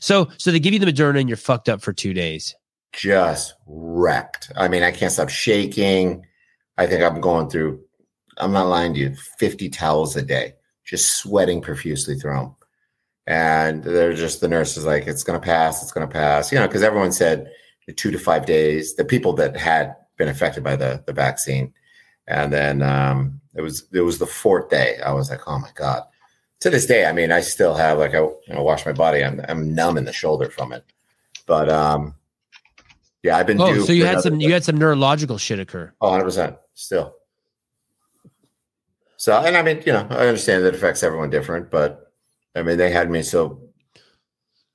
[0.00, 2.54] So, so they give you the Moderna and you're fucked up for two days.
[2.92, 4.50] just wrecked.
[4.56, 6.26] I mean, I can't stop shaking.
[6.78, 7.80] I think I'm going through.
[8.38, 9.14] I'm not lying to you.
[9.38, 12.56] 50 towels a day, just sweating profusely through them.
[13.30, 15.82] And they're just the nurses like, it's going to pass.
[15.82, 16.50] It's going to pass.
[16.50, 17.48] You know, because everyone said
[17.92, 18.94] two to five days.
[18.94, 21.72] The people that had been affected by the the vaccine,
[22.26, 24.98] and then um, it was it was the fourth day.
[25.04, 26.04] I was like, oh my god.
[26.60, 29.24] To this day, I mean, I still have like I you know wash my body.
[29.24, 30.84] I'm I'm numb in the shoulder from it,
[31.46, 32.14] but um,
[33.22, 33.60] yeah, I've been.
[33.60, 35.92] Oh, so you had some you had some neurological shit occur.
[36.00, 37.14] Oh, 100% still.
[39.16, 42.09] So, and I mean, you know, I understand that it affects everyone different, but
[42.54, 43.60] I mean, they had me so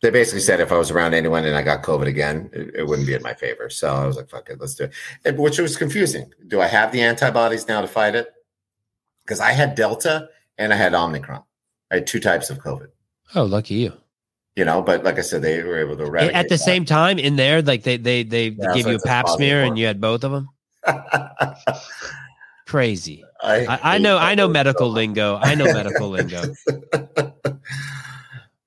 [0.02, 2.88] they basically said if I was around anyone and I got COVID again, it, it
[2.88, 3.70] wouldn't be in my favor.
[3.70, 4.94] So I was like, fuck it, let's do it.
[5.24, 6.32] And, which was confusing.
[6.48, 8.28] Do I have the antibodies now to fight it?
[9.26, 11.44] Because I had Delta and I had Omicron.
[11.92, 12.88] I had two types of COVID,
[13.34, 13.94] Oh, lucky you.
[14.56, 16.60] you know, but like I said, they were able to eradicate At the that.
[16.60, 19.64] same time, in there, like they they they Yeah, give so you a pap smear
[19.64, 20.50] and you had both of them.
[22.68, 23.24] Crazy.
[23.46, 25.36] I, I, I know I know COVID so medical lingo.
[25.38, 26.44] I know medical lingo.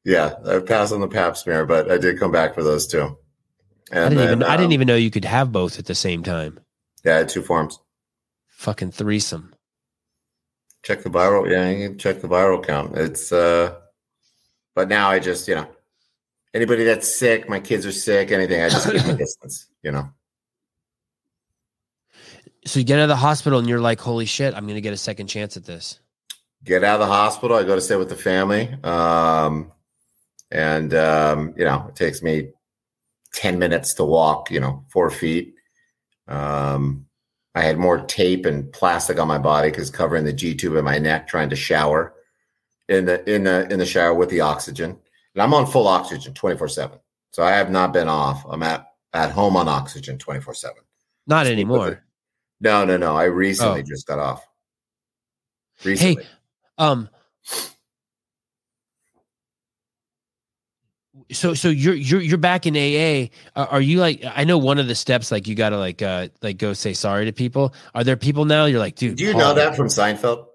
[0.08, 3.18] Yeah, I passed on the pap smear, but I did come back for those two.
[3.92, 5.84] And I didn't then, even I didn't um, even know you could have both at
[5.84, 6.58] the same time.
[7.04, 7.78] Yeah, I had two forms.
[8.46, 9.54] Fucking threesome.
[10.82, 11.50] Check the viral.
[11.50, 12.96] Yeah, you can check the viral count.
[12.96, 13.74] It's uh,
[14.74, 15.68] but now I just you know,
[16.54, 19.66] anybody that's sick, my kids are sick, anything, I just keep my distance.
[19.82, 20.08] You know.
[22.68, 24.92] So you get out of the hospital and you're like, holy shit, I'm gonna get
[24.92, 26.00] a second chance at this.
[26.64, 27.56] get out of the hospital.
[27.56, 28.68] I go to stay with the family.
[28.84, 29.72] Um,
[30.50, 32.50] and, um, you know, it takes me
[33.32, 35.54] 10 minutes to walk, you know, four feet.
[36.26, 37.06] Um,
[37.54, 40.84] I had more tape and plastic on my body because covering the G tube in
[40.84, 42.14] my neck, trying to shower
[42.88, 44.98] in the, in the, in the shower with the oxygen.
[45.34, 46.98] And I'm on full oxygen 24 seven.
[47.30, 48.44] So I have not been off.
[48.46, 50.82] I'm at, at home on oxygen 24 seven.
[51.26, 52.02] Not with anymore.
[52.60, 53.16] No, no, no.
[53.16, 53.84] I recently Oh.
[53.86, 54.44] just got off.
[55.84, 56.24] Recently.
[56.76, 57.08] Um.
[61.30, 63.28] So so you're you're you're back in AA.
[63.54, 64.22] Are, are you like?
[64.24, 66.92] I know one of the steps like you got to like uh like go say
[66.94, 67.74] sorry to people.
[67.94, 68.64] Are there people now?
[68.64, 69.16] You're like, dude.
[69.16, 70.46] Do you Paul- know that from Seinfeld?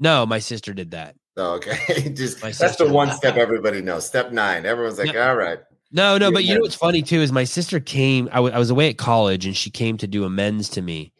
[0.00, 1.16] No, my sister did that.
[1.36, 2.12] Oh, okay.
[2.14, 4.06] Just that's the one step everybody knows.
[4.06, 4.64] Step nine.
[4.64, 5.28] Everyone's like, No.
[5.28, 5.58] all right.
[5.90, 8.28] No, no, but you know what's funny too is my sister came.
[8.32, 11.12] I wa- I was away at college and she came to do amends to me.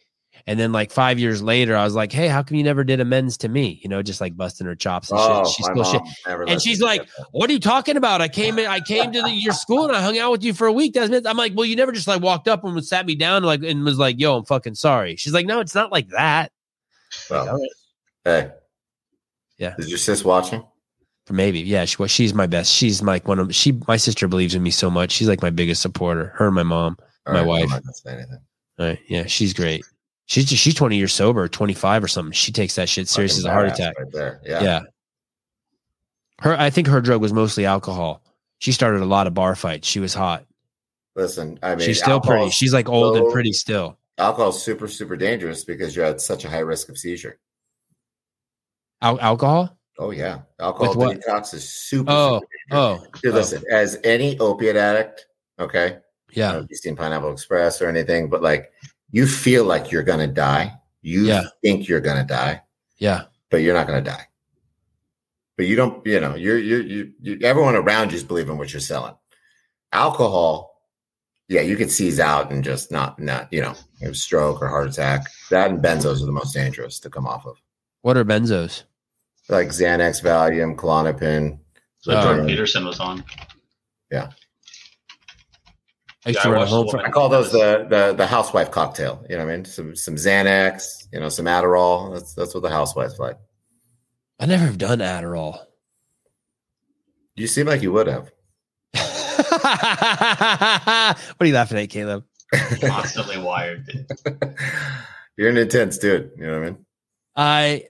[0.47, 3.01] And then like five years later, I was like, "Hey, how come you never did
[3.01, 5.55] amends to me?" You know, just like busting her chops and Oh, shit.
[5.55, 6.03] She's still shit.
[6.49, 7.09] And she's like.
[7.33, 8.21] What are you talking about?
[8.21, 10.53] I came in, I came to the, your school and I hung out with you
[10.53, 10.95] for a week.
[10.95, 13.63] That's I'm like, well, you never just like walked up and sat me down like
[13.63, 15.17] and was like, yo, I'm fucking sorry.
[15.17, 16.53] She's like, no, it's not like that.
[17.31, 17.59] Well,
[18.25, 18.51] hey.
[19.59, 19.75] Yeah.
[19.79, 20.65] Is your sis watching?
[21.31, 21.85] Maybe, yeah.
[21.85, 22.73] She, well, she's my best.
[22.73, 23.73] She's like one of she.
[23.87, 25.13] My sister believes in me so much.
[25.13, 26.33] She's like my biggest supporter.
[26.37, 26.97] Her and my mom.
[27.27, 27.73] All My right, wife.
[27.73, 28.41] I'm not say anything.
[28.79, 28.99] Right?
[29.09, 29.85] Yeah, she's great.
[30.27, 32.33] She's just, she's 20 years sober, 25 or something.
[32.33, 33.99] She takes that shit serious as a heart attack.
[33.99, 34.41] Right there.
[34.45, 34.63] Yeah.
[34.63, 34.81] Yeah.
[36.41, 38.23] Her, I think her drug was mostly alcohol.
[38.59, 39.89] She started a lot of bar fights.
[39.89, 40.45] She was hot.
[41.15, 42.51] Listen, I mean, she's still pretty.
[42.51, 43.99] She's like old and pretty still.
[44.19, 47.39] alcohol's super, super dangerous because you're at such a high risk of seizure.
[49.03, 49.77] Al- alcohol?
[49.99, 52.11] Oh yeah, alcohol detox is super.
[52.11, 53.37] Oh, super oh, Dude, oh.
[53.37, 55.27] listen, as any opiate addict,
[55.59, 55.99] okay,
[56.33, 56.63] yeah.
[56.69, 58.72] you've seen Pineapple Express or anything, but like
[59.13, 60.75] you feel like you're gonna die.
[61.03, 61.45] You Yeah.
[61.63, 62.63] think you're gonna die,
[62.99, 63.25] Yeah.
[63.51, 64.27] but you're not gonna die.
[65.57, 68.73] But you don't, you know, you're you you, you everyone around you is believing what
[68.73, 69.15] you're selling.
[69.93, 70.81] Alcohol,
[71.49, 74.89] yeah, you could seize out and just not not, you know, have stroke or heart
[74.89, 75.27] attack.
[75.51, 77.57] That and benzos are the most dangerous to come off of.
[78.01, 78.85] What are benzos?
[79.49, 81.59] Like Xanax, Valium, Klonopin.
[81.99, 82.23] So Oh.
[82.23, 83.23] Jordan Peterson was on.
[86.25, 86.99] I used Yeah, to I run watched home the.
[87.05, 89.25] I call those the, the the housewife cocktail.
[89.29, 89.65] You know what I mean?
[89.65, 92.15] Some some Xanax, you know, some Adderall.
[92.15, 93.37] That's that's what the housewives like.
[94.39, 95.59] I never have done Adderall.
[97.35, 98.31] You seem like you would have.
[98.93, 102.25] what are you laughing at, Caleb?
[102.81, 103.87] Constantly wired.
[103.87, 104.07] dude.
[105.37, 106.31] You're an intense dude.
[106.37, 106.87] You know what I mean?
[107.35, 107.85] I,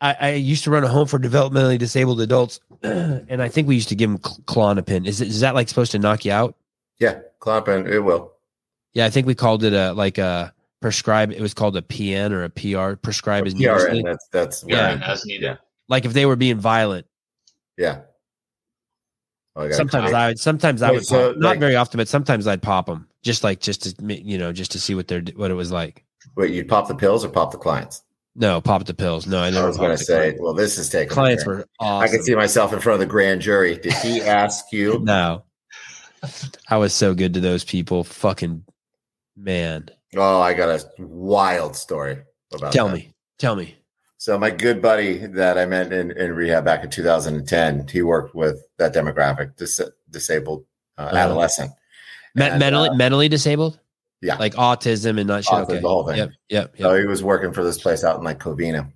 [0.00, 3.74] I I used to run a home for developmentally disabled adults, and I think we
[3.74, 5.06] used to give them cl- Klonopin.
[5.06, 6.54] Is it, is that like supposed to knock you out?
[6.98, 8.32] Yeah, Klonopin, it will.
[8.94, 11.30] Yeah, I think we called it a like a prescribe.
[11.32, 12.96] It was called a PN or a PR.
[12.96, 14.02] Prescribe is PRN.
[14.04, 14.94] That's that's Yeah.
[14.94, 15.02] right.
[15.02, 15.58] as needed.
[15.88, 17.06] like if they were being violent.
[17.76, 18.00] Yeah.
[19.54, 20.38] Oh, I Sometimes I would.
[20.38, 21.04] Sometimes I would.
[21.06, 23.06] so, pop, not like- very often, but sometimes I'd pop them.
[23.22, 26.04] Just like just to you know just to see what they're what it was like.
[26.36, 26.52] wait.
[26.52, 28.02] you'd pop the pills or pop the clients?
[28.34, 29.26] No, pop the pills.
[29.26, 29.66] No, I I, never.
[29.68, 30.40] was going to say, clients.
[30.42, 31.08] well, this is taking.
[31.08, 32.02] clients were awesome.
[32.04, 33.76] I can see myself in front of the grand jury.
[33.78, 35.00] Did he ask you?
[35.02, 35.44] No,
[36.68, 38.04] I was so good to those people.
[38.04, 38.64] Fucking
[39.36, 42.18] man, Oh, I got a wild story
[42.54, 42.72] about.
[42.72, 42.94] tell that.
[42.94, 43.76] me, tell me.
[44.18, 48.34] So my good buddy that I met in, in rehab back in 2010, he worked
[48.34, 49.80] with that demographic, dis-
[50.10, 50.64] disabled
[50.96, 51.16] uh, Uh-huh.
[51.16, 51.70] adolescent.
[52.34, 53.78] Me- And, mentally, uh, mentally disabled.
[54.22, 54.36] yeah.
[54.36, 55.52] like autism and not shit.
[55.52, 56.16] Autism, Okay, the whole thing.
[56.16, 56.88] Yep, yep, yep.
[56.90, 58.90] So he was working for this place out in like Covina,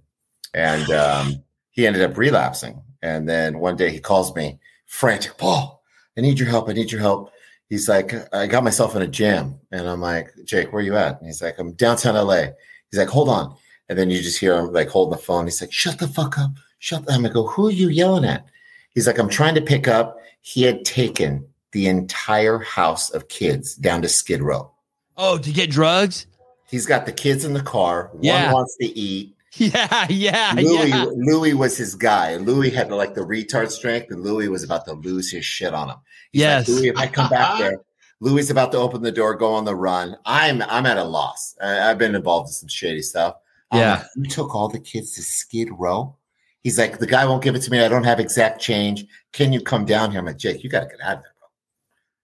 [0.55, 2.83] and um, he ended up relapsing.
[3.03, 5.80] And then one day he calls me, frantic, Paul,
[6.21, 6.69] I need your help.
[6.69, 7.33] I need your help.
[7.71, 10.99] He's like, I got myself in a jam, and I'm like, Jake, where are you
[10.99, 11.17] at?
[11.17, 12.49] And he's like, I'm downtown LA.
[12.91, 13.57] He's like, hold on.
[13.89, 15.47] And then you just hear him like holding the phone.
[15.47, 16.51] He's like, shut the fuck up.
[16.79, 17.13] Shut the.
[17.13, 18.45] I'm like, go, who are you yelling at?
[18.91, 20.19] He's like, I'm trying to pick up.
[20.43, 24.71] He had taken the entire house of kids down to Skid Row.
[25.17, 26.27] Oh, to get drugs?
[26.69, 28.11] He's got the kids in the car.
[28.21, 28.47] Yeah.
[28.47, 29.35] One wants to eat.
[29.57, 31.07] Yeah, yeah, Louis, yeah.
[31.13, 32.37] Louis was his guy.
[32.37, 35.89] Louis had like the retard strength, and Louis was about to lose his shit on
[35.91, 35.97] him.
[36.33, 36.69] He's Yes.
[36.69, 37.81] like, Louis, if I come back there,
[38.21, 40.17] Louis is about to open the door, go on the run.
[40.25, 41.57] I'm I'm at a loss.
[41.61, 43.37] I, I've been involved in some shady stuff.
[43.73, 43.99] Yeah.
[43.99, 46.17] like, you took all the kids to Skid Row,
[46.63, 47.81] He's like, the guy won't give it to me.
[47.83, 49.07] I don't have exact change.
[49.33, 50.21] Can you come down here?
[50.21, 51.49] I'm like, Jake, you got to get out of there, bro.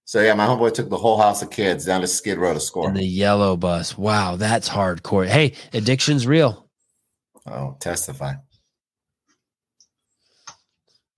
[0.05, 2.61] So yeah, my homeboy took the whole house of kids down to Skid Row to
[2.61, 2.87] score.
[2.89, 3.97] In the yellow bus.
[3.97, 5.27] Wow, that's hardcore.
[5.27, 6.66] Hey, addiction's real.
[7.47, 8.35] Oh, testify.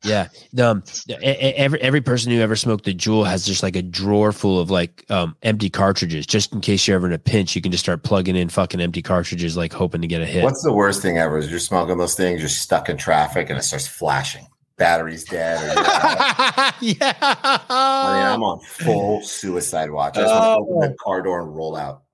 [0.05, 0.29] Yeah.
[0.53, 0.85] The, um,
[1.23, 4.71] every every person who ever smoked the Juul has just like a drawer full of
[4.71, 7.57] like um, empty cartridges, just in case you're ever in a pinch.
[7.57, 10.45] You can just start plugging in fucking empty cartridges, like hoping to get a hit.
[10.45, 11.39] What's the worst thing ever?
[11.39, 14.47] Is you're smoking those things, you're stuck in traffic, and it starts flashing.
[14.77, 15.77] Battery's dead.
[15.77, 15.83] Or
[16.81, 17.15] yeah.
[17.21, 20.17] I mean, I'm on full suicide watch.
[20.17, 22.05] I just want to open the car door and roll out.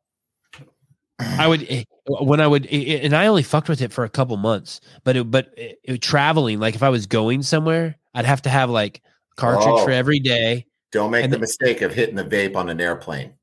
[1.19, 4.09] I would eh, when I would, eh, and I only fucked with it for a
[4.11, 8.27] couple months, but it, but it, it- traveling, like if I was going somewhere, I'd
[8.27, 9.01] have to have like
[9.37, 9.85] cartridge Oh.
[9.85, 10.67] for every day.
[10.93, 13.35] Don't make And the the- mistake of hitting the vape on an airplane.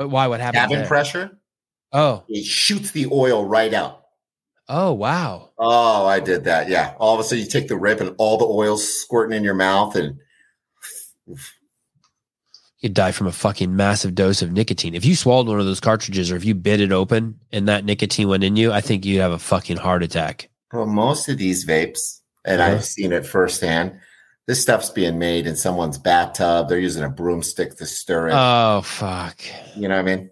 [0.00, 0.26] Uh, Why?
[0.28, 0.60] What happened?
[0.60, 0.86] Cabin there?
[0.86, 1.38] pressure,
[1.92, 4.02] Oh, it shoots the oil right out.
[4.68, 5.50] oh, wow.
[5.58, 6.68] Oh, I did that.
[6.70, 6.94] Yeah.
[6.98, 9.54] All of a sudden, you take the rip and all the oil's squirting in your
[9.54, 10.16] mouth, and
[12.82, 14.94] You'd die from a fucking massive dose of nicotine.
[14.94, 17.84] If you swallowed one of those cartridges or if you bit it open and that
[17.84, 20.50] nicotine went in you, I think you'd have a fucking heart attack.
[20.72, 22.72] well, most of these vapes, and Uh-huh.
[22.72, 23.92] I've seen it firsthand.
[24.48, 26.68] This stuff's being made in someone's bathtub.
[26.68, 28.34] They're using a broomstick to stir it.
[28.34, 29.40] Oh, fuck.
[29.76, 30.30] you know what I mean?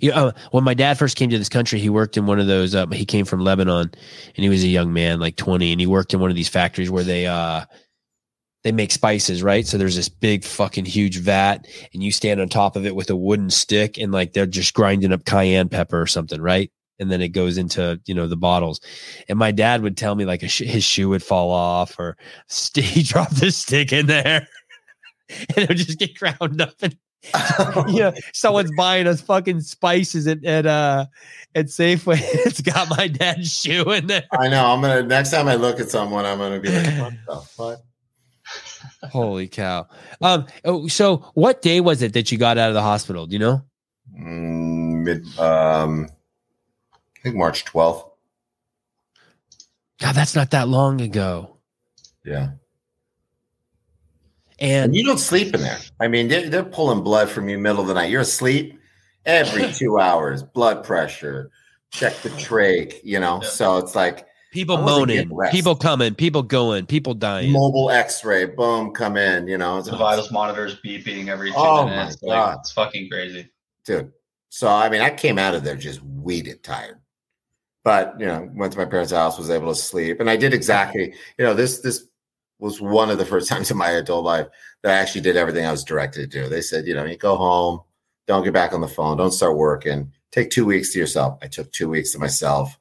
[0.00, 2.38] You know, uh, when my dad first came to this country, he worked in one
[2.40, 2.74] of those.
[2.74, 3.90] Uh, he came from Lebanon,
[4.36, 6.48] and he was a young man, like twenty, and he worked in one of these
[6.48, 7.64] factories where they uh
[8.68, 9.66] they make spices, right?
[9.66, 13.08] So there's this big fucking huge vat, and you stand on top of it with
[13.08, 16.70] a wooden stick, and like they're just grinding up cayenne pepper or something, right?
[16.98, 18.82] And then it goes into you know the bottles.
[19.26, 22.18] And my dad would tell me like a sh- his shoe would fall off, or
[22.48, 24.46] st- he dropped the stick in there,
[25.30, 26.94] and it would just get ground up and
[27.88, 31.06] yeah, someone's buying us fucking spices at at uh
[31.54, 32.20] at Safeway.
[32.20, 34.24] It's got my dad's shoe in there.
[34.30, 34.66] I know.
[34.66, 37.87] I'm gonna next time I look at someone, I'm gonna be like, what the fuck?
[39.04, 39.86] Holy cow!
[40.20, 43.26] Um, oh, so what day was it that you got out of the hospital?
[43.26, 43.62] Do you know?
[44.18, 46.08] Mm, mid, um,
[46.92, 48.10] I think March 12th.
[50.00, 51.56] God, that's not that long ago.
[52.24, 52.50] Yeah.
[54.60, 55.78] And And you don't sleep in there.
[56.00, 58.10] I mean, they're, they're pulling blood from you middle of the night.
[58.10, 58.78] You're asleep
[59.24, 61.50] every two hours, blood pressure,
[61.90, 63.40] check the trach, you know?
[63.40, 67.52] So it's like people moaning, people coming, people going, people dying.
[67.52, 69.82] mobile x ray, boom, come in, you know?
[69.82, 72.16] The vitals monitors beeping every two Oh my minutes.
[72.16, 72.28] God.
[72.28, 73.50] Like, it's fucking crazy.
[73.84, 74.12] dude.
[74.50, 76.98] So I mean, I came out of there just weeded tired,
[77.84, 80.54] but you know, went to my parents' house, was able to sleep, and I did
[80.54, 81.14] exactly.
[81.38, 82.04] You know, this this
[82.58, 84.46] was one of the first times in my adult life
[84.82, 86.48] that I actually did everything I was directed to do.
[86.48, 87.80] They said, you know, you go home,
[88.26, 91.38] don't get back on the phone, don't start working, take two weeks to yourself.
[91.42, 92.78] I took two weeks to myself.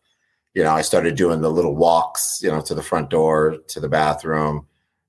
[0.57, 3.79] You know, I started doing the little walks, you know, to the front door, to
[3.79, 4.65] the bathroom.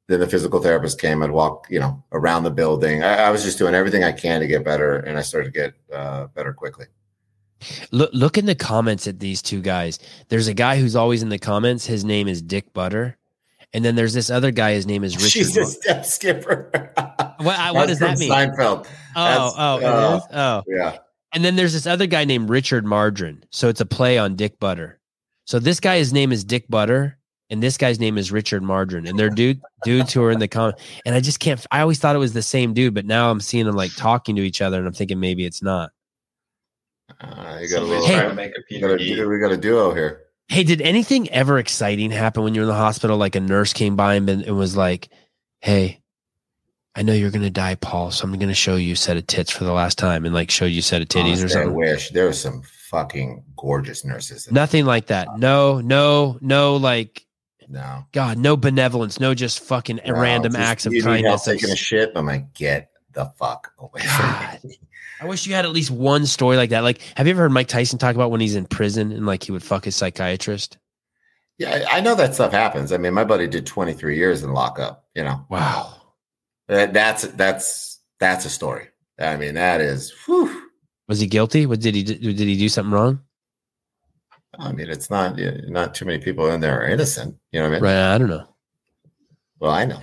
[0.07, 3.03] Then the physical therapist came and walked, you know, around the building.
[3.03, 5.59] I, I was just doing everything I can to get better, and I started to
[5.59, 6.85] get uh, better quickly.
[7.93, 9.99] Look, look in the comments at these two guys.
[10.29, 11.87] There's a guy who's always in the comments.
[11.87, 13.17] His name is Dick Butter,
[13.73, 14.73] and then there's this other guy.
[14.73, 15.31] His name is Richard.
[15.31, 16.93] She's a step skipper.
[17.41, 18.31] What, I- what does that mean?
[18.33, 18.87] Seinfeld.
[19.15, 20.63] Oh, oh, uh, oh.
[20.67, 20.99] Yeah.
[21.33, 23.45] And then there's this other guy named Richard Margarine.
[23.51, 24.98] So it's a play on Dick Butter.
[25.49, 27.17] So this guy's name is Dick Butter,
[27.49, 29.07] and this guy's name is Richard Margarine.
[29.07, 30.75] And they're dude dudes who are in the com.
[31.07, 31.65] And I just can't.
[31.71, 34.37] I always thought it was the same dude, but now I'm seeing them like talking
[34.37, 35.91] to each other, and I'm thinking maybe it's not.
[37.19, 38.07] Uh, you got a little.
[38.07, 38.29] Hey.
[38.29, 40.21] to make a you got a, we got a duo here.
[40.49, 43.17] Hey, did anything ever exciting happen when you were in the hospital?
[43.17, 45.09] Like a nurse came by and, been, and was like,
[45.61, 46.03] "Hey,
[46.95, 48.11] I know you're gonna die, Paul.
[48.11, 50.51] So I'm gonna show you a set of tits for the last time, and like
[50.51, 53.45] show you a set of titties or Honestly, I something." wish there were some fucking
[53.57, 54.51] gorgeous nurses.
[54.51, 55.29] Nothing like that.
[55.29, 56.77] Uh, no, no, no.
[56.77, 57.27] Like
[57.69, 58.05] No.
[58.13, 61.45] God, no benevolence, no just fucking No, random just acts of kindness.
[61.45, 62.13] Taking a shit.
[62.17, 64.59] I'm like, get the fuck away God.
[64.61, 64.79] from me.
[65.21, 66.85] I wish you had at least one story like that.
[66.85, 69.43] Like, have you ever heard Mike Tyson talk about when he's in prison and like
[69.43, 70.79] he would fuck his psychiatrist?
[71.59, 72.93] Yeah, I I know that stuff happens.
[72.93, 75.07] I mean, my buddy did 23 years in lockup.
[75.17, 75.93] You know, Wow.
[76.69, 78.87] that, that's that's that's a story.
[79.19, 80.15] I mean, that is.
[80.27, 80.58] Whew.
[81.09, 81.65] Was he guilty?
[81.67, 82.15] What did he do?
[82.15, 83.21] Did he do something wrong?
[84.59, 87.37] I mean, it's not not too many people in there are innocent.
[87.53, 87.85] You know what I mean?
[87.85, 88.15] Right.
[88.15, 88.47] I don't know.
[89.61, 90.01] Well, I know.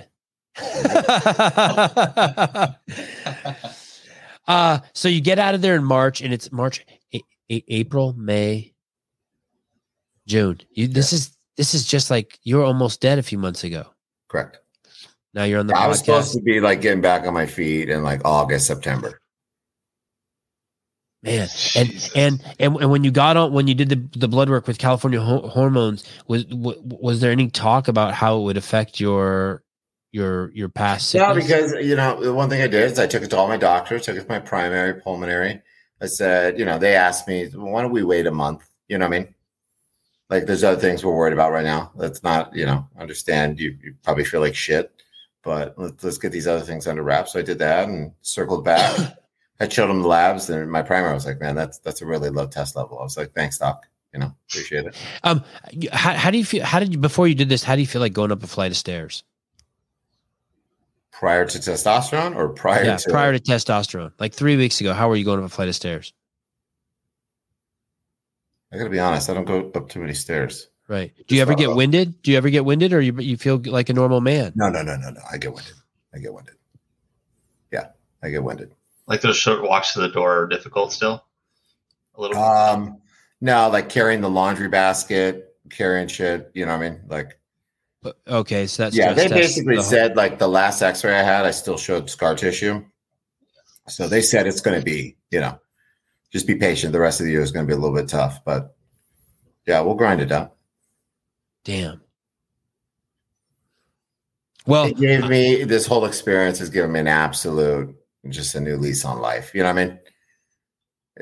[4.48, 8.14] uh, so you get out of there in March, and it's March, a- a- April,
[8.14, 8.73] May,
[10.27, 10.60] June.
[10.72, 13.86] You this is this is just like you were almost dead a few months ago.
[14.30, 14.60] Correct.
[15.34, 17.90] Now you're on the I was supposed to be like getting back on my feet
[17.90, 19.19] in like August, September.
[21.26, 24.50] Man and and and, and when you got on when you did the, the blood
[24.50, 28.58] work with california ho- hormones was w- was there any talk about how it would
[28.58, 29.64] affect your
[30.16, 33.22] your your past No, because you know the one thing I did is I took
[33.22, 35.62] it to all my doctors, took it to my primary pulmonary.
[36.02, 38.70] I said, you know, they asked me, why don't we wait a month?
[38.88, 39.36] You know what I mean?
[40.30, 41.92] Like there's other things we're worried about right now.
[41.98, 44.92] That's not, you know, understand you, you probably feel like shit,
[45.44, 47.34] but let's, let's get these other things under wraps.
[47.34, 49.18] So I did that and circled back.
[49.60, 52.30] I showed him the labs and my primary was like, man, that's that's a really
[52.30, 52.99] low test level.
[52.99, 53.88] I was like, thanks, doc.
[54.14, 54.95] You know, appreciate it.
[55.23, 55.44] um
[55.91, 57.88] how, how do you feel how did you before you did this how do you
[57.88, 59.23] feel like going up a flight of stairs
[61.11, 65.10] Prior to testosterone or prior yeah to prior to testosterone like three weeks ago how
[65.10, 66.14] were you going up a flight of stairs
[68.72, 70.68] I gotta be honest, I don't go up too many stairs.
[70.88, 73.61] right do you ever get winded do you ever get winded or you, you feel
[73.65, 75.22] like a normal man No, no, no, no, no.
[75.32, 75.73] I get winded.
[76.14, 76.56] I get winded.
[77.72, 77.88] Yeah,
[78.23, 78.72] I get winded.
[79.07, 81.23] Like those short walks to the door are difficult still.
[82.15, 82.38] A little.
[82.41, 83.02] Um,
[83.41, 86.49] no, like carrying the laundry basket, carrying shit.
[86.53, 87.02] You know what I mean?
[87.07, 87.40] Like,
[88.27, 91.23] okay so that's yeah, they that's- that's basically the- said like the last X-ray I
[91.23, 92.84] had, I still showed scar tissue.
[93.88, 95.60] So they said it's going to be, you know,
[96.32, 96.91] just be patient.
[96.94, 98.76] The rest of the year is going to be a little bit tough, but
[99.68, 100.56] yeah, we'll grind it out.
[101.64, 101.99] damn
[104.68, 107.95] well it gave me this whole experience has given me an absolute,
[108.30, 109.52] just a new lease on life.
[109.54, 110.00] You know what I mean?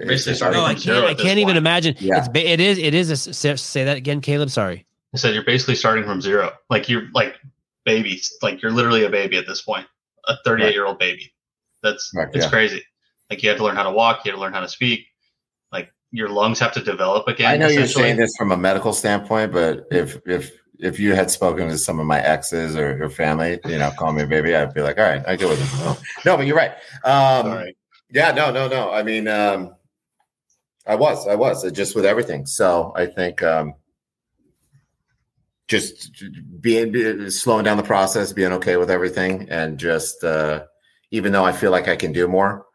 [0.07, 1.05] Basically starting no, I can't.
[1.05, 1.57] I can't even point.
[1.57, 1.95] imagine.
[1.99, 2.17] Yeah.
[2.17, 2.77] It's, it is.
[2.79, 3.09] It is.
[3.11, 4.49] A, say, say that again, Caleb.
[4.49, 4.85] Sorry.
[5.13, 6.51] I said you're basically starting from zero.
[6.69, 7.35] Like you're like
[7.85, 8.35] babies.
[8.41, 9.85] Like you're literally a baby at this point.
[10.27, 11.33] A 38 year old baby.
[11.83, 12.49] That's Right, it's yeah.
[12.49, 12.81] crazy.
[13.29, 14.25] Like you had to learn how to walk.
[14.25, 15.05] You had to learn how to speak.
[15.71, 17.51] Like your lungs have to develop again.
[17.51, 20.51] I know you're saying this from a medical standpoint, but if if
[20.83, 24.11] if you had spoken to some of my exes or your family, you know, call
[24.11, 26.25] me a baby, I'd be like, all right, I get with it.
[26.25, 26.73] No, but you're right.
[27.05, 27.77] Um, Sorry.
[28.11, 28.91] Yeah, no, no, no.
[28.91, 29.75] I mean, um,
[30.85, 32.45] I was, I was uh, just with everything.
[32.45, 33.75] So I think um,
[35.69, 36.11] just
[36.59, 40.65] being be- slowing down the process, being okay with everything, and just uh,
[41.11, 42.65] even though I feel like I can do more,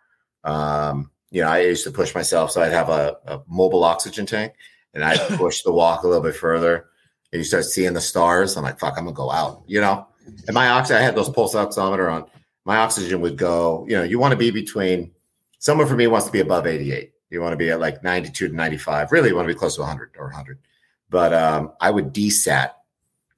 [0.45, 4.25] um, you know, I used to push myself, so I'd have a, a mobile oxygen
[4.25, 4.55] tank,
[4.95, 6.87] and I'd push the walk a little bit further.
[7.33, 8.57] And you start seeing the stars.
[8.57, 10.07] I'm like, fuck, I'm gonna go out, you know.
[10.47, 12.25] And my oxygen, I had those pulse oximeter on.
[12.65, 13.85] My oxygen would go.
[13.89, 15.11] You know, you want to be between.
[15.59, 17.13] Someone for me wants to be above 88.
[17.31, 19.11] You want to be at like 92 to 95.
[19.13, 20.59] Really, you want to be close to 100 or 100.
[21.11, 22.71] But um, I would desat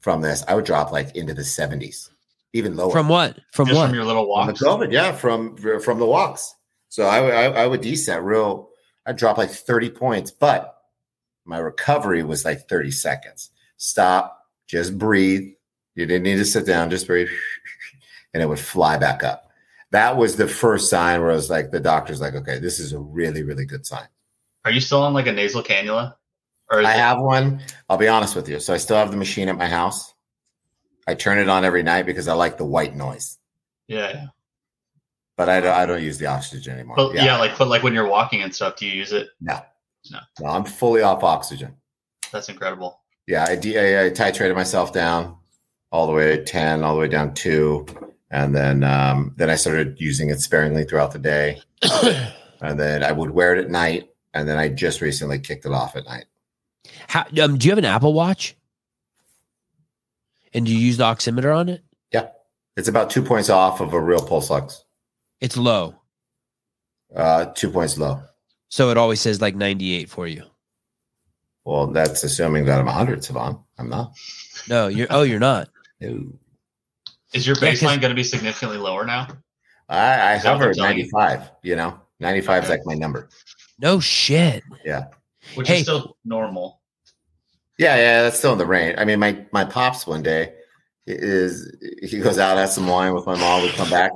[0.00, 0.44] from this.
[0.46, 2.10] I would drop like into the 70s,
[2.52, 2.90] even lower.
[2.92, 3.38] From what?
[3.52, 3.86] From Just what?
[3.86, 4.52] from your little From the.
[4.52, 6.54] COVID, yeah, from from the walks.
[6.88, 8.68] So I, would- I, I would desat real.
[9.06, 10.76] I'd drop like 30 points, but
[11.44, 13.50] my recovery was like 30 seconds.
[13.80, 15.52] Stop, just breathe.
[15.94, 17.28] You didn't need to sit down, just breathe,
[18.34, 19.50] and it would fly back up.
[19.90, 22.92] That was the first sign where I was like, the doctor's like, okay, this is
[22.92, 24.06] a really, really good sign.
[24.66, 26.14] Are you still on like a nasal cannula?
[26.70, 27.62] Or is I it- have one.
[27.88, 28.60] I'll be honest with you.
[28.60, 30.12] So I still have the machine at my house.
[31.08, 33.38] I turn it on every night because I like the white noise,
[33.88, 34.10] Yeah.
[34.10, 34.26] yeah.
[35.38, 36.96] but I don't, I don't use the oxygen anymore.
[36.96, 37.38] But yeah.
[37.38, 39.30] like but like when you're walking and stuff, do you use it?
[39.40, 39.58] No.
[40.10, 40.18] No.
[40.40, 41.74] No, I'm fully off oxygen.
[42.30, 42.99] That's incredible.
[43.30, 45.36] Yeah, I, I, I titrated myself down
[45.92, 47.86] all the way to 10, all the way down two.
[48.28, 51.60] And then um, then I started using it sparingly throughout the day.
[52.62, 54.10] And then I would wear it at night.
[54.34, 56.26] And then I just recently kicked it off at night.
[57.08, 58.54] How, um, do you have an Apple Watch?
[60.52, 61.82] And do you use the oximeter on it?
[62.12, 62.28] Yeah.
[62.76, 64.84] It's about two points off of a real pulse ox.
[65.40, 65.94] It's low,
[67.16, 68.20] Uh, two points low.
[68.68, 70.42] so it always says like 98 for you.
[71.70, 73.62] Well, that's assuming that I'm 100, Sevan.
[73.78, 74.12] I'm not.
[74.68, 75.06] No, you're.
[75.08, 75.68] Oh, you're not.
[76.00, 76.32] No.
[77.34, 79.28] Is your Yeah, 'cause- baseline going to be significantly lower now?
[79.88, 81.04] I, I Is hover at telling you?
[81.12, 82.00] 95, you know?
[82.20, 83.28] 95 is like my number.
[83.78, 84.64] No shit.
[84.84, 85.04] Yeah.
[85.54, 85.76] Which Hey.
[85.76, 86.80] is still normal.
[87.78, 88.96] Yeah, yeah, that's still in the range.
[88.98, 90.54] I mean, my my pops one day
[91.06, 91.70] is
[92.02, 93.62] he goes out has some wine with my mom.
[93.62, 94.10] We come back.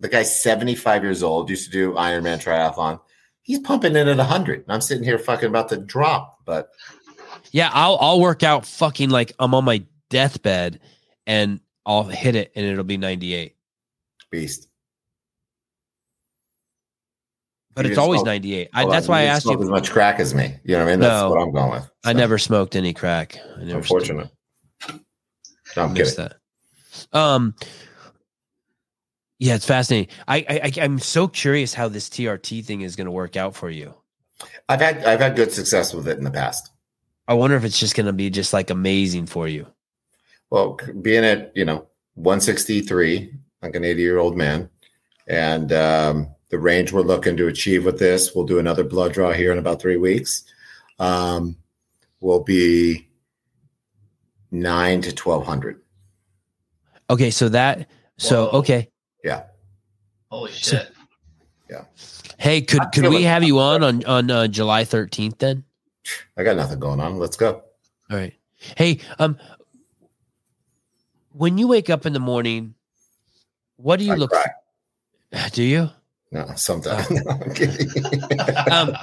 [0.00, 1.50] The guy's seventy five years old.
[1.50, 3.00] Used to do Ironman triathlon.
[3.46, 4.64] He's pumping in at hundred.
[4.68, 6.40] I'm sitting here fucking about to drop.
[6.44, 6.68] But
[7.52, 10.80] Yeah, I'll I'll work out fucking like I'm on my deathbed,
[11.28, 13.54] and I'll hit it, and it'll be 98.
[14.32, 14.66] beast.
[17.76, 18.68] But You it's always smoke- 98.
[18.72, 19.62] I, that's why I asked you.
[19.62, 20.54] as much crack as me.
[20.64, 21.00] You know what I mean?
[21.00, 21.30] That's No.
[21.30, 21.90] what I'm going with.
[22.04, 23.38] I never smoked any crack.
[23.56, 24.30] I never Unfortunate.
[25.76, 26.14] No, I'm kidding.
[26.16, 26.36] that.
[27.12, 27.54] Um,
[29.38, 30.14] yeah, it's fascinating.
[30.26, 33.54] I, I I- I'm so curious how this TRT thing is going to work out
[33.54, 33.94] for you.
[34.68, 36.70] I've had I've had good success with it in the past.
[37.28, 39.66] I wonder if it's just going to be just like amazing for you.
[40.50, 43.32] Well, being at you know 163,
[43.62, 44.70] like an 80 year old man,
[45.26, 49.32] and um, the range we're looking to achieve with this, we'll do another blood draw
[49.32, 50.44] here in about three weeks.
[50.98, 51.56] Um,
[52.20, 53.08] will be
[54.50, 55.80] nine to twelve hundred.
[57.10, 57.88] Okay, so that
[58.18, 58.58] so Whoa.
[59.26, 59.42] Okay.
[60.30, 60.92] Holy shit.
[61.70, 61.84] Yeah.
[62.38, 65.64] Hey, could I'm could we feeling- have you on on on uh, July thirteenth then?
[66.36, 67.18] I got nothing going on.
[67.18, 67.62] Let's go.
[68.10, 68.34] All right.
[68.76, 69.36] Hey, um,
[71.32, 72.74] when you wake up in the morning,
[73.76, 74.30] what do you I look?
[74.30, 74.44] cry.
[75.32, 75.50] For?
[75.52, 75.90] Do you
[76.32, 77.10] No, sometimes.
[77.24, 77.32] No,
[78.70, 78.96] Um,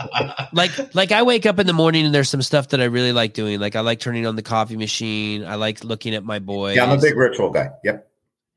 [0.54, 3.12] like like I wake up in the morning and there's some stuff that I really
[3.12, 3.60] like doing.
[3.60, 5.44] Like I like turning on the coffee machine.
[5.46, 6.76] I like looking at my boys.
[6.78, 7.70] yeah, I'm a big ritual guy.
[7.84, 8.10] Yep.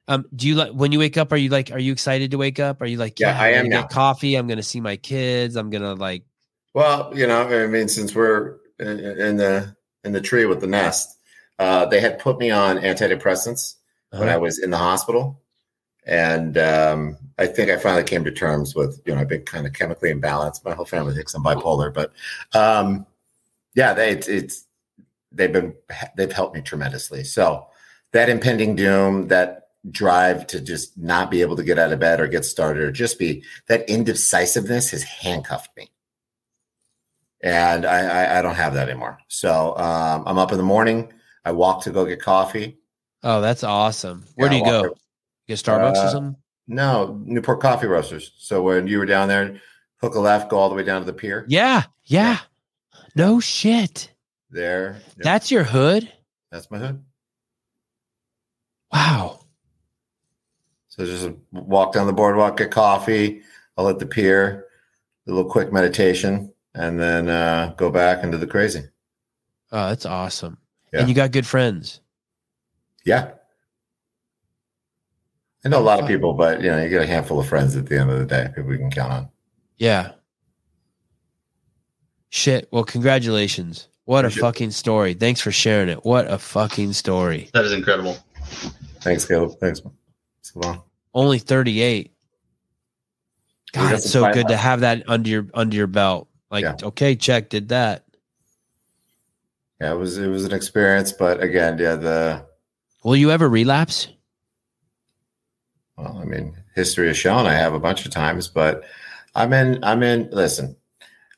[0.09, 1.33] Um, do you like when you wake up?
[1.33, 2.81] Are you like, are you excited to wake up?
[2.81, 3.81] Are you like, Yeah, I I'm am now.
[3.83, 4.37] Get coffee.
[4.37, 5.57] I'm gonna see my kids.
[5.57, 6.25] I'm gonna like,
[6.75, 10.67] Well, you know, I mean, since we're in, in the in the tree with the
[10.69, 11.19] nest,
[11.59, 13.75] uh, they had put me on antidepressants
[14.11, 15.43] when I uh, was in the hospital,
[16.07, 19.67] and um, I think I finally came to terms with you know I've been kind
[19.67, 20.65] of chemically imbalanced.
[20.65, 22.13] My whole family thinks I'm bipolar, but
[22.55, 23.07] um,
[23.75, 24.67] yeah, they it's, it's
[25.33, 25.75] they've been
[26.17, 27.25] they've helped me tremendously.
[27.25, 27.67] So
[28.13, 32.21] that impending doom, that drive to just not be able to get out of bed
[32.21, 35.89] or get started or just be that indecisiveness has handcuffed me
[37.43, 39.19] and I, I, I don't have that anymore.
[39.29, 41.13] So um, I'm up in the morning.
[41.45, 42.79] I walk to go get coffee.
[43.23, 44.25] oh, that's awesome.
[44.35, 44.95] Where Yeah, do you go?
[45.47, 46.37] Get Starbucks or Uh, something?
[46.67, 48.33] No, Newport Coffee Roasters.
[48.39, 49.61] So when you were down there,
[50.01, 51.45] hook a left, go all the way down to the pier.
[51.47, 52.39] Yeah, yeah.
[53.15, 54.11] No shit.
[54.51, 56.11] There, That's your hood.
[56.51, 57.05] that's my hood.
[58.93, 59.41] Wow.
[60.97, 63.43] So just walk down the boardwalk, get coffee.
[63.77, 64.65] I'll hit the pier,
[65.27, 68.81] a little quick meditation, and then uh, go back into the crazy.
[69.73, 70.57] Oh, that's awesome.
[70.93, 71.01] Yeah.
[71.01, 72.01] And you got good friends.
[73.05, 73.33] Yeah.
[75.65, 77.77] I know a lot of people, but you know, you get a handful of friends
[77.77, 79.29] at the end of the day, people you can count on.
[79.77, 80.13] Yeah.
[82.31, 82.69] Shit.
[82.71, 83.89] Well, congratulations.
[84.05, 84.43] What a Appreciate it.
[84.47, 85.15] fucking story.
[85.15, 86.05] Thanks for sharing it.
[86.05, 87.51] What a fucking story.
[87.53, 88.17] that is incredible.
[89.01, 89.59] Thanks, Caleb.
[89.61, 89.83] Thanks.
[90.43, 90.83] So long.
[91.17, 92.13] Only 38.
[93.73, 96.29] God, it's so good to have that under your under your belt.
[96.51, 96.77] Like, Yeah.
[96.83, 98.05] okay, check, did that.
[99.81, 102.45] Yeah, it was it was an experience, but again, yeah, the
[103.03, 104.09] Will you ever relapse?
[105.97, 108.85] well, I mean, history has shown I have a bunch of times, but
[109.35, 110.77] I'm in I'm in listen,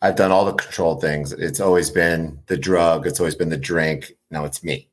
[0.03, 1.33] I've done all the controlled things.
[1.33, 4.13] It's always been the drug, it's always been the drink.
[4.33, 4.89] Now it's me.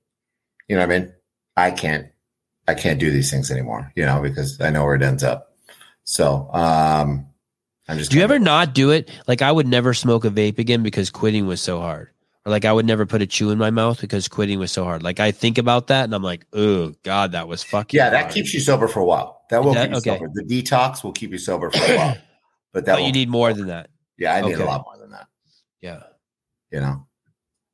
[0.67, 1.13] You know what I mean?
[1.57, 2.07] I can't
[2.67, 5.55] I can't do these things anymore, you know, because I know where it ends up.
[6.03, 7.27] So um
[7.87, 9.09] I'm just Do you ever not do it?
[9.27, 12.09] Like I would never smoke a vape again because quitting was so hard.
[12.45, 14.83] Or like I would never put a chew in my mouth because quitting was so
[14.83, 15.03] hard.
[15.03, 18.21] Like I think about that and I'm like, oh God, that was fucking Yeah, that
[18.23, 19.41] hard." keeps you sober for a while.
[19.49, 20.19] That will That- keep you okay.
[20.19, 20.31] sober.
[20.33, 22.17] The detox will keep you sober for a while.
[22.73, 23.89] But that But you need more than that.
[24.17, 24.63] Yeah, I need Okay.
[24.63, 25.27] a lot more than that.
[25.79, 26.03] Yeah.
[26.71, 27.07] You know,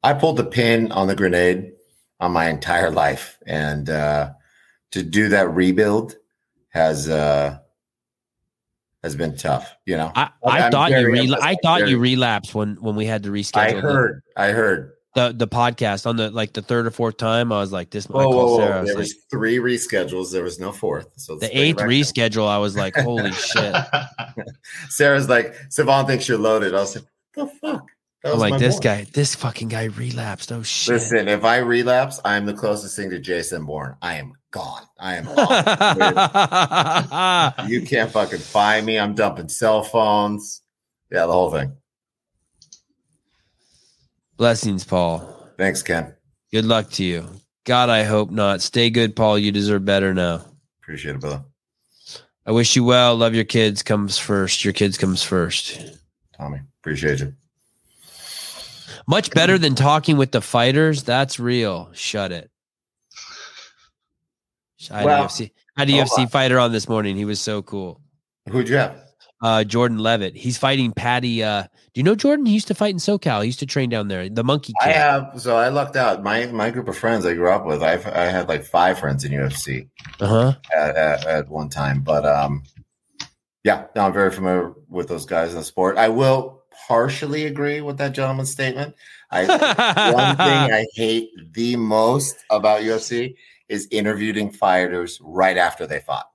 [0.03, 1.72] I pulled the pin on the grenade
[2.20, 4.30] on my entire life, and uh,
[4.92, 6.16] to do that rebuild
[6.70, 7.58] has uh,
[9.03, 9.74] has been tough.
[9.86, 11.44] You know, I, I thought you very re- impressed.
[11.44, 14.92] I thought you relapsed when when we had to reschedule I the- heard, I heard.
[15.16, 17.52] the, the podcast on the like the third or fourth time.
[17.52, 18.58] I was like, this Whoa, whoa, whoa.
[18.60, 18.80] Sarah.
[18.82, 20.32] Was There like, was three reschedules.
[20.32, 21.08] There was no fourth.
[21.18, 21.90] So the eighth down.
[21.90, 23.76] reschedule, I was like, holy shit.
[24.90, 26.74] Sarah's like, Sevan thinks you're loaded.
[26.74, 27.88] I was like, the fuck.
[28.24, 28.82] I'm like, this boy.
[28.84, 30.52] guy, this fucking guy relapsed.
[30.52, 30.94] Oh shit.
[30.94, 33.95] Listen, if I relapse, I'm the closest thing to Jason Bourne.
[34.02, 34.84] I am gone.
[35.00, 35.26] I am
[37.56, 37.70] gone.
[37.70, 39.00] you can't fucking find me.
[39.00, 40.62] I'm dumping cell phones.
[41.12, 41.74] Yeah, the whole thing.
[44.38, 45.20] Blessings, Paul.
[45.58, 46.14] Thanks, Ken.
[46.52, 47.28] Good luck to you.
[47.64, 48.62] God, I hope not.
[48.62, 49.38] Stay good, Paul.
[49.38, 50.42] You deserve better now.
[50.82, 51.44] Appreciate it, brother.
[52.46, 53.16] I wish you well.
[53.16, 54.66] Love your kids comes first.
[54.66, 55.80] Your kids comes first.
[56.36, 57.34] Tommy, appreciate you.
[59.08, 61.04] Much better than talking with the fighters.
[61.04, 61.90] That's real.
[61.94, 62.51] Shut it.
[64.90, 66.27] I had, a UFC, I had a UFC on.
[66.27, 67.16] fighter on this morning.
[67.16, 68.01] He was so cool.
[68.50, 68.95] Who'd you have?
[69.43, 70.35] Uh, Jordan Leavitt.
[70.35, 71.43] He's fighting Paddy.
[71.43, 72.45] Uh, do you know Jordan?
[72.45, 73.42] He used to fight in SoCal.
[73.42, 74.30] He used to train down there.
[74.30, 75.34] The Monkey I have.
[75.42, 76.22] So I lucked out.
[76.24, 77.82] My my group of friends I grew up with.
[77.82, 80.53] I've I had like five friends in UFC Uh huh.
[80.76, 82.01] at, at, at one time.
[82.01, 82.64] But um,
[83.64, 85.98] yeah, no, I'm very familiar with those guys in the sport.
[85.98, 88.95] I will partially agree with that gentleman's statement.
[89.32, 89.45] I
[90.14, 93.35] one thing I hate the most about UFC
[93.72, 96.27] is interviewing fighters right after they fought.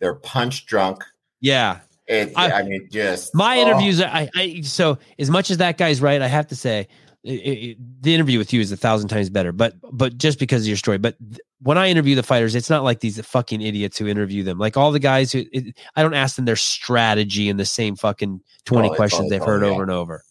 [0.00, 1.04] They're punch drunk.
[1.40, 1.80] yeah.
[2.06, 5.76] It, I, I- mean, just My oh, interviews, I, I so as much as that
[5.76, 6.88] guy's right, I have to say
[7.22, 9.52] it, it, the interview with you is a thousand times better.
[9.52, 10.96] But but just because of your story.
[10.96, 14.42] But th- when I interview the fighters, it's not like these fucking idiots who interview
[14.42, 14.56] them.
[14.56, 17.94] Like all the guys who it, I don't ask them their strategy in the same
[17.94, 19.68] fucking twenty Oh, questions all- they've oh, heard yeah.
[19.68, 20.22] over and over.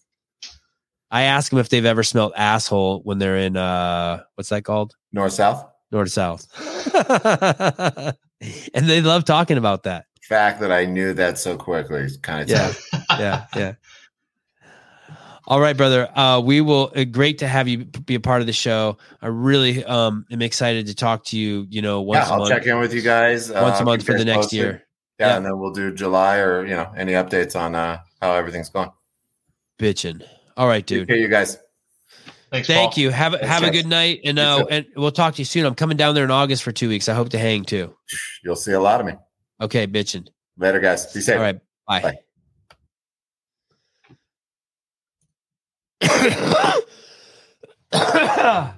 [1.11, 4.95] I ask them if they've ever smelled asshole when they're in uh what's that called
[5.13, 5.63] North South.
[5.91, 6.48] North to south,
[8.74, 10.06] and they love talking about that.
[10.24, 12.74] Fact that I knew that so quickly is kind of Yeah.
[13.17, 13.74] yeah, yeah.
[15.49, 16.09] All right, brother.
[16.14, 16.91] Uh, we will.
[16.93, 18.98] Uh, great to have you be a part of the show.
[19.22, 21.66] I really um am excited to talk to you.
[21.69, 24.06] You know, once yeah, I'll month, check in with you guys once uh, a month
[24.06, 24.57] for the next posted.
[24.59, 24.83] year.
[25.19, 25.38] Yeah, Yeah.
[25.38, 28.90] and then we'll do July or you know any updates on uh, how everything's going.
[29.80, 30.22] Bitching.
[30.57, 31.09] All right, dude.
[31.09, 31.57] Okay, you guys.
[32.51, 33.01] Thanks, Thank Paul.
[33.01, 33.09] you.
[33.09, 35.66] Have a Thanks, have a good night, and uh, and we'll talk to you soon.
[35.66, 37.09] I'm coming down there in August for two weeks.
[37.09, 37.93] I hope to hang too.
[38.43, 39.14] You'll see a lot of me.
[39.59, 40.27] Okay, bitching.
[40.58, 41.11] Later, guys.
[41.14, 41.35] Be safe.
[41.35, 42.01] All right, bye.
[42.01, 42.17] Bye.
[47.92, 48.74] How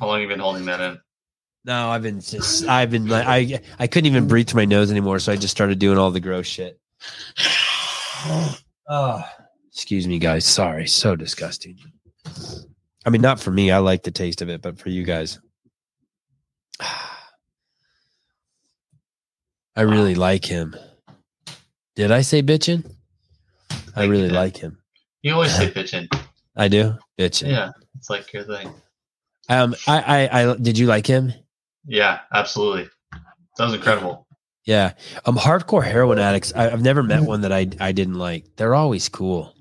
[0.00, 0.98] long have you been holding that in?
[1.64, 4.90] no, I've been just I've been like I I couldn't even breathe through my nose
[4.90, 6.78] anymore, so I just started doing all the gross shit.
[8.88, 9.24] Oh,
[9.72, 10.44] excuse me, guys.
[10.44, 11.78] Sorry, so disgusting.
[13.06, 13.70] I mean, not for me.
[13.70, 15.38] I like the taste of it, but for you guys,
[19.76, 20.74] I really like him.
[21.96, 22.90] Did I say bitchin'?
[23.96, 24.32] I really did.
[24.32, 24.78] like him.
[25.22, 26.08] You always say pitching.
[26.56, 27.50] I do bitchin'.
[27.50, 28.72] Yeah, it's like your thing.
[29.48, 31.32] Um, I, I, I did you like him?
[31.86, 32.88] Yeah, absolutely.
[33.58, 34.26] That was incredible.
[34.64, 34.94] Yeah.
[35.26, 36.52] Um, hardcore heroin addicts.
[36.56, 38.46] I, I've never met one that I, I didn't like.
[38.56, 39.53] They're always cool.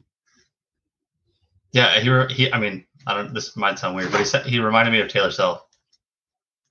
[1.74, 2.52] Yeah, he, re- he.
[2.53, 3.34] I mean, I don't.
[3.34, 5.61] This might sound weird, but he said he reminded me of Taylor Self.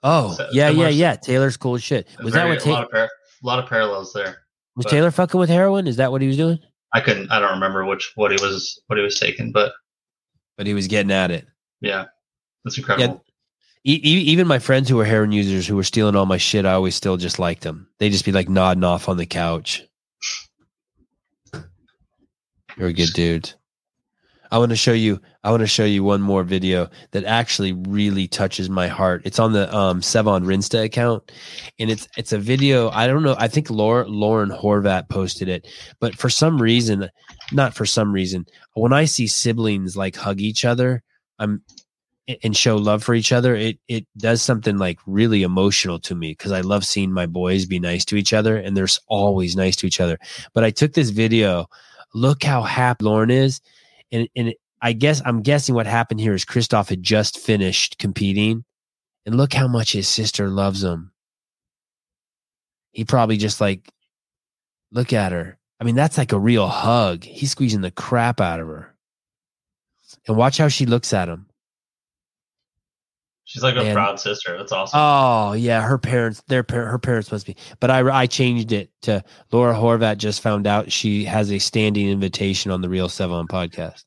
[0.05, 1.17] Oh, So- yeah, yeah, yeah.
[1.17, 2.09] Taylor's cool as shit.
[2.23, 4.45] Was that Very- what a lot of par- a lot of parallels there?
[4.77, 5.87] was but- Taylor fucking with heroin?
[5.87, 6.59] Is that what he was doing?
[6.95, 7.31] I couldn't.
[7.31, 9.73] I don't remember which what he was what he was taking, but
[10.57, 11.47] But he was getting at it.
[11.81, 12.07] yeah,
[12.65, 13.25] that's incredible.
[13.85, 16.75] E- even my friends who were heroin users who were stealing all my shit, I
[16.75, 17.89] always still just liked them.
[17.99, 19.83] They just be like nodding off on the couch.
[22.77, 23.53] You're a good dude.
[24.53, 25.19] I want to show you.
[25.45, 29.23] I want to show you one more video that actually really touches my heart.
[29.25, 31.33] It's on the um, Sevan Rinsta account,
[31.79, 32.91] and it's it's a video.
[32.91, 33.35] I don't know.
[33.39, 35.67] I think Laura, Lauren Horvath posted it,
[36.01, 37.09] but for some reason,
[37.51, 41.03] not for some reason, when I see siblings like hug each other,
[41.39, 41.63] I'm
[42.43, 46.33] and show love for each other, it it does something like really emotional to me
[46.33, 49.77] because I love seeing my boys be nice to each other, and they're always nice
[49.77, 50.19] to each other.
[50.53, 51.69] But I took this video.
[52.15, 53.63] Look how happy Lauren is,
[54.13, 58.65] and and I guess I'm guessing what happened here is Kristof had just finished competing,
[59.27, 61.13] and look how much his sister loves him.
[62.93, 63.91] He probably just like,
[64.91, 65.59] look at her.
[65.81, 67.25] I mean, that's like a real hug.
[67.25, 68.95] He's squeezing the crap out of her,
[70.29, 71.47] and watch how she looks at him.
[73.53, 73.95] She's like a Man.
[73.95, 74.57] proud sister.
[74.57, 74.99] That's awesome.
[74.99, 77.55] Oh yeah, her parents, their her parents must be.
[77.81, 79.23] But I I changed it to
[79.53, 80.17] Laura Horvath.
[80.17, 84.05] Just found out she has a standing invitation on the Real Sevan podcast.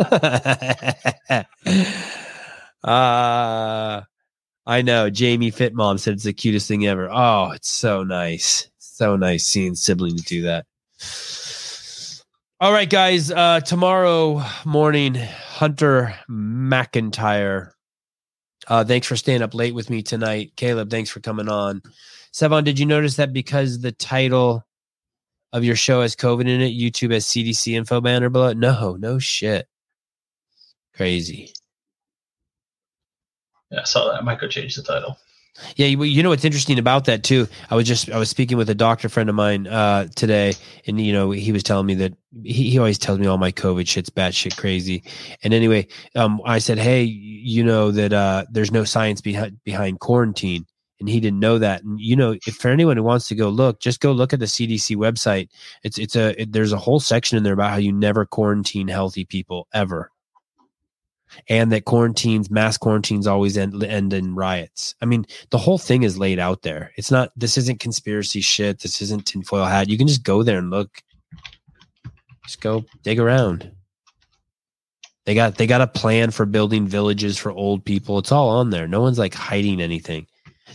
[2.82, 4.02] uh
[4.66, 5.10] I know.
[5.10, 7.08] Jamie Fitmom said it's the cutest thing ever.
[7.08, 10.66] Oh, it's so nice, so nice seeing siblings do that.
[12.60, 13.30] All right, guys.
[13.30, 17.70] Uh, tomorrow morning, Hunter McIntyre
[18.68, 20.52] uh, thanks for staying up late with me tonight.
[20.56, 21.82] Caleb, thanks for coming on.
[22.32, 24.64] Sevan, did you notice that because the title
[25.52, 28.52] of your show has COVID in it, YouTube has CDC info banner below?
[28.52, 29.66] No, no shit.
[30.94, 31.52] Crazy.
[33.70, 34.20] yeah, I saw that.
[34.20, 35.16] I might go change the title.
[35.76, 37.46] Yeah, you, you know what's interesting about that too?
[37.70, 40.54] I was just I was speaking with a doctor friend of mine uh, today,
[40.86, 43.52] and you know he was telling me that he, he always tells me all my
[43.52, 45.02] COVID shit's batshit crazy.
[45.42, 50.00] And anyway, um, I said, hey, you know that uh, there's no science behind behind
[50.00, 50.66] quarantine,
[51.00, 51.82] and he didn't know that.
[51.82, 54.40] And you know, if for anyone who wants to go look, just go look at
[54.40, 55.48] the CDC website.
[55.82, 58.88] It's it's a it, there's a whole section in there about how you never quarantine
[58.88, 60.10] healthy people ever
[61.48, 64.94] and that quarantines, mass quarantines always end, end in riots.
[65.00, 66.92] I mean, the whole thing is laid out there.
[66.96, 68.80] It's not, this isn't conspiracy shit.
[68.80, 69.88] This isn't tinfoil hat.
[69.88, 71.02] You can just go there and look.
[72.44, 73.70] Just go dig around.
[75.26, 78.18] They got, they got a plan for building villages for old people.
[78.18, 78.88] It's all on there.
[78.88, 80.26] No one's like hiding anything.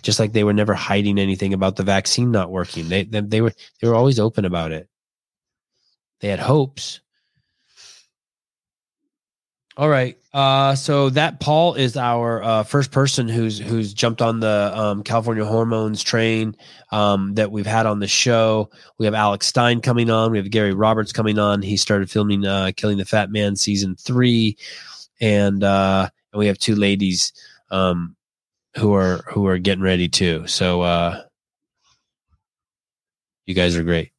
[0.02, 2.90] Just like they were never hiding anything about the vaccine not working.
[2.90, 4.88] They, they, they were, they were always open about it.
[6.20, 7.00] They had hopes.
[9.76, 10.18] All right.
[10.34, 15.04] Uh, so that Paul is our uh, first person who's who's jumped on the um,
[15.04, 16.56] California hormones train
[16.92, 18.70] um, that we've had on the show.
[19.00, 20.32] We have Alex Stein coming on.
[20.32, 21.64] We have Gary Roberts coming on.
[21.64, 24.58] He started filming uh, Killing the Fat Man season three.
[25.20, 27.34] and uh, and we have two ladies
[27.72, 28.16] um,
[28.76, 30.46] who are who are getting ready too.
[30.48, 31.24] So uh,
[33.46, 34.12] you guys are great.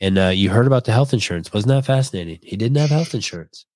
[0.00, 1.52] And uh, you heard about the health insurance.
[1.52, 2.38] Wasn't that fascinating?
[2.42, 3.66] He didn't have health insurance.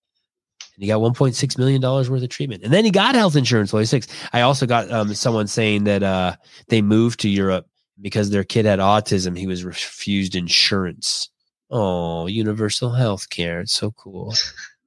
[0.81, 2.63] And he got $1.6 million worth of treatment.
[2.65, 4.09] And then he got health insurance while he's six.
[4.33, 6.37] I also got um, someone saying that uh,
[6.69, 7.67] they moved to Europe
[8.01, 9.37] because their kid had autism.
[9.37, 11.29] He was refused insurance.
[11.71, 13.61] Oh, universal health care.
[13.61, 14.33] It's so cool.